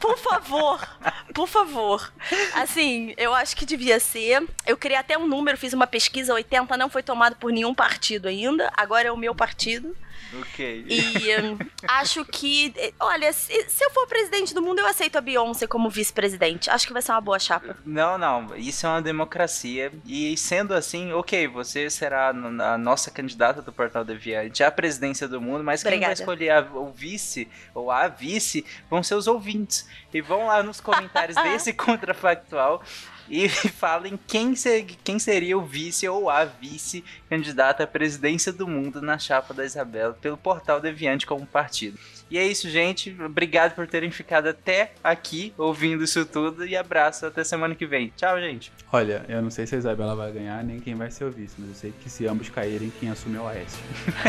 por 0.00 0.18
favor, 0.18 0.88
por 1.32 1.46
favor. 1.46 2.12
Assim, 2.54 3.14
eu 3.16 3.32
acho 3.32 3.45
que 3.54 3.66
devia 3.66 4.00
ser. 4.00 4.42
Eu 4.66 4.76
criei 4.76 4.98
até 4.98 5.16
um 5.18 5.26
número, 5.26 5.56
fiz 5.58 5.72
uma 5.72 5.86
pesquisa, 5.86 6.32
80 6.34 6.76
não 6.76 6.88
foi 6.88 7.02
tomado 7.02 7.36
por 7.36 7.52
nenhum 7.52 7.74
partido 7.74 8.26
ainda. 8.28 8.72
Agora 8.76 9.08
é 9.08 9.12
o 9.12 9.16
meu 9.16 9.34
partido. 9.34 9.94
Ok. 10.40 10.84
E 10.88 11.36
hum, 11.40 11.56
acho 11.86 12.24
que, 12.24 12.74
olha, 12.98 13.32
se, 13.32 13.52
se 13.68 13.84
eu 13.84 13.90
for 13.90 14.08
presidente 14.08 14.52
do 14.52 14.60
mundo, 14.60 14.80
eu 14.80 14.86
aceito 14.86 15.16
a 15.16 15.20
Beyoncé 15.20 15.68
como 15.68 15.88
vice-presidente. 15.88 16.68
Acho 16.68 16.86
que 16.86 16.92
vai 16.92 17.00
ser 17.00 17.12
uma 17.12 17.20
boa 17.20 17.38
chapa. 17.38 17.76
Não, 17.86 18.18
não, 18.18 18.54
isso 18.56 18.84
é 18.86 18.88
uma 18.88 19.00
democracia. 19.00 19.92
E 20.04 20.36
sendo 20.36 20.74
assim, 20.74 21.12
ok, 21.12 21.46
você 21.46 21.88
será 21.88 22.30
a 22.30 22.76
nossa 22.76 23.08
candidata 23.10 23.62
do 23.62 23.72
Portal 23.72 24.04
Deviante 24.04 24.64
à 24.64 24.70
presidência 24.70 25.28
do 25.28 25.40
mundo, 25.40 25.62
mas 25.62 25.82
quem 25.82 25.90
vai 25.90 25.96
Obrigada. 25.98 26.20
escolher 26.20 26.50
a- 26.50 26.60
o 26.74 26.90
vice 26.90 27.48
ou 27.72 27.90
a 27.90 28.08
vice 28.08 28.66
vão 28.90 29.02
ser 29.04 29.14
os 29.14 29.28
ouvintes. 29.28 29.88
E 30.12 30.20
vão 30.20 30.46
lá 30.46 30.60
nos 30.62 30.80
comentários 30.80 31.36
desse 31.40 31.72
contrafactual 31.72 32.82
e 33.28 33.48
falem 33.70 34.18
quem, 34.26 34.54
ser, 34.54 34.84
quem 35.02 35.18
seria 35.18 35.56
o 35.56 35.62
vice 35.62 36.08
ou 36.08 36.30
a 36.30 36.44
vice 36.44 37.04
candidata 37.28 37.84
à 37.84 37.86
presidência 37.86 38.52
do 38.52 38.66
mundo 38.66 39.00
na 39.00 39.18
chapa 39.18 39.52
da 39.52 39.64
Isabela 39.64 40.16
pelo 40.20 40.36
Portal 40.36 40.80
Deviante 40.80 41.26
como 41.26 41.46
partido. 41.46 41.98
E 42.30 42.38
é 42.38 42.46
isso, 42.46 42.68
gente. 42.68 43.16
Obrigado 43.24 43.74
por 43.74 43.86
terem 43.86 44.10
ficado 44.10 44.48
até 44.48 44.92
aqui 45.02 45.52
ouvindo 45.56 46.02
isso 46.02 46.24
tudo 46.24 46.66
e 46.66 46.76
abraço 46.76 47.24
até 47.26 47.44
semana 47.44 47.74
que 47.74 47.86
vem. 47.86 48.12
Tchau, 48.16 48.38
gente. 48.40 48.72
Olha, 48.92 49.24
eu 49.28 49.40
não 49.40 49.50
sei 49.50 49.66
se 49.66 49.76
a 49.76 49.78
Isabela 49.78 50.16
vai 50.16 50.32
ganhar, 50.32 50.62
nem 50.64 50.80
quem 50.80 50.94
vai 50.94 51.10
ser 51.10 51.24
o 51.24 51.30
vice, 51.30 51.54
mas 51.58 51.68
eu 51.68 51.74
sei 51.74 51.92
que 52.02 52.10
se 52.10 52.26
ambos 52.26 52.48
caírem, 52.48 52.92
quem 52.98 53.10
assume 53.10 53.36
é 53.36 53.40
o 53.40 53.46
Aécio. 53.46 53.78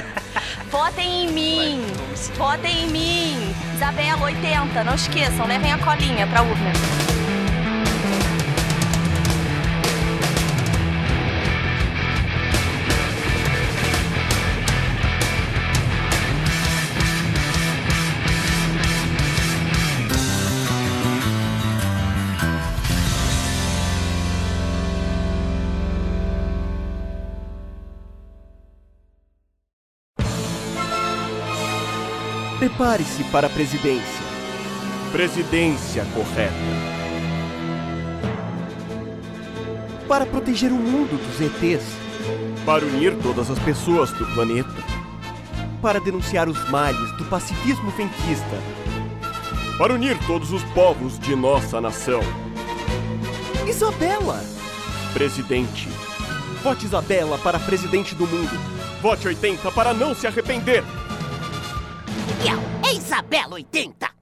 Votem 0.70 1.26
em 1.26 1.32
mim! 1.32 1.82
Votem 2.36 2.84
em 2.84 2.88
mim! 2.88 3.36
Isabela 3.76 4.26
80, 4.26 4.84
não 4.84 4.96
esqueçam, 4.96 5.48
levem 5.48 5.72
a 5.72 5.78
colinha 5.80 6.28
pra 6.28 6.42
urna. 6.44 7.07
Prepare-se 32.78 33.24
para 33.32 33.48
a 33.48 33.50
presidência. 33.50 34.24
Presidência 35.12 36.06
correta. 36.14 36.54
Para 40.08 40.28
proteger 40.28 40.72
o 40.72 40.76
mundo 40.76 41.18
dos 41.18 41.42
ETs. 41.42 41.84
Para 42.64 42.86
unir 42.86 43.18
todas 43.18 43.50
as 43.50 43.58
pessoas 43.58 44.12
do 44.12 44.28
planeta. 44.28 44.70
Para 45.82 46.00
denunciar 46.00 46.48
os 46.48 46.70
males 46.70 47.12
do 47.18 47.26
pacifismo 47.26 47.90
fenquista. 47.94 48.62
Para 49.80 49.96
unir 49.96 50.16
todos 50.28 50.54
os 50.54 50.64
povos 50.66 51.18
de 51.18 51.36
nossa 51.36 51.82
nação. 51.82 52.22
Isabela! 53.68 54.40
Presidente. 55.14 55.90
Vote 56.62 56.86
Isabela 56.86 57.40
para 57.40 57.58
presidente 57.58 58.14
do 58.14 58.28
mundo. 58.28 58.56
Vote 59.02 59.28
80 59.28 59.72
para 59.72 59.96
não 59.96 60.14
se 60.14 60.28
arrepender. 60.28 60.84
É 62.84 62.94
Isabela 62.94 63.56
80! 63.56 64.17